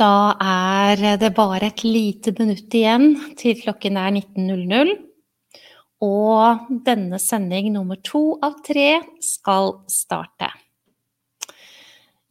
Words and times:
Da 0.00 0.32
er 0.40 1.18
det 1.20 1.34
bare 1.36 1.68
et 1.68 1.82
lite 1.84 2.32
minutt 2.38 2.72
igjen 2.72 3.10
til 3.36 3.58
klokken 3.58 3.98
er 4.00 4.14
19.00. 4.16 4.94
Og 6.06 6.70
denne 6.86 7.18
sending 7.20 7.68
nummer 7.74 8.00
to 8.00 8.38
av 8.40 8.62
tre 8.64 9.02
skal 9.20 9.74
starte. 9.92 10.48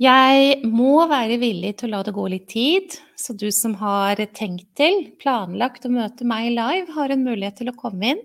Jeg 0.02 0.64
må 0.66 1.04
være 1.12 1.38
villig 1.38 1.76
til 1.78 1.92
å 1.92 1.98
la 1.98 2.02
det 2.08 2.16
gå 2.16 2.26
litt 2.32 2.48
tid, 2.50 2.96
så 3.20 3.36
du 3.38 3.50
som 3.54 3.76
har 3.84 4.18
tenkt 4.34 4.72
til, 4.80 5.12
planlagt 5.22 5.86
å 5.86 5.94
møte 5.94 6.26
meg 6.26 6.54
live, 6.56 6.88
har 6.96 7.14
en 7.14 7.26
mulighet 7.28 7.60
til 7.62 7.70
å 7.70 7.78
komme 7.78 8.16
inn. 8.16 8.24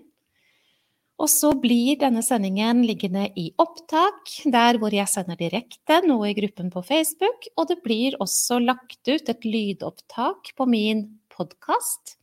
Og 1.15 1.29
så 1.31 1.53
blir 1.55 1.95
denne 2.01 2.19
sendingen 2.25 2.81
liggende 2.83 3.29
i 3.39 3.47
opptak, 3.61 4.27
der 4.51 4.79
hvor 4.81 4.91
jeg 4.91 5.07
sender 5.07 5.39
direkte, 5.39 6.01
nå 6.03 6.17
i 6.27 6.35
gruppen 6.35 6.67
på 6.73 6.83
Facebook. 6.83 7.47
Og 7.55 7.69
det 7.71 7.79
blir 7.85 8.17
også 8.19 8.59
lagt 8.59 9.07
ut 9.07 9.31
et 9.31 9.47
lydopptak 9.47 10.51
på 10.57 10.67
min 10.67 11.07
podkast 11.31 12.17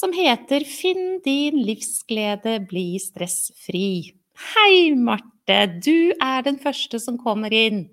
som 0.00 0.12
heter 0.14 0.64
'Finn 0.64 1.20
din 1.24 1.60
livsglede, 1.66 2.60
bli 2.68 2.98
stressfri'. 2.98 4.14
Hei, 4.54 4.94
Marte! 4.94 5.80
Du 5.84 6.12
er 6.22 6.42
den 6.42 6.58
første 6.58 7.00
som 7.00 7.18
kommer 7.18 7.52
inn. 7.52 7.90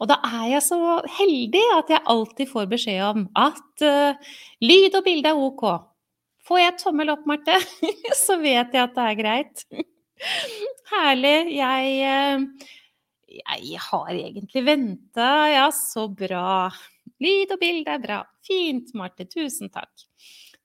Og 0.00 0.08
da 0.08 0.16
er 0.24 0.54
jeg 0.54 0.62
så 0.62 0.78
heldig 1.18 1.64
at 1.76 1.90
jeg 1.92 2.06
alltid 2.06 2.48
får 2.50 2.70
beskjed 2.70 3.02
om 3.04 3.26
at 3.36 3.84
uh, 3.84 4.16
lyd 4.62 4.96
og 4.96 5.04
bilde 5.04 5.28
er 5.28 5.42
ok. 5.48 5.64
Får 6.44 6.60
jeg 6.60 6.78
tommel 6.82 7.12
opp, 7.14 7.24
Marte, 7.28 7.56
så 8.24 8.36
vet 8.42 8.74
jeg 8.74 8.82
at 8.82 8.96
det 8.96 9.04
er 9.04 9.20
greit. 9.20 9.62
Herlig. 10.92 11.36
Jeg, 11.56 11.94
eh, 12.04 12.72
jeg 13.40 13.80
har 13.86 14.10
egentlig 14.12 14.64
venta. 14.66 15.30
Ja, 15.52 15.68
så 15.74 16.06
bra. 16.12 16.68
Lyd 17.24 17.54
og 17.54 17.62
bilde 17.62 17.96
er 17.96 18.02
bra. 18.02 18.18
Fint, 18.44 18.92
Marte. 18.98 19.24
Tusen 19.30 19.72
takk. 19.72 20.08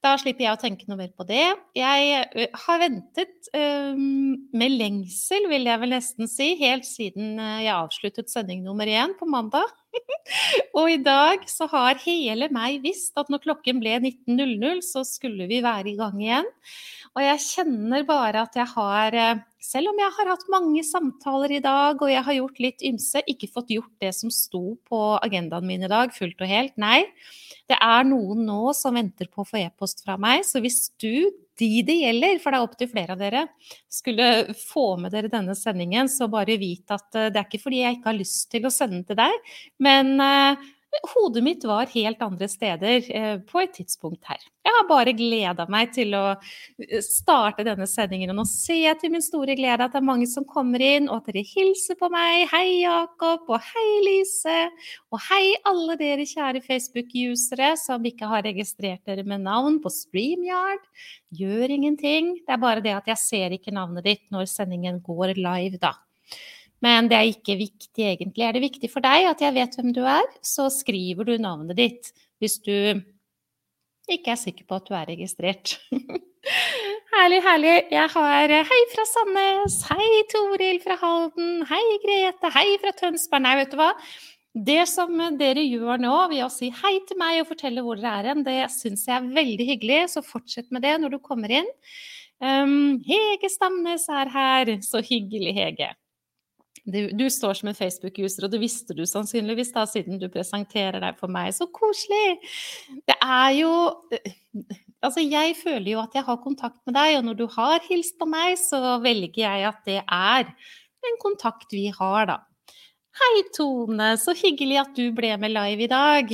Da 0.04 0.14
slipper 0.20 0.46
jeg 0.46 0.56
å 0.56 0.60
tenke 0.60 0.88
noe 0.88 1.00
mer 1.02 1.12
på 1.16 1.26
det. 1.28 1.48
Jeg 1.76 2.12
eh, 2.32 2.60
har 2.66 2.80
ventet 2.80 3.50
um, 3.52 4.36
med 4.56 4.76
lengsel, 4.80 5.48
vil 5.52 5.68
jeg 5.68 5.82
vel 5.82 5.96
nesten 5.96 6.32
si, 6.32 6.54
helt 6.60 6.88
siden 6.88 7.36
jeg 7.40 7.74
avsluttet 7.76 8.32
sending 8.32 8.64
nummer 8.64 8.88
én 8.88 9.16
på 9.20 9.28
mandag. 9.28 9.68
og 10.78 10.90
i 10.92 11.00
dag 11.02 11.46
så 11.50 11.68
har 11.72 12.00
hele 12.04 12.50
meg 12.54 12.84
visst 12.84 13.18
at 13.20 13.32
når 13.32 13.44
klokken 13.48 13.82
ble 13.82 13.98
19.00, 13.98 14.84
så 14.86 15.04
skulle 15.08 15.50
vi 15.50 15.62
være 15.66 15.94
i 15.94 15.98
gang 16.00 16.20
igjen. 16.22 16.50
Og 17.18 17.24
jeg 17.26 17.42
kjenner 17.46 18.06
bare 18.08 18.44
at 18.46 18.56
jeg 18.60 18.70
har, 18.76 19.18
eh, 19.18 19.42
selv 19.64 19.92
om 19.92 20.00
jeg 20.00 20.16
har 20.18 20.32
hatt 20.32 20.46
mange 20.54 20.84
samtaler 20.86 21.56
i 21.58 21.64
dag 21.64 22.00
og 22.00 22.12
jeg 22.12 22.24
har 22.28 22.38
gjort 22.38 22.64
litt 22.64 22.86
ymse, 22.86 23.24
ikke 23.26 23.52
fått 23.52 23.74
gjort 23.74 23.92
det 24.04 24.14
som 24.16 24.32
sto 24.34 24.78
på 24.88 25.02
agendaen 25.20 25.68
min 25.68 25.84
i 25.88 25.92
dag 25.92 26.14
fullt 26.16 26.42
og 26.46 26.52
helt. 26.52 26.78
Nei. 26.78 27.04
Det 27.70 27.78
er 27.82 28.08
noen 28.08 28.46
nå 28.48 28.74
som 28.78 28.98
venter 28.98 29.30
på 29.30 29.44
å 29.44 29.50
få 29.50 29.60
e-post 29.62 30.06
fra 30.06 30.18
meg, 30.22 30.46
så 30.46 30.62
hvis 30.62 30.88
du 31.02 31.30
de 31.60 31.70
det 31.86 31.98
gjelder, 32.00 32.40
for 32.42 32.52
det 32.52 32.60
er 32.60 32.66
opptil 32.68 32.92
flere 32.92 33.16
av 33.16 33.22
dere, 33.22 33.46
skulle 33.92 34.30
få 34.58 34.88
med 35.02 35.14
dere 35.16 35.32
denne 35.32 35.56
sendingen, 35.58 36.10
så 36.12 36.30
bare 36.32 36.60
vit 36.62 36.90
at 36.96 37.08
eh, 37.16 37.30
det 37.30 37.42
er 37.42 37.48
ikke 37.48 37.64
fordi 37.68 37.84
jeg 37.84 38.00
ikke 38.00 38.12
har 38.12 38.20
lyst 38.20 38.50
til 38.54 38.68
å 38.68 38.74
sende 38.74 39.00
den 39.00 39.08
til 39.10 39.20
deg, 39.20 39.56
men 39.86 40.16
uh, 40.20 40.70
hodet 41.14 41.44
mitt 41.44 41.64
var 41.68 41.90
helt 41.94 42.22
andre 42.22 42.48
steder 42.50 43.12
eh, 43.16 43.36
på 43.46 43.62
et 43.62 43.74
tidspunkt 43.78 44.26
her. 44.30 44.42
Jeg 44.66 44.74
har 44.76 44.88
bare 44.90 45.14
gleda 45.18 45.66
meg 45.72 45.92
til 45.94 46.16
å 46.18 46.24
eh, 46.34 47.00
starte 47.06 47.66
denne 47.68 47.88
sendingen. 47.90 48.32
Og 48.34 48.40
nå 48.40 48.46
ser 48.50 48.80
jeg 48.82 49.00
til 49.02 49.14
min 49.14 49.24
store 49.24 49.56
glede 49.58 49.86
at 49.86 49.94
det 49.94 50.02
er 50.02 50.08
mange 50.10 50.28
som 50.30 50.48
kommer 50.50 50.82
inn, 50.84 51.10
og 51.10 51.22
at 51.22 51.30
dere 51.30 51.46
hilser 51.46 51.98
på 52.00 52.10
meg. 52.14 52.48
Hei, 52.54 52.82
Jakob, 52.84 53.46
og 53.50 53.70
hei, 53.70 53.88
Lise. 54.08 54.60
Og 55.14 55.22
hei, 55.30 55.44
alle 55.70 55.98
dere 56.00 56.28
kjære 56.30 56.64
Facebook-usere 56.66 57.74
som 57.80 58.06
ikke 58.10 58.30
har 58.30 58.46
registrert 58.50 59.06
dere 59.10 59.26
med 59.28 59.46
navn 59.46 59.80
på 59.84 59.94
StreamYard. 59.94 60.86
Gjør 61.38 61.76
ingenting. 61.80 62.36
Det 62.46 62.56
er 62.56 62.62
bare 62.62 62.86
det 62.86 62.98
at 62.98 63.10
jeg 63.14 63.22
ser 63.22 63.58
ikke 63.58 63.76
navnet 63.76 64.08
ditt 64.10 64.26
når 64.34 64.50
sendingen 64.50 65.04
går 65.06 65.38
live, 65.38 65.82
da. 65.82 65.96
Men 66.86 67.10
det 67.12 67.18
er 67.18 67.30
ikke 67.34 67.58
viktig, 67.60 68.04
egentlig. 68.14 68.44
Er 68.46 68.56
det 68.56 68.64
viktig 68.64 68.90
for 68.92 69.04
deg 69.04 69.28
at 69.28 69.42
jeg 69.44 69.56
vet 69.58 69.76
hvem 69.76 69.94
du 69.96 70.04
er, 70.08 70.28
så 70.46 70.70
skriver 70.72 71.28
du 71.28 71.36
navnet 71.42 71.80
ditt 71.80 72.12
hvis 72.40 72.60
du 72.64 73.02
ikke 74.10 74.34
er 74.34 74.40
sikker 74.40 74.66
på 74.66 74.80
at 74.80 74.88
du 74.88 74.96
er 74.98 75.10
registrert. 75.12 75.76
herlig, 77.14 77.42
herlig. 77.46 77.76
Jeg 77.92 78.10
har 78.16 78.56
hei 78.72 78.82
fra 78.94 79.06
Sandnes, 79.06 79.78
hei 79.92 80.10
Toril 80.32 80.82
fra 80.84 80.98
Halden, 81.02 81.64
hei 81.70 81.86
Grete, 82.06 82.52
hei 82.56 82.68
fra 82.82 82.96
Tønsberg. 82.98 83.46
Nei, 83.46 83.56
vet 83.62 83.74
du 83.76 83.80
hva. 83.82 83.92
Det 84.70 84.82
som 84.90 85.14
dere 85.38 85.62
gjør 85.62 86.02
nå 86.02 86.16
ved 86.32 86.42
å 86.42 86.50
si 86.52 86.72
hei 86.74 86.96
til 87.08 87.20
meg 87.20 87.44
og 87.44 87.52
fortelle 87.52 87.84
hvor 87.86 88.00
dere 88.00 88.24
er 88.24 88.32
hen, 88.32 88.42
det 88.48 88.58
syns 88.74 89.06
jeg 89.06 89.20
er 89.20 89.30
veldig 89.36 89.68
hyggelig, 89.68 90.00
så 90.16 90.26
fortsett 90.26 90.72
med 90.74 90.84
det 90.88 90.96
når 91.04 91.16
du 91.16 91.20
kommer 91.22 91.54
inn. 91.54 91.70
Um, 92.42 92.98
Hege 93.06 93.52
Stamnes 93.52 94.08
er 94.10 94.32
her, 94.34 94.74
så 94.86 95.04
hyggelig, 95.06 95.54
Hege. 95.60 95.92
Du, 96.90 97.00
du, 97.14 97.26
står 97.30 97.60
som 97.60 97.70
en 97.70 97.78
Facebook-user, 97.78 98.46
og 98.48 98.54
det 98.54 98.62
visste 98.62 98.96
du 98.98 99.04
sannsynligvis 99.06 99.74
da, 99.76 99.86
siden 99.90 100.20
du 100.22 100.30
presenterer 100.32 101.02
deg 101.04 101.18
for 101.20 101.32
meg. 101.32 101.52
Så 101.54 101.68
koselig! 101.74 102.40
Det 103.08 103.18
er 103.20 103.50
jo 103.60 103.74
Altså, 105.00 105.22
jeg 105.24 105.54
føler 105.56 105.94
jo 105.94 106.02
at 106.02 106.16
jeg 106.18 106.26
har 106.28 106.42
kontakt 106.44 106.80
med 106.84 106.98
deg, 106.98 107.14
og 107.20 107.28
når 107.30 107.36
du 107.40 107.46
har 107.54 107.86
hilst 107.86 108.18
på 108.20 108.26
meg, 108.28 108.58
så 108.60 108.98
velger 109.00 109.46
jeg 109.46 109.68
at 109.70 109.78
det 109.88 110.02
er 110.04 110.50
en 111.08 111.20
kontakt 111.22 111.72
vi 111.72 111.86
har, 111.96 112.26
da. 112.28 112.36
Hei, 113.20 113.42
Tone, 113.52 114.14
så 114.16 114.32
hyggelig 114.38 114.78
at 114.80 114.92
du 114.96 115.10
ble 115.12 115.34
med 115.42 115.52
live 115.52 115.84
i 115.84 115.90
dag. 115.92 116.30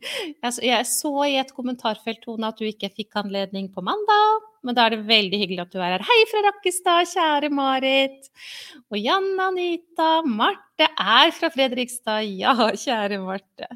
Jeg 0.68 0.82
så 0.90 1.12
i 1.24 1.38
et 1.40 1.52
kommentarfelt, 1.56 2.20
Tone, 2.26 2.50
at 2.50 2.60
du 2.60 2.66
ikke 2.68 2.90
fikk 2.92 3.16
anledning 3.22 3.70
på 3.72 3.84
mandag. 3.84 4.44
Men 4.66 4.76
da 4.76 4.84
er 4.84 4.96
det 4.96 5.06
veldig 5.08 5.40
hyggelig 5.40 5.62
at 5.64 5.72
du 5.72 5.80
er 5.80 5.94
her. 5.94 6.04
Hei 6.04 6.18
fra 6.28 6.42
Rakkestad, 6.44 7.08
kjære 7.14 7.50
Marit. 7.56 8.28
Og 8.92 9.00
Jan 9.00 9.30
Anita. 9.46 10.10
Marte 10.28 10.90
er 10.92 11.32
fra 11.38 11.50
Fredrikstad. 11.54 12.28
Ja, 12.28 12.52
kjære 12.84 13.22
Marte. 13.24 13.70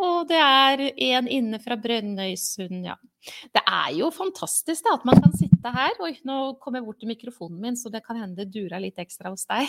Og 0.00 0.28
det 0.30 0.40
er 0.40 0.82
en 1.12 1.28
inne 1.28 1.60
fra 1.62 1.76
Brønnøysund, 1.80 2.82
ja. 2.86 2.96
Det 3.52 3.60
er 3.60 3.90
jo 3.98 4.08
fantastisk 4.14 4.86
da, 4.86 4.94
at 4.96 5.06
man 5.08 5.18
kan 5.20 5.32
sitte 5.36 5.72
her. 5.74 5.96
Oi, 6.00 6.14
nå 6.24 6.36
kom 6.62 6.78
jeg 6.78 6.86
bort 6.86 7.00
til 7.02 7.10
mikrofonen 7.10 7.58
min, 7.60 7.76
så 7.76 7.92
det 7.92 8.00
kan 8.06 8.16
hende 8.16 8.40
det 8.40 8.52
dura 8.54 8.80
litt 8.80 9.00
ekstra 9.02 9.32
hos 9.32 9.44
deg. 9.50 9.68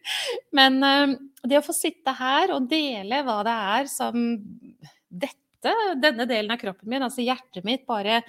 Men 0.56 0.78
uh, 0.80 1.16
det 1.44 1.60
å 1.60 1.66
få 1.66 1.76
sitte 1.76 2.14
her 2.16 2.54
og 2.56 2.70
dele 2.70 3.20
hva 3.26 3.42
det 3.46 3.56
er 3.76 3.90
som 3.92 4.30
dette, 5.12 5.74
denne 6.00 6.28
delen 6.28 6.54
av 6.54 6.62
kroppen 6.62 6.88
min, 6.88 7.04
altså 7.04 7.26
hjertet 7.26 7.66
mitt, 7.68 7.84
bare 7.88 8.22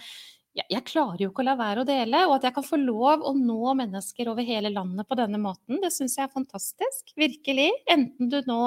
jeg, 0.57 0.81
klarer 0.89 1.21
jo 1.21 1.29
ikke 1.29 1.43
å 1.43 1.47
la 1.47 1.55
være 1.59 1.83
å 1.83 1.87
dele. 1.87 2.23
Og 2.27 2.37
at 2.37 2.47
jeg 2.47 2.55
kan 2.55 2.65
få 2.65 2.79
lov 2.81 3.23
å 3.29 3.33
nå 3.37 3.73
mennesker 3.77 4.31
over 4.31 4.45
hele 4.47 4.71
landet 4.73 5.07
på 5.07 5.17
denne 5.19 5.39
måten, 5.41 5.79
det 5.83 5.93
syns 5.93 6.17
jeg 6.17 6.25
er 6.25 6.33
fantastisk. 6.33 7.13
Virkelig. 7.19 7.69
Enten 7.93 8.31
du 8.31 8.39
nå 8.49 8.61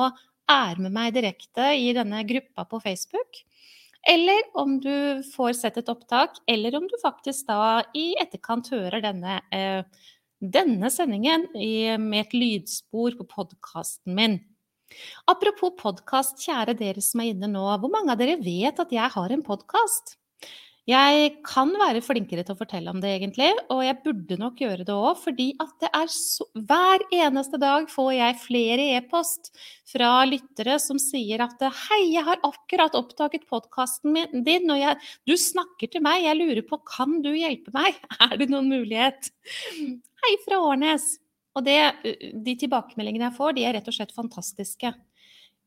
er 0.50 0.80
med 0.82 0.94
meg 0.94 1.14
direkte 1.14 1.70
i 1.78 1.92
denne 1.96 2.22
gruppa 2.28 2.66
på 2.68 2.80
Facebook, 2.82 3.42
eller 4.08 4.46
om 4.58 4.78
du 4.80 5.22
får 5.34 5.54
sett 5.58 5.80
et 5.80 5.90
opptak, 5.92 6.38
eller 6.48 6.76
om 6.78 6.86
du 6.88 6.96
faktisk 7.02 7.48
da 7.50 7.82
i 7.96 8.14
etterkant 8.20 8.70
hører 8.72 9.04
denne, 9.04 9.40
eh, 9.52 9.82
denne 10.40 10.88
sendingen 10.90 11.46
med 11.52 12.20
et 12.24 12.32
lydspor 12.34 13.18
på 13.18 13.28
podkasten 13.28 14.16
min. 14.16 14.38
Apropos 15.30 15.76
podkast, 15.78 16.40
kjære 16.42 16.74
dere 16.78 17.02
som 17.04 17.20
er 17.22 17.34
inne 17.34 17.50
nå. 17.50 17.62
Hvor 17.78 17.92
mange 17.92 18.10
av 18.10 18.18
dere 18.18 18.40
vet 18.40 18.80
at 18.80 18.90
jeg 18.90 19.14
har 19.14 19.30
en 19.30 19.44
podkast? 19.46 20.16
Jeg 20.88 21.34
kan 21.44 21.68
være 21.76 22.00
flinkere 22.00 22.40
til 22.46 22.54
å 22.54 22.58
fortelle 22.58 22.88
om 22.92 23.00
det, 23.02 23.10
egentlig, 23.18 23.50
og 23.68 23.82
jeg 23.84 23.98
burde 24.04 24.38
nok 24.40 24.62
gjøre 24.62 24.86
det 24.88 24.94
òg, 24.94 25.18
fordi 25.20 25.48
at 25.60 25.74
det 25.82 25.90
er 25.92 26.08
så 26.14 26.46
Hver 26.56 27.04
eneste 27.12 27.60
dag 27.60 27.84
får 27.92 28.10
jeg 28.16 28.38
flere 28.40 28.86
e-post 28.96 29.50
fra 29.90 30.24
lyttere 30.28 30.78
som 30.80 30.98
sier 30.98 31.44
at 31.44 31.60
'Hei, 31.60 32.14
jeg 32.14 32.24
har 32.24 32.40
akkurat 32.46 32.96
oppdaget 32.96 33.44
podkasten 33.50 34.16
din, 34.44 34.70
og 34.70 34.80
jeg, 34.80 34.96
du 35.28 35.36
snakker 35.36 35.90
til 35.92 36.02
meg. 36.02 36.24
Jeg 36.24 36.40
lurer 36.40 36.62
på, 36.64 36.80
kan 36.84 37.20
du 37.22 37.32
hjelpe 37.34 37.70
meg? 37.76 38.00
Er 38.24 38.36
det 38.40 38.48
noen 38.48 38.72
mulighet?' 38.72 39.30
Hei 40.24 40.36
fra 40.46 40.64
Årnes. 40.64 41.18
Og 41.58 41.64
det, 41.66 41.78
de 42.46 42.56
tilbakemeldingene 42.56 43.28
jeg 43.28 43.36
får, 43.36 43.54
de 43.56 43.64
er 43.66 43.74
rett 43.74 43.88
og 43.88 43.94
slett 43.96 44.14
fantastiske. 44.14 44.92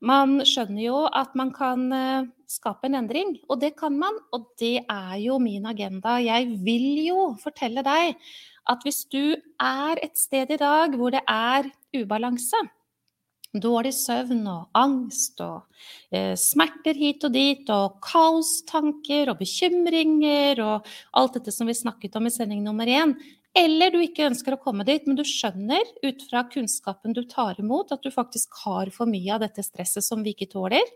Man 0.04 0.42
skjønner 0.44 0.84
jo 0.84 1.04
at 1.16 1.32
man 1.40 1.54
kan 1.56 1.86
eh, 1.96 2.26
skape 2.50 2.90
en 2.90 2.98
endring, 3.00 3.38
og 3.48 3.62
det 3.62 3.74
kan 3.80 3.96
man. 3.96 4.18
Og 4.36 4.50
det 4.60 4.84
er 4.84 5.16
jo 5.24 5.40
min 5.40 5.66
agenda. 5.70 6.18
Jeg 6.20 6.58
vil 6.66 7.06
jo 7.06 7.30
fortelle 7.40 7.86
deg 7.86 8.18
at 8.70 8.84
hvis 8.84 9.04
du 9.12 9.36
er 9.60 10.00
et 10.04 10.16
sted 10.20 10.52
i 10.52 10.60
dag 10.60 10.96
hvor 11.00 11.12
det 11.16 11.24
er 11.28 11.68
ubalanse, 11.96 12.60
dårlig 13.54 13.94
søvn 13.94 14.48
og 14.50 14.76
angst 14.76 15.42
og 15.46 15.62
eh, 16.12 16.34
smerter 16.40 16.98
hit 16.98 17.24
og 17.28 17.36
dit 17.36 17.70
og 17.72 18.00
kaostanker 18.04 19.30
og 19.30 19.40
bekymringer 19.44 20.62
og 20.64 20.90
alt 21.20 21.38
dette 21.38 21.54
som 21.54 21.70
vi 21.70 21.78
snakket 21.78 22.18
om 22.18 22.28
i 22.28 22.34
sending 22.34 22.64
nummer 22.66 22.90
én, 22.90 23.14
Eller 23.54 23.92
du 23.94 24.00
ikke 24.02 24.26
ønsker 24.26 24.56
å 24.56 24.62
komme 24.62 24.86
dit, 24.88 25.04
men 25.06 25.18
du 25.18 25.22
skjønner 25.28 25.86
ut 26.02 26.24
fra 26.26 26.42
kunnskapen 26.50 27.14
du 27.14 27.22
tar 27.30 27.60
imot, 27.62 27.92
at 27.94 28.02
du 28.02 28.10
faktisk 28.14 28.56
har 28.64 28.90
for 28.96 29.10
mye 29.10 29.36
av 29.36 29.44
dette 29.44 29.62
stresset 29.62 30.06
som 30.06 30.24
vi 30.26 30.34
ikke 30.34 30.50
tåler, 30.56 30.90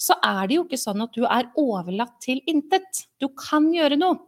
så 0.00 0.16
er 0.24 0.48
det 0.48 0.56
jo 0.56 0.64
ikke 0.64 0.80
sånn 0.80 1.04
at 1.04 1.12
du 1.12 1.26
er 1.28 1.50
overlatt 1.60 2.16
til 2.24 2.40
intet. 2.48 3.04
Du 3.20 3.28
kan 3.36 3.68
gjøre 3.74 4.00
noe. 4.00 4.22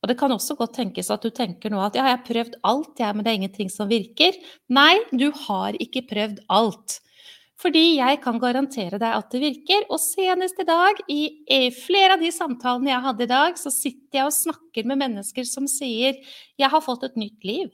Og 0.00 0.08
det 0.08 0.16
kan 0.20 0.32
også 0.32 0.56
godt 0.56 0.76
tenkes 0.78 1.10
at 1.12 1.24
du 1.24 1.32
tenker 1.34 1.72
nå 1.72 1.80
at 1.82 1.96
ja, 1.98 2.04
jeg 2.06 2.16
har 2.16 2.24
prøvd 2.24 2.56
alt, 2.68 2.92
jeg, 3.00 3.12
men 3.16 3.26
det 3.26 3.32
er 3.32 3.38
ingenting 3.40 3.72
som 3.72 3.90
virker. 3.90 4.36
Nei, 4.72 4.94
du 5.12 5.28
har 5.46 5.76
ikke 5.82 6.04
prøvd 6.08 6.44
alt. 6.52 7.00
Fordi 7.56 7.96
jeg 7.96 8.18
kan 8.20 8.36
garantere 8.40 8.98
deg 9.00 9.14
at 9.16 9.30
det 9.32 9.40
virker. 9.40 9.86
Og 9.88 10.00
senest 10.02 10.60
i 10.60 10.68
dag, 10.68 11.00
i, 11.08 11.22
flere 11.72 12.18
av 12.18 12.24
de 12.24 12.32
samtalene 12.34 12.92
jeg 12.92 13.04
hadde 13.06 13.24
i 13.24 13.32
dag, 13.32 13.56
så 13.60 13.72
sitter 13.72 14.20
jeg 14.20 14.28
og 14.28 14.36
snakker 14.36 14.88
med 14.88 15.00
mennesker 15.00 15.48
som 15.48 15.68
sier 15.70 16.20
'jeg 16.58 16.70
har 16.70 16.84
fått 16.84 17.04
et 17.04 17.16
nytt 17.16 17.40
liv'. 17.44 17.72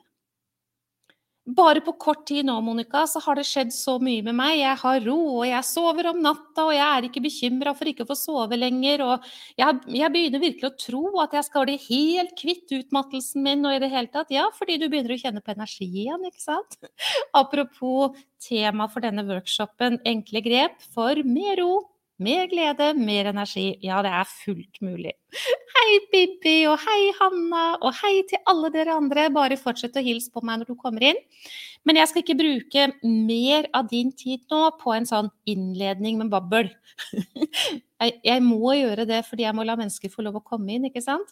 Bare 1.43 1.81
på 1.83 1.91
kort 1.99 2.21
tid 2.31 2.47
nå, 2.47 2.55
Monica, 2.63 3.01
så 3.11 3.19
har 3.25 3.35
det 3.35 3.43
skjedd 3.49 3.73
så 3.75 3.97
mye 3.99 4.23
med 4.23 4.37
meg. 4.39 4.61
Jeg 4.61 4.79
har 4.79 5.01
ro, 5.03 5.17
og 5.41 5.47
jeg 5.49 5.67
sover 5.67 6.07
om 6.13 6.21
natta, 6.23 6.69
og 6.69 6.71
jeg 6.77 6.85
er 6.87 7.09
ikke 7.09 7.23
bekymra 7.25 7.73
for 7.75 7.91
ikke 7.91 8.05
å 8.07 8.11
få 8.13 8.17
sove 8.21 8.59
lenger. 8.61 9.03
Og 9.03 9.27
jeg, 9.59 9.81
jeg, 9.91 10.11
begynner 10.15 10.45
virkelig 10.45 10.69
å 10.71 10.79
tro 10.79 11.03
at 11.25 11.35
jeg 11.35 11.49
skal 11.49 11.67
bli 11.67 11.75
helt 11.89 12.37
kvitt 12.39 12.77
utmattelsen 12.79 13.43
min 13.43 13.67
og 13.67 13.75
i 13.75 13.81
det 13.83 13.91
hele 13.91 14.13
tatt. 14.15 14.31
Ja, 14.31 14.47
fordi 14.55 14.79
du 14.79 14.87
begynner 14.87 15.17
å 15.17 15.19
kjenne 15.19 15.43
på 15.43 15.57
energi 15.57 15.89
igjen, 16.05 16.29
ikke 16.31 16.45
sant? 16.45 16.79
Apropos 17.43 18.15
tema 18.47 18.87
for 18.87 19.03
denne 19.03 19.27
workshopen, 19.27 19.99
enkle 20.07 20.45
grep 20.47 20.79
for 20.95 21.27
mer 21.27 21.59
ro, 21.59 21.73
mer 22.23 22.47
glede, 22.51 22.93
mer 22.99 23.33
energi. 23.33 23.67
Ja, 23.85 24.01
det 24.05 24.13
er 24.15 24.31
fullt 24.31 24.81
mulig. 24.85 25.15
Hei, 25.73 25.99
Bibi, 26.13 26.57
og 26.71 26.79
hei, 26.85 27.01
Hanna, 27.19 27.65
og 27.81 27.95
hei 28.03 28.21
til 28.29 28.43
alle 28.51 28.71
dere 28.75 28.97
andre. 29.01 29.29
Bare 29.35 29.59
fortsett 29.61 29.97
å 29.99 30.05
hilse 30.05 30.33
på 30.33 30.43
meg 30.45 30.61
når 30.61 30.73
du 30.73 30.79
kommer 30.79 31.05
inn. 31.13 31.21
Men 31.89 31.99
jeg 31.99 32.11
skal 32.11 32.23
ikke 32.23 32.39
bruke 32.39 32.85
mer 33.03 33.67
av 33.75 33.89
din 33.91 34.13
tid 34.15 34.45
nå 34.53 34.61
på 34.79 34.93
en 34.95 35.09
sånn 35.09 35.31
innledning 35.51 36.21
med 36.21 36.31
babbel. 36.33 36.71
Jeg, 38.03 38.43
må 38.43 38.73
gjøre 38.75 39.05
det 39.07 39.21
fordi 39.29 39.45
jeg 39.45 39.55
må 39.55 39.63
la 39.63 39.77
mennesker 39.79 40.11
få 40.11 40.25
lov 40.27 40.41
å 40.41 40.43
komme 40.43 40.73
inn, 40.75 40.89
ikke 40.89 40.99
sant? 41.05 41.29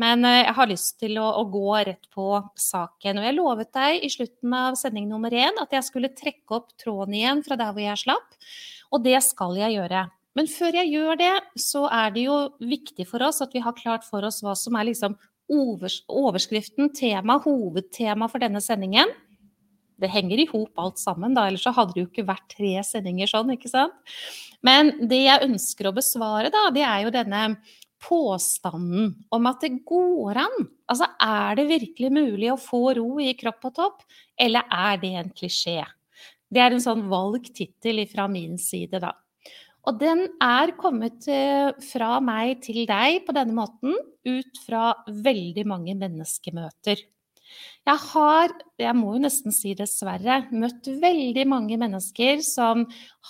Men 0.00 0.24
eh, 0.26 0.40
jeg 0.40 0.56
har 0.56 0.66
lyst 0.66 0.96
til 0.98 1.20
å, 1.22 1.28
å 1.38 1.44
gå 1.46 1.76
rett 1.86 2.08
på 2.10 2.32
saken. 2.58 3.20
Og 3.20 3.28
jeg 3.28 3.36
lovet 3.36 3.70
deg 3.76 4.02
i 4.02 4.10
slutten 4.10 4.56
av 4.58 4.78
sending 4.80 5.06
nummer 5.06 5.30
én 5.30 5.62
at 5.62 5.70
jeg 5.76 5.86
skulle 5.86 6.10
trekke 6.10 6.56
opp 6.58 6.74
tråden 6.82 7.14
igjen 7.14 7.44
fra 7.46 7.54
der 7.60 7.70
hvor 7.70 7.84
jeg 7.84 8.02
slapp. 8.02 8.34
Og 8.90 9.06
det 9.06 9.20
skal 9.22 9.54
jeg 9.60 9.76
gjøre. 9.78 10.08
Men 10.38 10.46
før 10.50 10.76
jeg 10.78 10.92
gjør 10.92 11.18
det, 11.18 11.32
så 11.58 11.86
er 11.90 12.12
det 12.14 12.26
jo 12.28 12.36
viktig 12.62 13.06
for 13.08 13.22
oss 13.26 13.42
at 13.42 13.54
vi 13.54 13.62
har 13.64 13.76
klart 13.78 14.06
for 14.06 14.24
oss 14.26 14.40
hva 14.44 14.54
som 14.58 14.78
er 14.78 14.86
liksom 14.90 15.16
overskriften, 15.50 16.92
tema, 16.94 17.40
hovedtema 17.42 18.28
for 18.30 18.42
denne 18.42 18.62
sendingen. 18.62 19.10
Det 20.00 20.08
henger 20.08 20.40
i 20.40 20.48
hop 20.48 20.78
alt 20.80 21.00
sammen, 21.02 21.34
da, 21.36 21.48
ellers 21.50 21.66
så 21.66 21.74
hadde 21.76 21.96
det 21.96 22.04
jo 22.04 22.08
ikke 22.08 22.28
vært 22.28 22.46
tre 22.54 22.72
sendinger 22.86 23.28
sånn, 23.28 23.50
ikke 23.56 23.68
sant. 23.72 24.14
Men 24.64 24.94
det 25.10 25.24
jeg 25.26 25.48
ønsker 25.50 25.90
å 25.90 25.96
besvare, 25.96 26.52
da, 26.54 26.68
det 26.72 26.86
er 26.86 27.04
jo 27.04 27.14
denne 27.14 27.42
påstanden 28.00 29.12
om 29.34 29.48
at 29.50 29.60
det 29.66 29.82
går 29.88 30.40
an. 30.40 30.68
Altså, 30.88 31.10
er 31.20 31.58
det 31.58 31.68
virkelig 31.68 32.12
mulig 32.14 32.52
å 32.52 32.60
få 32.60 32.94
ro 32.96 33.18
i 33.20 33.34
kropp 33.36 33.66
og 33.68 33.74
topp, 33.76 34.06
eller 34.40 34.64
er 34.72 35.02
det 35.02 35.12
en 35.20 35.34
klisjé? 35.36 35.82
Det 36.50 36.62
er 36.62 36.74
en 36.74 36.82
sånn 36.82 37.04
valgt 37.10 37.52
tittel 37.58 38.00
fra 38.10 38.24
min 38.30 38.56
side, 38.58 39.02
da. 39.02 39.12
Og 39.88 40.00
den 40.00 40.26
er 40.44 40.74
kommet 40.80 41.24
eh, 41.30 41.70
fra 41.90 42.18
meg 42.24 42.60
til 42.66 42.82
deg 42.88 43.22
på 43.26 43.34
denne 43.36 43.56
måten 43.56 43.96
ut 44.28 44.60
fra 44.66 44.92
veldig 45.08 45.64
mange 45.68 45.96
menneskemøter. 45.96 47.00
Jeg 47.88 47.96
har, 48.12 48.52
jeg 48.78 48.92
må 48.94 49.14
jo 49.14 49.22
nesten 49.24 49.54
si 49.56 49.72
dessverre, 49.74 50.42
møtt 50.52 50.84
veldig 51.00 51.46
mange 51.48 51.78
mennesker 51.80 52.42
som 52.44 52.84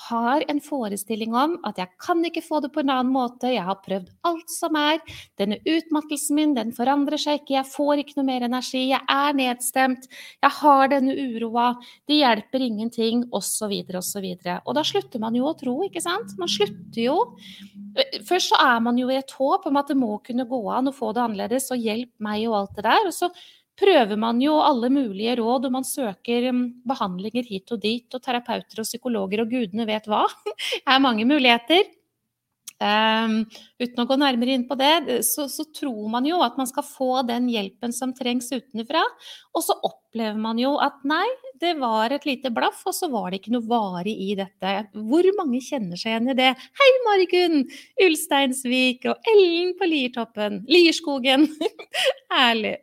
har 0.09 0.43
en 0.51 0.59
forestilling 0.63 1.37
om 1.39 1.55
at 1.67 1.79
jeg 1.79 1.89
kan 2.03 2.19
ikke 2.27 2.43
få 2.43 2.59
det 2.65 2.73
på 2.75 2.83
en 2.83 2.91
annen 2.93 3.13
måte, 3.15 3.53
jeg 3.55 3.63
har 3.67 3.79
prøvd 3.85 4.11
alt 4.27 4.51
som 4.53 4.77
er, 4.79 4.99
denne 5.39 5.61
utmattelsen 5.63 6.39
min 6.39 6.57
den 6.59 6.75
forandrer 6.75 7.21
seg 7.21 7.41
ikke, 7.41 7.57
jeg 7.61 7.71
får 7.71 8.03
ikke 8.03 8.19
noe 8.19 8.27
mer 8.27 8.47
energi, 8.49 8.83
jeg 8.91 9.01
er 9.01 9.39
nedstemt, 9.39 10.11
jeg 10.43 10.57
har 10.59 10.93
denne 10.93 11.15
uroa, 11.15 11.71
det 12.11 12.21
hjelper 12.21 12.67
ingenting, 12.67 13.25
osv., 13.31 13.77
osv. 14.03 14.27
Og, 14.35 14.51
og 14.67 14.77
da 14.77 14.85
slutter 14.87 15.23
man 15.23 15.39
jo 15.39 15.47
å 15.47 15.55
tro, 15.59 15.79
ikke 15.87 16.03
sant? 16.05 16.35
Man 16.41 16.51
slutter 16.51 17.07
jo 17.07 17.19
Først 18.23 18.53
så 18.53 18.59
er 18.63 18.83
man 18.85 18.99
jo 19.01 19.09
i 19.11 19.17
et 19.19 19.33
håp 19.35 19.65
om 19.67 19.79
at 19.81 19.89
det 19.91 19.97
må 19.99 20.13
kunne 20.23 20.45
gå 20.47 20.61
an 20.71 20.87
å 20.87 20.95
få 20.95 21.11
det 21.15 21.25
annerledes, 21.25 21.73
og 21.75 21.83
hjelp 21.83 22.13
meg 22.23 22.45
og 22.47 22.55
alt 22.61 22.77
det 22.79 22.85
der. 22.87 23.09
og 23.09 23.17
så 23.17 23.31
prøver 23.81 24.19
man 24.21 24.41
jo 24.43 24.59
alle 24.63 24.91
mulige 24.93 25.39
råd, 25.41 25.69
og 25.69 25.79
man 25.79 25.87
søker 25.87 26.51
um, 26.51 26.67
behandlinger 26.89 27.49
hit 27.49 27.73
og 27.75 27.81
dit, 27.83 28.07
og 28.15 28.23
terapeuter 28.25 28.83
og 28.83 28.89
psykologer 28.89 29.45
og 29.45 29.55
gudene 29.55 29.89
vet 29.89 30.11
hva. 30.11 30.27
Det 30.51 30.85
er 30.85 31.03
mange 31.03 31.27
muligheter. 31.29 31.89
Um, 32.81 33.43
uten 33.77 34.01
å 34.01 34.07
gå 34.09 34.17
nærmere 34.17 34.55
inn 34.57 34.63
på 34.65 34.73
det, 34.81 35.19
så, 35.29 35.45
så, 35.53 35.67
tror 35.77 36.07
man 36.09 36.25
jo 36.25 36.39
at 36.41 36.57
man 36.57 36.69
skal 36.69 36.87
få 36.87 37.11
den 37.29 37.51
hjelpen 37.53 37.93
som 37.93 38.15
trengs 38.17 38.49
utenfra. 38.55 39.03
Og 39.53 39.67
så 39.67 39.77
opplever 39.85 40.41
man 40.41 40.57
jo 40.61 40.73
at 40.81 40.97
nei, 41.05 41.27
det 41.61 41.75
var 41.77 42.15
et 42.17 42.25
lite 42.25 42.49
blaff, 42.57 42.81
og 42.89 42.97
så 42.97 43.11
var 43.13 43.29
det 43.29 43.43
ikke 43.43 43.53
noe 43.53 43.69
varig 43.69 44.17
i 44.25 44.33
dette. 44.39 44.75
Hvor 44.97 45.29
mange 45.37 45.61
kjenner 45.65 46.01
seg 46.01 46.15
igjen 46.15 46.33
i 46.33 46.39
det? 46.41 46.51
Hei, 46.81 46.91
Margunn 47.05 47.67
Ulsteinsvik 48.07 49.11
og 49.13 49.33
Ellen 49.35 49.77
på 49.77 49.91
Liertoppen. 49.91 50.63
Lierskogen. 50.73 51.51
Herlig. 52.33 52.79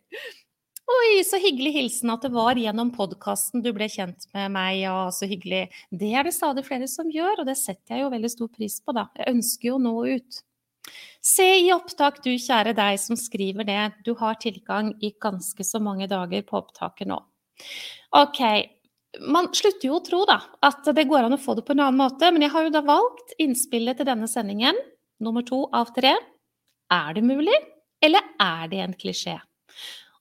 Oi, 0.88 1.24
så 1.28 1.36
hyggelig 1.44 1.74
hilsen 1.76 2.12
at 2.14 2.24
det 2.24 2.30
var 2.32 2.56
gjennom 2.56 2.94
podkasten 2.96 3.60
du 3.64 3.74
ble 3.76 3.90
kjent 3.92 4.24
med 4.36 4.54
meg, 4.56 4.78
ja, 4.86 5.10
så 5.12 5.28
hyggelig. 5.28 5.66
Det 5.92 6.14
er 6.16 6.24
det 6.24 6.32
stadig 6.36 6.64
flere 6.64 6.88
som 6.88 7.10
gjør, 7.12 7.42
og 7.42 7.50
det 7.50 7.58
setter 7.60 7.98
jeg 7.98 8.06
jo 8.06 8.12
veldig 8.14 8.32
stor 8.32 8.52
pris 8.54 8.78
på, 8.80 8.96
da. 8.96 9.08
Jeg 9.20 9.36
ønsker 9.36 9.68
jo 9.68 9.76
å 9.76 9.82
nå 9.84 9.96
ut. 10.16 10.38
Se 11.28 11.48
i 11.60 11.74
opptak, 11.76 12.22
du 12.24 12.32
kjære 12.40 12.72
deg 12.78 13.00
som 13.04 13.20
skriver 13.20 13.68
det. 13.68 13.82
Du 14.08 14.14
har 14.22 14.40
tilgang 14.40 14.94
i 15.04 15.12
ganske 15.24 15.66
så 15.68 15.82
mange 15.84 16.08
dager 16.08 16.46
på 16.48 16.62
opptaket 16.62 17.12
nå. 17.12 17.20
Ok. 18.16 18.40
Man 19.28 19.50
slutter 19.56 19.90
jo 19.90 19.98
å 19.98 20.06
tro 20.06 20.22
da, 20.30 20.38
at 20.64 20.88
det 20.96 21.08
går 21.10 21.28
an 21.28 21.36
å 21.36 21.42
få 21.42 21.58
det 21.58 21.66
på 21.68 21.76
en 21.76 21.84
annen 21.84 22.00
måte, 22.00 22.32
men 22.32 22.46
jeg 22.46 22.54
har 22.54 22.68
jo 22.68 22.74
da 22.76 22.84
valgt 22.86 23.36
innspillet 23.44 24.00
til 24.00 24.08
denne 24.08 24.30
sendingen, 24.32 24.80
nummer 25.20 25.44
to 25.44 25.66
av 25.76 25.92
tre. 25.96 26.16
Er 26.94 27.14
det 27.18 27.28
mulig, 27.28 27.60
eller 28.04 28.24
er 28.40 28.72
det 28.72 28.84
en 28.86 28.96
klisjé? 28.96 29.40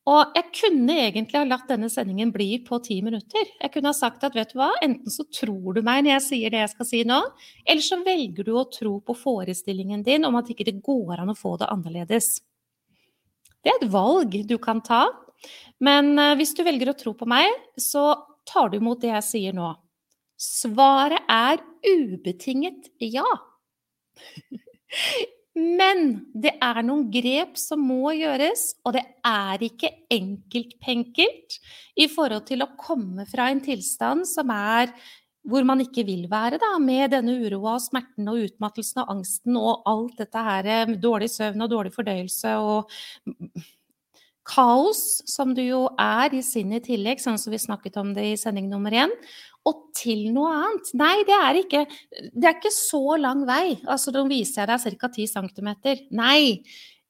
Og 0.06 0.36
jeg 0.38 0.50
kunne 0.54 0.94
egentlig 1.08 1.38
ha 1.40 1.46
latt 1.48 1.66
denne 1.66 1.88
sendingen 1.90 2.30
bli 2.34 2.60
på 2.62 2.78
ti 2.84 3.00
minutter. 3.02 3.48
Jeg 3.58 3.72
kunne 3.74 3.90
ha 3.90 3.96
sagt 3.96 4.22
at 4.26 4.36
vet 4.38 4.52
du 4.54 4.60
hva, 4.60 4.68
enten 4.84 5.10
så 5.10 5.26
tror 5.34 5.74
du 5.74 5.80
meg 5.82 6.04
når 6.04 6.12
jeg 6.12 6.24
sier 6.28 6.54
det 6.54 6.60
jeg 6.62 6.72
skal 6.76 6.88
si 6.92 7.00
nå, 7.08 7.18
eller 7.66 7.82
så 7.82 7.98
velger 8.06 8.46
du 8.46 8.52
å 8.54 8.68
tro 8.70 9.00
på 9.02 9.16
forestillingen 9.18 10.04
din 10.06 10.28
om 10.28 10.38
at 10.38 10.52
ikke 10.52 10.68
det 10.68 10.78
går 10.86 11.24
an 11.24 11.34
å 11.34 11.38
få 11.38 11.56
det 11.58 11.70
annerledes. 11.74 12.36
Det 13.66 13.72
er 13.72 13.80
et 13.80 13.90
valg 13.90 14.36
du 14.46 14.56
kan 14.62 14.78
ta. 14.86 15.08
Men 15.82 16.14
eh, 16.22 16.36
hvis 16.38 16.54
du 16.54 16.62
velger 16.62 16.92
å 16.92 16.98
tro 16.98 17.12
på 17.18 17.26
meg, 17.28 17.50
så 17.74 18.12
tar 18.46 18.70
du 18.70 18.78
imot 18.78 19.02
det 19.02 19.10
jeg 19.10 19.26
sier 19.26 19.56
nå. 19.56 19.72
Svaret 20.38 21.26
er 21.32 21.58
ubetinget 21.82 22.92
ja. 23.02 23.26
Men 25.56 26.08
det 26.36 26.52
er 26.60 26.82
noen 26.84 27.06
grep 27.12 27.56
som 27.56 27.80
må 27.80 28.12
gjøres, 28.12 28.74
og 28.84 28.92
det 28.98 29.06
er 29.24 29.62
ikke 29.64 29.88
enkeltpenkelt 30.12 31.56
i 31.96 32.08
forhold 32.12 32.44
til 32.50 32.64
å 32.64 32.74
komme 32.76 33.24
fra 33.30 33.48
en 33.52 33.62
tilstand 33.64 34.28
som 34.28 34.52
er 34.52 34.92
hvor 35.46 35.62
man 35.62 35.80
ikke 35.80 36.02
vil 36.04 36.26
være, 36.28 36.58
da, 36.58 36.72
med 36.82 37.12
denne 37.14 37.36
uroa, 37.38 37.76
smerten 37.80 38.26
og 38.28 38.42
utmattelsen 38.48 39.04
og 39.04 39.12
angsten 39.14 39.58
og 39.60 39.86
alt 39.86 40.18
dette 40.18 40.42
her, 40.42 40.90
dårlig 40.98 41.30
søvn 41.30 41.62
og 41.62 41.70
dårlig 41.70 41.92
fordøyelse 41.94 42.56
og 42.58 42.90
kaos, 44.46 45.02
som 45.30 45.54
du 45.54 45.62
jo 45.62 45.84
er 46.02 46.34
i 46.34 46.42
sinnet 46.44 46.84
i 46.84 46.94
tillegg, 46.94 47.22
sånn 47.22 47.38
som 47.38 47.54
vi 47.54 47.62
snakket 47.62 47.98
om 48.02 48.12
det 48.14 48.26
i 48.32 48.40
sending 48.40 48.68
nummer 48.70 48.94
én 48.94 49.14
og 49.66 49.86
til 49.96 50.28
noe 50.34 50.52
annet. 50.54 50.90
Nei, 50.98 51.14
det 51.26 51.36
er 51.36 51.60
ikke, 51.62 51.84
det 52.32 52.48
er 52.48 52.58
ikke 52.58 52.74
så 52.74 53.18
lang 53.20 53.44
vei. 53.48 53.76
Altså, 53.84 54.14
nå 54.14 54.26
viser 54.30 54.62
jeg 54.62 54.70
deg 54.70 55.00
ca. 55.00 55.10
10 55.16 55.32
cm. 55.32 55.70
Nei. 56.16 56.40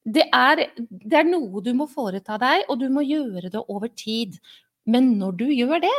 Det 0.07 0.23
er, 0.31 0.63
det 0.79 1.19
er 1.19 1.27
noe 1.27 1.61
du 1.63 1.73
må 1.75 1.89
foreta 1.91 2.37
deg, 2.39 2.65
og 2.71 2.79
du 2.79 2.87
må 2.93 3.03
gjøre 3.03 3.51
det 3.51 3.63
over 3.67 3.91
tid. 3.91 4.37
Men 4.87 5.17
når 5.19 5.35
du 5.41 5.47
gjør 5.51 5.81
det, 5.83 5.95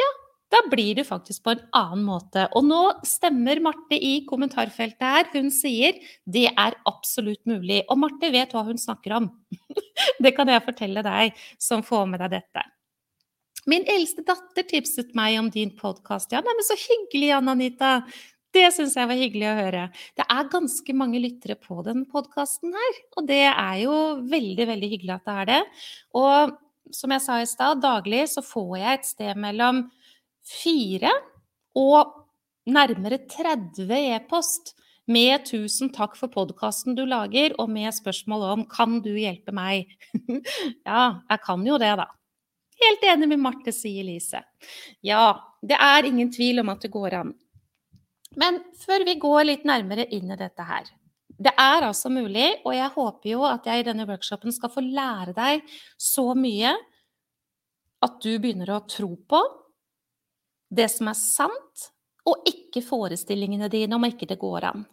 ja, 0.00 0.10
da 0.54 0.62
blir 0.72 0.96
det 0.96 1.06
faktisk 1.08 1.44
på 1.44 1.52
en 1.52 1.64
annen 1.76 2.06
måte. 2.08 2.46
Og 2.56 2.64
nå 2.66 2.80
stemmer 3.06 3.60
Marte 3.62 3.98
i 3.98 4.16
kommentarfeltet 4.28 5.04
her. 5.04 5.28
Hun 5.34 5.52
sier 5.52 5.98
det 6.24 6.46
er 6.50 6.78
absolutt 6.88 7.44
mulig. 7.50 7.82
Og 7.88 8.00
Marte 8.00 8.32
vet 8.32 8.54
hva 8.56 8.64
hun 8.66 8.80
snakker 8.80 9.18
om. 9.20 9.28
Det 10.24 10.32
kan 10.36 10.48
jeg 10.50 10.64
fortelle 10.64 11.04
deg 11.04 11.44
som 11.60 11.84
får 11.84 12.08
med 12.10 12.24
deg 12.24 12.38
dette. 12.38 12.64
Min 13.70 13.86
eldste 13.88 14.24
datter 14.26 14.66
tipset 14.68 15.14
meg 15.16 15.38
om 15.40 15.48
din 15.52 15.72
podkast. 15.78 16.32
Ja, 16.34 16.42
men 16.44 16.64
så 16.66 16.76
hyggelig, 16.76 17.30
Ann 17.32 17.48
Anita. 17.48 17.94
Det 18.54 18.66
syns 18.74 18.94
jeg 18.98 19.08
var 19.10 19.18
hyggelig 19.18 19.46
å 19.48 19.54
høre. 19.58 19.84
Det 20.14 20.26
er 20.30 20.50
ganske 20.52 20.94
mange 20.94 21.20
lyttere 21.22 21.56
på 21.58 21.80
den 21.86 22.04
podkasten 22.10 22.74
her, 22.76 22.98
og 23.18 23.26
det 23.30 23.46
er 23.48 23.78
jo 23.82 23.96
veldig, 24.30 24.68
veldig 24.68 24.90
hyggelig 24.92 25.14
at 25.16 25.24
det 25.26 25.36
er 25.40 25.48
det. 25.50 25.62
Og 26.20 26.54
som 26.94 27.14
jeg 27.16 27.24
sa 27.24 27.40
i 27.40 27.48
stad, 27.48 27.80
daglig 27.82 28.26
så 28.30 28.44
får 28.44 28.74
jeg 28.78 28.98
et 28.98 29.08
sted 29.08 29.40
mellom 29.40 29.80
fire 30.44 31.10
og 31.80 32.12
nærmere 32.70 33.24
30 33.32 33.90
e-post 34.14 34.74
med 35.10 35.44
'tusen 35.48 35.90
takk 35.92 36.14
for 36.16 36.32
podkasten 36.32 36.94
du 36.96 37.04
lager', 37.04 37.56
og 37.58 37.68
med 37.70 37.92
spørsmål 37.92 38.42
om 38.52 38.66
'kan 38.68 39.02
du 39.02 39.10
hjelpe 39.16 39.52
meg'? 39.52 39.88
ja, 40.86 41.20
jeg 41.30 41.40
kan 41.44 41.66
jo 41.66 41.78
det, 41.78 41.96
da. 41.96 42.06
Helt 42.82 43.04
enig 43.06 43.28
med 43.30 43.42
Marte, 43.42 43.72
sier 43.72 44.04
Lise. 44.06 44.42
Ja, 45.04 45.56
det 45.62 45.78
er 45.80 46.08
ingen 46.08 46.32
tvil 46.34 46.60
om 46.64 46.72
at 46.72 46.82
det 46.84 46.90
går 46.94 47.18
an. 47.20 47.32
Men 48.40 48.58
før 48.80 49.04
vi 49.06 49.14
går 49.22 49.44
litt 49.46 49.66
nærmere 49.68 50.08
inn 50.10 50.32
i 50.34 50.38
dette 50.38 50.64
her 50.66 50.88
Det 51.38 51.52
er 51.54 51.84
altså 51.86 52.10
mulig, 52.10 52.48
og 52.66 52.74
jeg 52.74 52.90
håper 52.96 53.30
jo 53.30 53.44
at 53.46 53.66
jeg 53.66 53.82
i 53.82 53.86
denne 53.86 54.06
workshopen 54.08 54.54
skal 54.54 54.72
få 54.74 54.82
lære 54.82 55.34
deg 55.36 55.62
så 55.98 56.32
mye 56.38 56.74
at 58.04 58.18
du 58.22 58.36
begynner 58.38 58.74
å 58.74 58.84
tro 58.90 59.14
på 59.16 59.40
det 60.74 60.88
som 60.90 61.08
er 61.10 61.18
sant, 61.18 61.88
og 62.26 62.46
ikke 62.48 62.82
forestillingene 62.84 63.68
dine 63.72 63.96
om 63.96 64.06
ikke 64.06 64.28
det 64.28 64.38
går 64.40 64.66
an. 64.70 64.84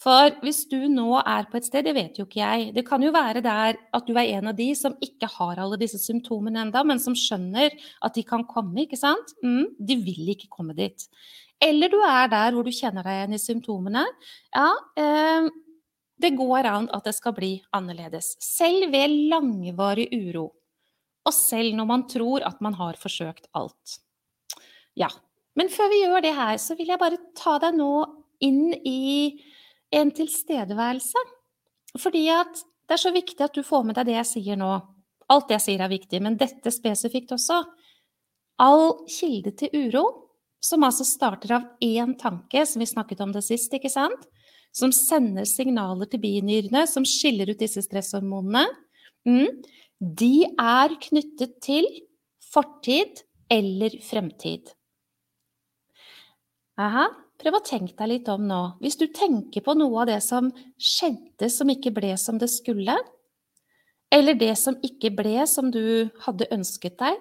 For 0.00 0.32
hvis 0.44 0.62
du 0.70 0.78
nå 0.90 1.18
er 1.20 1.48
på 1.50 1.58
et 1.58 1.66
sted, 1.68 1.86
det 1.88 1.94
vet 1.96 2.18
jo 2.20 2.26
ikke 2.28 2.40
jeg, 2.40 2.70
det 2.76 2.84
kan 2.86 3.02
jo 3.02 3.12
være 3.14 3.42
der 3.44 3.78
at 3.78 4.08
du 4.08 4.14
er 4.14 4.38
en 4.38 4.50
av 4.52 4.56
de 4.58 4.70
som 4.78 4.96
ikke 5.04 5.30
har 5.38 5.60
alle 5.62 5.78
disse 5.80 6.00
symptomene 6.02 6.66
enda, 6.66 6.84
men 6.86 7.02
som 7.02 7.16
skjønner 7.18 7.74
at 8.04 8.16
de 8.16 8.24
kan 8.26 8.46
komme, 8.48 8.84
ikke 8.84 9.00
sant? 9.00 9.34
Mm, 9.44 9.74
de 9.78 9.98
vil 10.04 10.34
ikke 10.34 10.50
komme 10.52 10.76
dit. 10.78 11.08
Eller 11.62 11.90
du 11.90 11.98
er 12.06 12.28
der 12.30 12.54
hvor 12.54 12.66
du 12.66 12.74
kjenner 12.74 13.02
deg 13.02 13.16
igjen 13.16 13.34
i 13.34 13.42
symptomene. 13.42 14.04
Ja, 14.54 14.68
eh, 14.98 15.48
det 16.18 16.34
går 16.38 16.66
an 16.66 16.88
at 16.94 17.06
det 17.06 17.14
skal 17.16 17.34
bli 17.34 17.52
annerledes. 17.74 18.36
Selv 18.42 18.90
ved 18.94 19.14
langvarig 19.30 20.08
uro. 20.14 20.50
Og 21.26 21.34
selv 21.34 21.74
når 21.76 21.88
man 21.88 22.06
tror 22.10 22.46
at 22.46 22.60
man 22.64 22.78
har 22.78 22.98
forsøkt 22.98 23.50
alt. 23.58 23.98
Ja. 24.98 25.10
Men 25.58 25.70
før 25.70 25.90
vi 25.90 26.02
gjør 26.04 26.22
det 26.22 26.34
her, 26.34 26.56
så 26.62 26.76
vil 26.78 26.90
jeg 26.92 27.00
bare 27.00 27.18
ta 27.36 27.58
deg 27.62 27.74
nå 27.78 27.92
inn 28.46 28.70
i 28.86 29.40
en 29.94 30.12
tilstedeværelse. 30.14 31.22
Fordi 31.98 32.26
at 32.32 32.62
det 32.88 32.96
er 32.96 33.02
så 33.02 33.12
viktig 33.12 33.44
at 33.44 33.56
du 33.56 33.64
får 33.66 33.84
med 33.84 33.98
deg 33.98 34.08
det 34.08 34.16
jeg 34.18 34.30
sier 34.32 34.58
nå. 34.60 34.70
Alt 35.28 35.50
det 35.50 35.58
jeg 35.58 35.66
sier 35.66 35.84
er 35.84 35.92
viktig, 35.92 36.22
men 36.24 36.38
dette 36.40 36.72
spesifikt 36.72 37.34
også. 37.36 37.60
All 38.64 39.04
kilde 39.12 39.52
til 39.60 39.74
uro, 39.76 40.04
som 40.64 40.86
altså 40.86 41.04
starter 41.06 41.54
av 41.58 41.66
én 41.84 42.16
tanke, 42.18 42.64
som 42.66 42.82
vi 42.82 42.88
snakket 42.88 43.20
om 43.22 43.34
det 43.34 43.44
sist, 43.46 43.74
ikke 43.76 43.92
sant? 43.92 44.24
Som 44.74 44.92
sender 44.94 45.46
signaler 45.48 46.08
til 46.10 46.22
binyrene, 46.22 46.86
som 46.88 47.06
skiller 47.06 47.52
ut 47.52 47.60
disse 47.60 47.84
stresshormonene, 47.84 48.64
mm, 49.28 49.60
de 50.00 50.48
er 50.48 50.96
knyttet 51.08 51.58
til 51.64 51.86
fortid 52.48 53.22
eller 53.52 53.94
fremtid. 54.04 54.72
Aha. 56.78 57.08
Prøv 57.38 57.54
å 57.54 57.62
tenke 57.62 57.94
deg 57.94 58.10
litt 58.10 58.28
om 58.32 58.42
nå. 58.48 58.62
Hvis 58.82 58.98
du 58.98 59.06
tenker 59.14 59.62
på 59.62 59.76
noe 59.78 60.02
av 60.02 60.10
det 60.10 60.18
som 60.26 60.50
skjedde 60.74 61.50
som 61.52 61.70
ikke 61.70 61.92
ble 61.94 62.16
som 62.18 62.40
det 62.40 62.50
skulle, 62.50 62.96
eller 64.10 64.38
det 64.40 64.54
som 64.58 64.78
ikke 64.82 65.12
ble 65.14 65.44
som 65.46 65.70
du 65.70 66.08
hadde 66.24 66.48
ønsket 66.54 66.96
deg, 66.98 67.18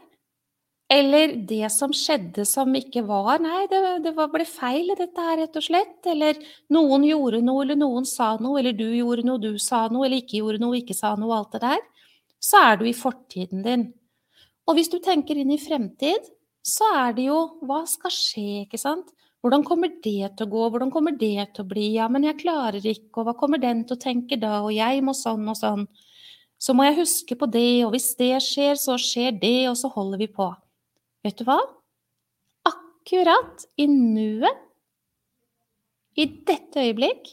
eller 0.87 1.33
det 1.49 1.67
som 1.75 1.91
skjedde 1.91 2.45
som 2.47 2.71
ikke 2.79 3.01
var 3.03 3.41
Nei, 3.43 3.65
det, 3.67 3.79
det 4.05 4.13
ble 4.15 4.45
feil 4.47 4.93
dette 4.95 5.25
her, 5.25 5.35
rett 5.41 5.59
og 5.59 5.65
slett. 5.65 5.99
Eller 6.07 6.39
noen 6.71 7.03
gjorde 7.03 7.41
noe, 7.43 7.65
eller 7.65 7.75
noen 7.79 8.07
sa 8.07 8.29
noe, 8.39 8.61
eller 8.61 8.75
du 8.75 8.85
gjorde 8.95 9.25
noe, 9.27 9.41
du 9.41 9.59
sa 9.59 9.83
noe, 9.91 10.05
eller 10.07 10.23
ikke 10.23 10.39
gjorde 10.39 10.63
noe, 10.63 10.79
ikke 10.79 10.95
sa 10.95 11.11
noe, 11.19 11.35
alt 11.35 11.57
det 11.57 11.63
der. 11.65 11.83
Så 12.39 12.61
er 12.63 12.79
du 12.79 12.85
i 12.87 12.95
fortiden 12.95 13.65
din. 13.67 13.85
Og 14.67 14.79
hvis 14.79 14.91
du 14.91 14.97
tenker 15.03 15.35
inn 15.39 15.51
i 15.51 15.59
fremtid, 15.59 16.31
så 16.63 16.87
er 16.95 17.19
det 17.19 17.27
jo 17.27 17.41
hva 17.67 17.83
skal 17.87 18.13
skje, 18.13 18.63
ikke 18.63 18.79
sant? 18.79 19.11
Hvordan 19.47 19.63
kommer 19.63 19.87
det 20.03 20.33
til 20.35 20.43
å 20.43 20.49
gå, 20.51 20.61
hvordan 20.73 20.89
kommer 20.91 21.13
det 21.15 21.45
til 21.55 21.63
å 21.63 21.69
bli, 21.69 21.85
ja, 21.95 22.09
men 22.11 22.25
jeg 22.27 22.35
klarer 22.41 22.83
ikke, 22.83 23.21
og 23.21 23.29
hva 23.29 23.33
kommer 23.39 23.61
den 23.63 23.85
til 23.87 23.95
å 23.95 24.01
tenke 24.01 24.35
da, 24.41 24.57
og 24.59 24.73
jeg 24.75 24.99
må 25.07 25.13
sånn 25.15 25.45
og 25.47 25.55
sånn. 25.55 25.85
Så 26.59 26.73
må 26.75 26.83
jeg 26.83 26.97
huske 26.97 27.37
på 27.39 27.47
det, 27.53 27.85
og 27.85 27.93
hvis 27.93 28.09
det 28.19 28.33
skjer, 28.43 28.75
så 28.75 28.97
skjer 28.99 29.37
det, 29.39 29.69
og 29.69 29.77
så 29.79 29.87
holder 29.93 30.19
vi 30.19 30.27
på. 30.35 30.49
Vet 31.23 31.39
du 31.39 31.45
hva? 31.47 31.55
Akkurat 32.67 33.63
i 33.79 33.87
nuet, 33.87 34.65
i 36.19 36.27
dette 36.27 36.83
øyeblikk, 36.83 37.31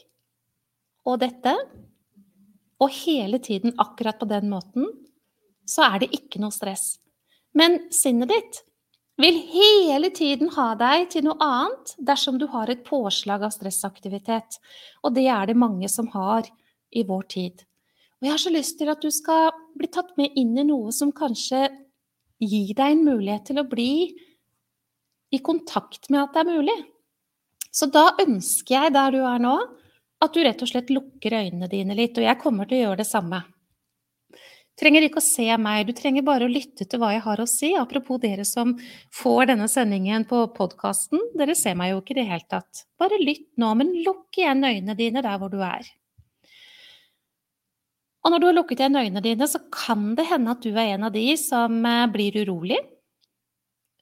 og 1.03 1.19
dette, 1.19 1.51
og 2.79 2.95
hele 3.01 3.41
tiden 3.43 3.75
akkurat 3.75 4.23
på 4.23 4.29
den 4.31 4.47
måten, 4.55 4.87
så 5.67 5.89
er 5.89 6.05
det 6.05 6.13
ikke 6.15 6.39
noe 6.39 6.55
stress. 6.55 6.93
Men 7.51 7.81
sinnet 7.91 8.31
ditt, 8.31 8.64
vil 9.21 9.37
hele 9.51 10.09
tiden 10.11 10.51
ha 10.57 10.73
deg 10.79 11.07
til 11.13 11.25
noe 11.27 11.37
annet 11.43 11.93
dersom 12.07 12.39
du 12.39 12.47
har 12.51 12.71
et 12.71 12.83
påslag 12.87 13.45
av 13.47 13.53
stressaktivitet. 13.55 14.59
Og 15.03 15.15
det 15.15 15.27
er 15.31 15.47
det 15.47 15.57
mange 15.59 15.89
som 15.91 16.09
har 16.15 16.49
i 16.91 17.05
vår 17.07 17.23
tid. 17.31 17.63
Og 18.19 18.27
jeg 18.27 18.33
har 18.33 18.43
så 18.43 18.53
lyst 18.53 18.77
til 18.79 18.91
at 18.91 19.03
du 19.03 19.11
skal 19.11 19.53
bli 19.77 19.89
tatt 19.91 20.13
med 20.19 20.35
inn 20.39 20.55
i 20.59 20.67
noe 20.67 20.91
som 20.95 21.13
kanskje 21.15 21.67
gir 22.43 22.75
deg 22.75 22.91
en 22.91 23.05
mulighet 23.07 23.47
til 23.47 23.61
å 23.61 23.67
bli 23.67 24.11
i 25.35 25.39
kontakt 25.43 26.09
med 26.11 26.21
at 26.21 26.35
det 26.35 26.43
er 26.43 26.51
mulig. 26.51 26.77
Så 27.75 27.87
da 27.91 28.13
ønsker 28.23 28.75
jeg, 28.77 28.93
der 28.95 29.15
du 29.15 29.19
er 29.27 29.41
nå, 29.43 29.55
at 30.23 30.35
du 30.35 30.43
rett 30.43 30.61
og 30.63 30.71
slett 30.71 30.91
lukker 30.93 31.35
øynene 31.35 31.67
dine 31.71 31.95
litt. 31.97 32.15
Og 32.15 32.23
jeg 32.23 32.39
kommer 32.39 32.67
til 32.67 32.79
å 32.79 32.83
gjøre 32.85 33.03
det 33.03 33.09
samme 33.09 33.41
trenger 34.79 35.07
ikke 35.07 35.21
å 35.21 35.25
se 35.25 35.47
meg, 35.61 35.87
du 35.87 35.95
trenger 35.95 36.25
bare 36.27 36.47
å 36.47 36.51
lytte 36.51 36.87
til 36.87 37.01
hva 37.01 37.13
jeg 37.15 37.23
har 37.25 37.41
å 37.41 37.47
si. 37.49 37.73
Apropos 37.79 38.19
dere 38.23 38.45
som 38.47 38.73
får 39.15 39.51
denne 39.51 39.67
sendingen 39.71 40.27
på 40.29 40.41
podkasten, 40.55 41.21
dere 41.39 41.55
ser 41.57 41.77
meg 41.79 41.93
jo 41.93 42.01
ikke 42.01 42.15
i 42.15 42.19
det 42.21 42.29
hele 42.31 42.49
tatt. 42.51 42.85
Bare 42.99 43.21
lytt 43.21 43.51
nå, 43.61 43.71
men 43.79 43.93
lukk 44.05 44.41
igjen 44.41 44.65
øynene 44.65 44.97
dine 44.99 45.23
der 45.25 45.39
hvor 45.41 45.53
du 45.53 45.61
er. 45.63 45.87
Og 48.25 48.33
når 48.33 48.41
du 48.41 48.47
har 48.49 48.57
lukket 48.57 48.81
igjen 48.81 48.97
øynene 48.97 49.21
dine, 49.21 49.47
så 49.47 49.61
kan 49.69 50.15
det 50.17 50.25
hende 50.31 50.55
at 50.55 50.63
du 50.65 50.71
er 50.73 50.95
en 50.95 51.05
av 51.05 51.13
de 51.13 51.27
som 51.37 51.77
eh, 51.85 52.07
blir 52.09 52.39
urolig. 52.41 52.79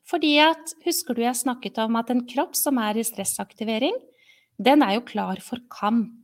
Fordi 0.08 0.38
at, 0.44 0.72
husker 0.86 1.16
du 1.16 1.24
jeg 1.26 1.40
snakket 1.40 1.80
om 1.84 1.98
at 2.00 2.12
en 2.12 2.24
kropp 2.28 2.56
som 2.56 2.80
er 2.80 3.00
i 3.00 3.06
stressaktivering, 3.08 3.98
den 4.64 4.84
er 4.86 4.98
jo 4.98 5.08
klar 5.08 5.42
for 5.44 5.60
kamp. 5.74 6.23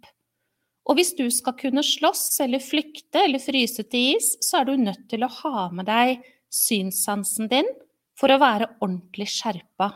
Og 0.89 0.97
hvis 0.97 1.13
du 1.17 1.27
skal 1.29 1.53
kunne 1.59 1.83
slåss 1.85 2.39
eller 2.45 2.63
flykte 2.63 3.21
eller 3.21 3.41
fryse 3.41 3.85
til 3.85 4.15
is, 4.15 4.33
så 4.41 4.61
er 4.61 4.69
du 4.69 4.79
nødt 4.81 5.05
til 5.11 5.21
å 5.25 5.31
ha 5.43 5.67
med 5.69 5.85
deg 5.89 6.23
synssansen 6.49 7.49
din 7.51 7.69
for 8.17 8.33
å 8.33 8.39
være 8.41 8.71
ordentlig 8.81 9.29
skjerpa. 9.29 9.91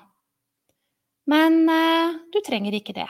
Men 1.34 1.64
eh, 1.72 2.20
du 2.30 2.40
trenger 2.46 2.78
ikke 2.78 2.96
det. 3.00 3.10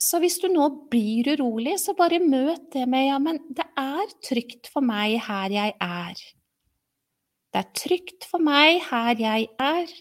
Så 0.00 0.20
hvis 0.20 0.38
du 0.40 0.48
nå 0.52 0.66
blir 0.92 1.28
urolig, 1.34 1.76
så 1.80 1.94
bare 1.96 2.22
møt 2.22 2.70
det 2.74 2.86
med 2.88 3.06
ja, 3.08 3.18
men 3.20 3.40
det 3.56 3.66
er 3.78 4.14
trygt 4.24 4.70
for 4.72 4.84
meg 4.84 5.18
her 5.26 5.52
jeg 5.52 5.74
er. 5.76 6.22
Det 7.50 7.60
er 7.60 7.68
trygt 7.76 8.28
for 8.30 8.42
meg 8.42 8.80
her 8.88 9.20
jeg 9.20 9.50
er. 9.60 9.92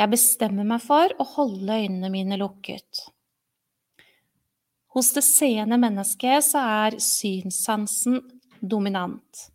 Jeg 0.00 0.12
bestemmer 0.12 0.68
meg 0.68 0.84
for 0.84 1.12
å 1.20 1.26
holde 1.36 1.80
øynene 1.84 2.12
mine 2.12 2.38
lukket. 2.40 3.06
Hos 4.92 5.12
det 5.16 5.24
seende 5.24 5.78
mennesket 5.80 6.44
så 6.44 6.62
er 6.84 6.98
synssansen 7.00 8.20
dominant. 8.60 9.46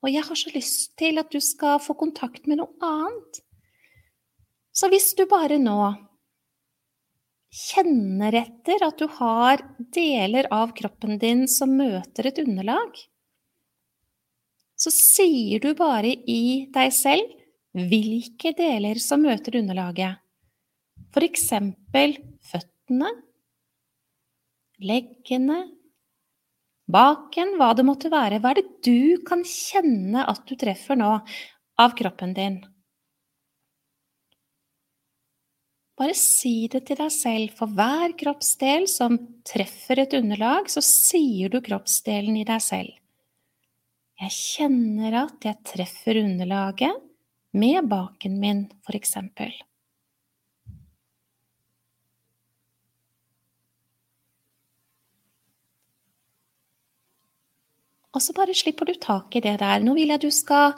Og 0.00 0.08
jeg 0.08 0.24
har 0.24 0.38
så 0.38 0.52
lyst 0.54 0.94
til 1.00 1.20
at 1.20 1.28
du 1.32 1.40
skal 1.44 1.80
få 1.84 1.96
kontakt 2.00 2.46
med 2.48 2.62
noe 2.62 2.72
annet. 2.84 3.42
Så 4.72 4.88
hvis 4.88 5.12
du 5.18 5.26
bare 5.28 5.58
nå 5.60 5.76
kjenner 7.50 8.36
etter 8.40 8.86
at 8.86 9.00
du 9.00 9.10
har 9.18 9.60
deler 9.92 10.48
av 10.54 10.72
kroppen 10.78 11.18
din 11.20 11.44
som 11.50 11.74
møter 11.76 12.30
et 12.30 12.38
underlag, 12.40 12.94
så 14.80 14.92
sier 14.94 15.60
du 15.60 15.74
bare 15.76 16.14
i 16.30 16.70
deg 16.72 16.94
selv 16.96 17.36
hvilke 17.76 18.54
deler 18.56 18.98
som 19.02 19.26
møter 19.26 19.58
underlaget. 19.60 20.16
For 21.12 21.26
eksempel 21.26 22.16
føttene, 22.48 23.10
leggene, 24.80 25.60
baken, 26.90 27.54
hva 27.60 27.70
det 27.76 27.86
måtte 27.86 28.10
være. 28.12 28.40
Hva 28.40 28.52
er 28.52 28.60
det 28.60 28.68
du 28.86 29.22
kan 29.26 29.44
kjenne 29.46 30.26
at 30.26 30.42
du 30.48 30.56
treffer 30.58 30.98
nå 30.98 31.12
av 31.80 31.96
kroppen 31.98 32.34
din? 32.36 32.60
Bare 36.00 36.16
si 36.16 36.64
det 36.72 36.86
til 36.88 36.96
deg 36.96 37.12
selv. 37.12 37.52
For 37.58 37.68
hver 37.76 38.14
kroppsdel 38.20 38.86
som 38.88 39.18
treffer 39.44 40.00
et 40.00 40.16
underlag, 40.16 40.70
så 40.72 40.80
sier 40.84 41.52
du 41.52 41.60
kroppsdelen 41.64 42.38
i 42.40 42.46
deg 42.48 42.64
selv. 42.64 42.94
Jeg 44.20 44.36
kjenner 44.36 45.18
at 45.26 45.44
jeg 45.44 45.60
treffer 45.64 46.22
underlaget 46.22 47.04
med 47.56 47.88
baken 47.88 48.40
min, 48.40 48.64
for 48.84 48.96
eksempel. 48.96 49.52
Og 58.10 58.22
så 58.24 58.34
bare 58.34 58.56
slipper 58.56 58.90
du 58.90 58.96
tak 58.98 59.36
i 59.38 59.42
det 59.44 59.58
der. 59.62 59.82
Nå 59.84 59.94
vil 59.98 60.10
jeg 60.10 60.24
du 60.24 60.30
skal 60.34 60.74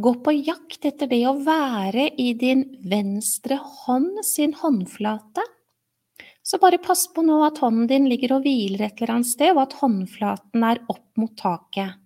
gå 0.00 0.12
på 0.24 0.34
jakt 0.36 0.84
etter 0.88 1.08
det 1.08 1.22
å 1.28 1.38
være 1.44 2.10
i 2.20 2.32
din 2.38 2.66
venstre 2.88 3.58
hånd 3.60 4.20
sin 4.26 4.54
håndflate. 4.56 5.44
Så 6.42 6.58
bare 6.60 6.80
pass 6.82 7.06
på 7.12 7.22
nå 7.24 7.38
at 7.46 7.60
hånden 7.62 7.88
din 7.88 8.08
ligger 8.10 8.36
og 8.36 8.44
hviler 8.44 8.86
et 8.86 9.00
eller 9.00 9.18
annet 9.18 9.30
sted, 9.30 9.52
og 9.54 9.64
at 9.66 9.76
håndflaten 9.80 10.64
er 10.66 10.80
opp 10.88 11.08
mot 11.20 11.34
taket. 11.38 11.98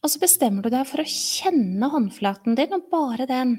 Og 0.00 0.10
så 0.10 0.20
bestemmer 0.22 0.64
du 0.64 0.72
deg 0.72 0.86
for 0.88 1.02
å 1.02 1.10
kjenne 1.12 1.90
håndflaten 1.92 2.56
din, 2.58 2.74
og 2.76 2.88
bare 2.92 3.28
den. 3.30 3.54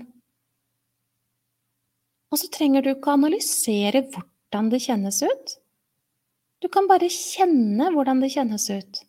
Og 2.32 2.40
så 2.40 2.48
trenger 2.54 2.84
du 2.84 2.94
ikke 2.94 3.12
å 3.12 3.20
analysere 3.20 4.04
hvordan 4.08 4.72
det 4.72 4.82
kjennes 4.84 5.20
ut. 5.24 5.58
Du 6.62 6.70
kan 6.70 6.88
bare 6.90 7.10
kjenne 7.10 7.90
hvordan 7.94 8.22
det 8.22 8.34
kjennes 8.36 8.68
ut. 8.70 9.02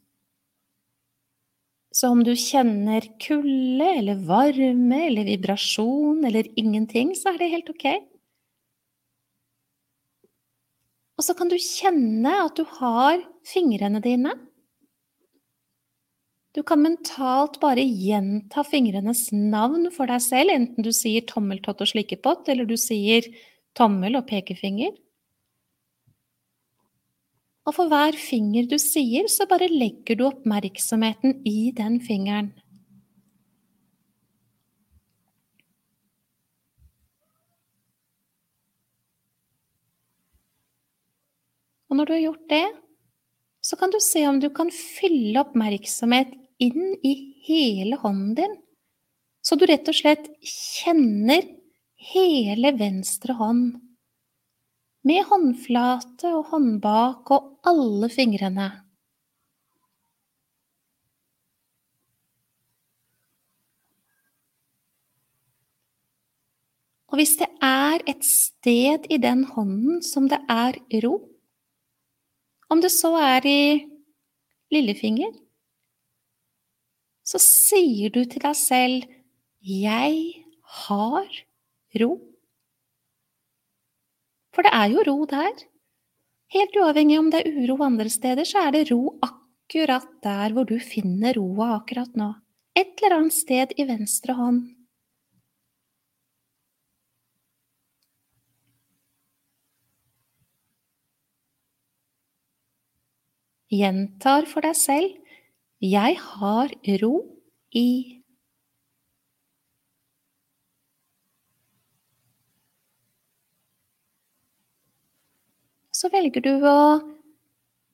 Så 1.93 2.09
om 2.09 2.23
du 2.25 2.33
kjenner 2.39 3.05
kulde 3.21 3.89
eller 3.99 4.23
varme 4.25 5.03
eller 5.11 5.29
vibrasjon 5.29 6.25
eller 6.25 6.49
ingenting, 6.57 7.13
så 7.19 7.35
er 7.35 7.43
det 7.43 7.51
helt 7.53 7.69
ok. 7.75 7.85
Og 11.21 11.27
så 11.27 11.37
kan 11.37 11.53
du 11.53 11.59
kjenne 11.61 12.33
at 12.47 12.57
du 12.57 12.65
har 12.81 13.21
fingrene 13.47 14.01
dine. 14.03 14.33
Du 16.57 16.63
kan 16.65 16.81
mentalt 16.85 17.61
bare 17.61 17.85
gjenta 17.85 18.65
fingrenes 18.65 19.29
navn 19.33 19.87
for 19.93 20.09
deg 20.09 20.25
selv, 20.25 20.53
enten 20.53 20.85
du 20.85 20.91
sier 20.93 21.25
tommeltott 21.29 21.81
og 21.85 21.93
slikkepott, 21.93 22.49
eller 22.53 22.69
du 22.69 22.77
sier 22.81 23.29
tommel 23.77 24.19
og 24.19 24.27
pekefinger. 24.29 24.93
Og 27.63 27.77
for 27.77 27.91
hver 27.91 28.17
finger 28.19 28.67
du 28.67 28.75
sier, 28.83 29.29
så 29.31 29.47
bare 29.47 29.71
legger 29.71 30.19
du 30.19 30.27
oppmerksomheten 30.27 31.43
i 31.47 31.71
den 31.77 32.01
fingeren. 32.03 32.51
Og 41.93 41.99
når 41.99 42.09
du 42.09 42.13
har 42.17 42.23
gjort 42.25 42.47
det, 42.51 42.67
så 43.63 43.77
kan 43.79 43.93
du 43.93 43.99
se 44.01 44.25
om 44.27 44.41
du 44.41 44.49
kan 44.51 44.73
fylle 44.73 45.43
oppmerksomhet 45.45 46.33
inn 46.63 46.97
i 47.05 47.13
hele 47.47 47.99
hånden 48.01 48.35
din, 48.39 48.55
så 49.45 49.59
du 49.59 49.67
rett 49.69 49.87
og 49.91 49.99
slett 49.99 50.31
kjenner 50.41 51.45
hele 52.13 52.73
venstre 52.79 53.37
hånd 53.39 53.77
med 55.03 55.27
håndflate 55.27 56.31
og 56.37 56.53
håndbak 56.53 57.31
og 57.35 57.51
alle 57.67 58.09
fingrene. 58.13 58.71
Og 67.13 67.19
hvis 67.21 67.35
det 67.37 67.51
er 67.61 68.01
et 68.09 68.25
sted 68.25 69.05
i 69.13 69.19
den 69.21 69.45
hånden 69.45 70.01
som 70.07 70.31
det 70.33 70.39
er 70.49 70.79
ro, 71.05 71.19
om 72.73 72.81
det 72.81 72.89
så 72.95 73.11
er 73.21 73.45
i 73.45 73.63
lillefinger, 74.73 75.35
så 77.23 77.39
sier 77.43 78.09
du 78.11 78.25
til 78.25 78.41
deg 78.41 78.57
selv 78.57 79.05
'Jeg 79.61 80.45
har 80.65 81.29
ro'. 82.01 82.32
For 84.53 84.67
det 84.67 84.73
er 84.77 84.91
jo 84.93 85.05
ro 85.09 85.25
der. 85.29 85.53
Helt 86.53 86.77
uavhengig 86.77 87.19
om 87.19 87.31
det 87.33 87.41
er 87.47 87.55
uro 87.65 87.79
andre 87.87 88.11
steder, 88.13 88.45
så 88.45 88.67
er 88.67 88.75
det 88.77 88.91
ro 88.91 89.17
akkurat 89.25 90.09
der 90.25 90.53
hvor 90.53 90.69
du 90.69 90.77
finner 90.79 91.39
roa 91.39 91.79
akkurat 91.79 92.13
nå. 92.17 92.35
Et 92.77 92.93
eller 93.01 93.17
annet 93.19 93.37
sted 93.37 93.73
i 93.81 93.89
venstre 93.89 94.37
hånd. 94.37 94.63
Gjentar 103.73 104.45
for 104.51 104.61
deg 104.61 104.77
selv 104.77 105.17
'Jeg 105.81 106.17
har 106.21 106.75
ro 107.03 107.15
i 107.73 108.22
så 116.03 116.11
velger 116.11 116.43
du 116.43 116.65
å 116.67 116.79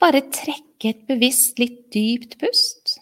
bare 0.01 0.23
trekke 0.33 0.95
et 0.95 1.05
bevisst, 1.11 1.59
litt 1.61 1.91
dypt 1.93 2.39
pust. 2.41 2.95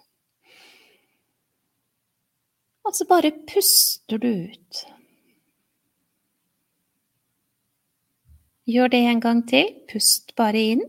Og 2.87 2.95
så 2.95 3.07
bare 3.07 3.31
puster 3.47 4.19
du 4.19 4.31
ut. 4.51 4.81
Gjør 8.66 8.90
det 8.90 9.03
en 9.07 9.23
gang 9.23 9.42
til. 9.47 9.69
Pust 9.90 10.35
bare 10.38 10.62
inn. 10.73 10.83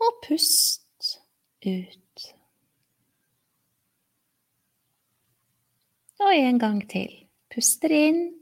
Og 0.00 0.20
pust 0.26 1.14
ut. 1.64 2.26
Og 6.20 6.34
en 6.34 6.60
gang 6.60 6.84
til. 6.88 7.16
Puster 7.52 7.96
inn. 7.96 8.39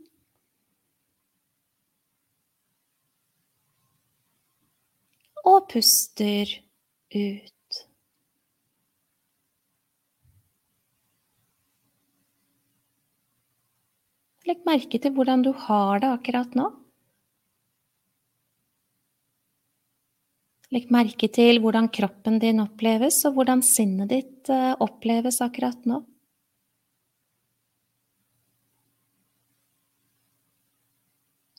Og 5.48 5.68
puster 5.72 6.50
ut. 7.14 7.54
Legg 14.48 14.61
merke 14.64 15.00
til 15.00 15.12
hvordan 15.12 15.42
du 15.44 15.50
har 15.66 16.00
det 16.00 16.08
akkurat 16.08 16.54
nå. 16.56 16.68
Legg 20.72 20.90
merke 20.92 21.28
til 21.32 21.61
hvordan 21.64 21.88
kroppen 21.92 22.37
din 22.40 22.61
oppleves, 22.61 23.22
og 23.24 23.38
hvordan 23.38 23.64
sinnet 23.64 24.12
ditt 24.12 24.50
eh, 24.52 24.74
oppleves 24.84 25.40
akkurat 25.44 25.84
nå. 25.88 26.02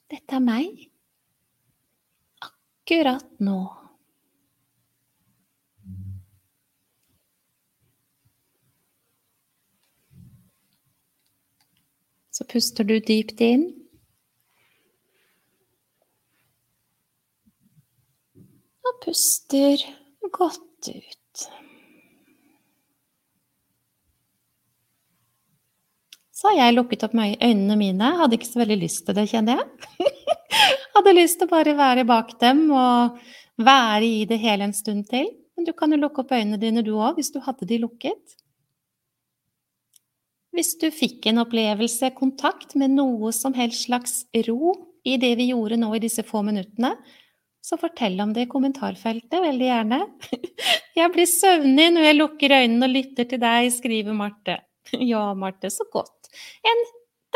Dette 0.09 0.37
er 0.37 0.45
meg 0.45 0.87
akkurat 2.45 3.29
nå. 3.45 3.78
Så 12.39 12.45
puster 12.47 12.85
du 12.87 12.93
dypt 13.03 13.41
inn. 13.43 13.65
Og 18.87 19.01
puster 19.03 19.83
godt 20.31 20.87
ut. 20.87 21.43
Så 26.31 26.47
har 26.47 26.55
jeg 26.61 26.77
lukket 26.77 27.03
opp 27.09 27.19
øynene 27.19 27.75
mine. 27.75 28.13
Hadde 28.21 28.39
ikke 28.39 28.47
så 28.47 28.63
veldig 28.63 28.79
lyst 28.85 29.03
til 29.03 29.19
det, 29.19 29.27
kjenner 29.33 29.59
jeg. 29.59 30.15
Hadde 30.95 31.17
lyst 31.19 31.41
til 31.41 31.51
å 31.51 31.55
bare 31.57 31.75
være 31.75 32.07
bak 32.07 32.37
dem 32.39 32.69
og 32.71 33.19
være 33.59 34.05
i 34.07 34.23
det 34.31 34.39
hele 34.39 34.69
en 34.71 34.77
stund 34.79 35.09
til. 35.11 35.27
Men 35.59 35.67
du 35.67 35.75
kan 35.75 35.91
jo 35.91 35.99
lukke 35.99 36.23
opp 36.23 36.31
øynene 36.31 36.61
dine 36.61 36.87
du 36.87 36.93
òg, 36.95 37.19
hvis 37.19 37.35
du 37.35 37.43
hadde 37.43 37.67
de 37.67 37.83
lukket. 37.83 38.38
Hvis 40.59 40.73
du 40.75 40.89
fikk 40.91 41.23
en 41.29 41.39
opplevelse, 41.39 42.09
kontakt 42.17 42.73
med 42.75 42.91
noe 42.91 43.29
som 43.31 43.53
helst 43.55 43.85
slags 43.85 44.15
ro 44.49 44.73
i 45.07 45.13
det 45.15 45.29
vi 45.39 45.53
gjorde 45.53 45.77
nå 45.79 45.93
i 45.95 46.01
disse 46.03 46.25
få 46.27 46.41
minuttene, 46.43 46.97
så 47.63 47.77
fortell 47.79 48.19
om 48.19 48.33
det 48.35 48.43
i 48.43 48.49
kommentarfeltet, 48.51 49.37
veldig 49.39 49.69
gjerne. 49.69 49.99
Jeg 50.99 51.13
blir 51.13 51.29
søvnig 51.31 51.85
når 51.95 52.07
jeg 52.09 52.17
lukker 52.17 52.55
øynene 52.57 52.89
og 52.89 52.91
lytter 52.91 53.29
til 53.31 53.39
deg, 53.39 53.69
skriver 53.71 54.17
Marte. 54.17 54.57
Ja, 55.13 55.29
Marte, 55.37 55.71
så 55.71 55.87
godt. 55.93 56.27
En 56.67 56.83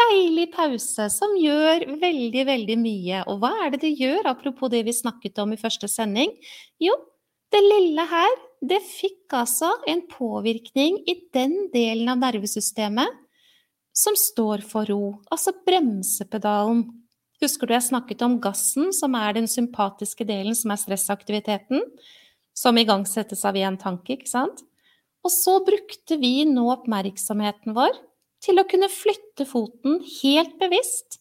deilig 0.02 0.50
pause 0.58 1.08
som 1.14 1.38
gjør 1.40 1.86
veldig, 2.02 2.44
veldig 2.50 2.78
mye. 2.82 3.24
Og 3.32 3.40
hva 3.40 3.54
er 3.64 3.72
det 3.72 3.86
det 3.86 3.94
gjør, 4.02 4.34
apropos 4.34 4.74
det 4.74 4.84
vi 4.84 5.00
snakket 5.00 5.40
om 5.40 5.56
i 5.56 5.62
første 5.64 5.88
sending? 5.88 6.34
Jo, 6.82 6.98
det 7.56 7.64
lille 7.70 8.04
her, 8.10 8.36
det 8.63 8.80
fikk 8.86 9.34
altså 9.36 9.69
en 9.89 10.06
påvirkning 10.08 11.02
i 11.10 11.17
den 11.36 11.67
delen 11.73 12.12
av 12.13 12.21
nervesystemet 12.21 13.19
som 13.93 14.15
står 14.17 14.63
for 14.65 14.89
ro, 14.89 15.15
altså 15.32 15.54
bremsepedalen. 15.67 16.86
Husker 17.43 17.67
du 17.67 17.76
jeg 17.76 17.89
snakket 17.89 18.23
om 18.26 18.39
gassen, 18.41 18.93
som 18.95 19.17
er 19.19 19.36
den 19.36 19.49
sympatiske 19.52 20.26
delen, 20.26 20.56
som 20.58 20.71
er 20.73 20.80
stressaktiviteten, 20.82 21.84
som 22.56 22.78
igangsettes 22.80 23.43
av 23.45 23.58
én 23.60 23.78
tanke, 23.82 24.15
ikke 24.15 24.32
sant? 24.32 24.63
Og 25.23 25.32
så 25.32 25.58
brukte 25.65 26.17
vi 26.19 26.43
nå 26.47 26.65
oppmerksomheten 26.73 27.76
vår 27.76 27.99
til 28.43 28.60
å 28.60 28.67
kunne 28.69 28.89
flytte 28.91 29.45
foten 29.47 29.99
helt 30.21 30.56
bevisst 30.60 31.19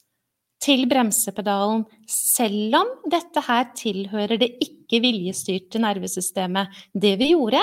til 0.62 0.87
bremsepedalen, 0.90 1.85
selv 2.07 2.78
om 2.78 2.90
dette 3.11 3.42
her 3.48 3.66
tilhører 3.78 4.38
det 4.38 4.52
ikke 4.62 4.82
ikke 5.00 5.70
til 5.70 5.83
nervesystemet. 5.83 6.68
Det 6.92 7.16
vi 7.18 7.33
gjorde, 7.33 7.61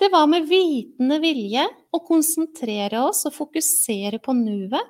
det 0.00 0.10
var 0.10 0.26
med 0.26 0.48
vitende 0.48 1.20
vilje 1.22 1.64
å 1.94 2.00
konsentrere 2.02 3.04
oss 3.06 3.24
og 3.26 3.34
fokusere 3.34 4.18
på 4.18 4.34
nuet. 4.34 4.82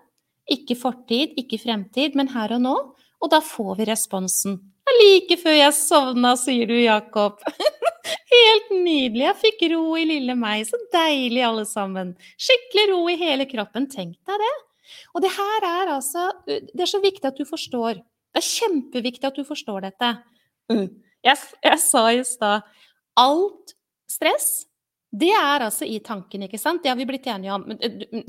Ikke 0.50 0.76
fortid, 0.76 1.36
ikke 1.40 1.60
fremtid, 1.60 2.16
men 2.16 2.28
her 2.28 2.56
og 2.56 2.62
nå. 2.64 2.76
Og 3.20 3.30
da 3.32 3.40
får 3.40 3.76
vi 3.78 3.88
responsen. 3.88 4.58
Like 5.00 5.38
før 5.40 5.56
jeg 5.56 5.76
sovna, 5.76 6.34
sier 6.36 6.68
du, 6.68 6.76
Jakob. 6.76 7.40
Helt 8.34 8.72
nydelig. 8.72 9.24
Jeg 9.24 9.40
fikk 9.40 9.64
ro 9.72 9.94
i 9.96 10.04
lille 10.08 10.36
meg. 10.36 10.66
Så 10.68 10.80
deilig, 10.92 11.40
alle 11.46 11.64
sammen. 11.68 12.12
Skikkelig 12.36 12.90
ro 12.92 13.00
i 13.08 13.16
hele 13.20 13.46
kroppen. 13.48 13.88
Tenk 13.92 14.18
deg 14.28 14.42
det. 14.42 14.54
Og 15.16 15.24
det 15.24 15.30
her 15.32 15.64
er 15.64 15.92
altså 15.94 16.26
Det 16.44 16.82
er 16.84 16.90
så 16.90 17.00
viktig 17.00 17.30
at 17.30 17.38
du 17.38 17.46
forstår. 17.48 18.02
Det 18.34 18.42
er 18.42 18.50
kjempeviktig 18.50 19.28
at 19.28 19.38
du 19.38 19.44
forstår 19.46 19.86
dette. 19.86 20.10
Jeg, 21.24 21.40
jeg 21.64 21.80
sa 21.82 22.04
i 22.12 22.22
stad 22.28 22.70
alt 23.20 23.74
stress 24.10 24.64
det 25.14 25.30
er 25.30 25.62
altså 25.62 25.86
i 25.86 26.00
tanken, 26.02 26.42
ikke 26.48 26.58
sant? 26.58 26.82
Det 26.82 26.90
har 26.90 26.96
vi 26.98 27.06
blitt 27.06 27.26
enige 27.30 27.54
om. 27.54 27.68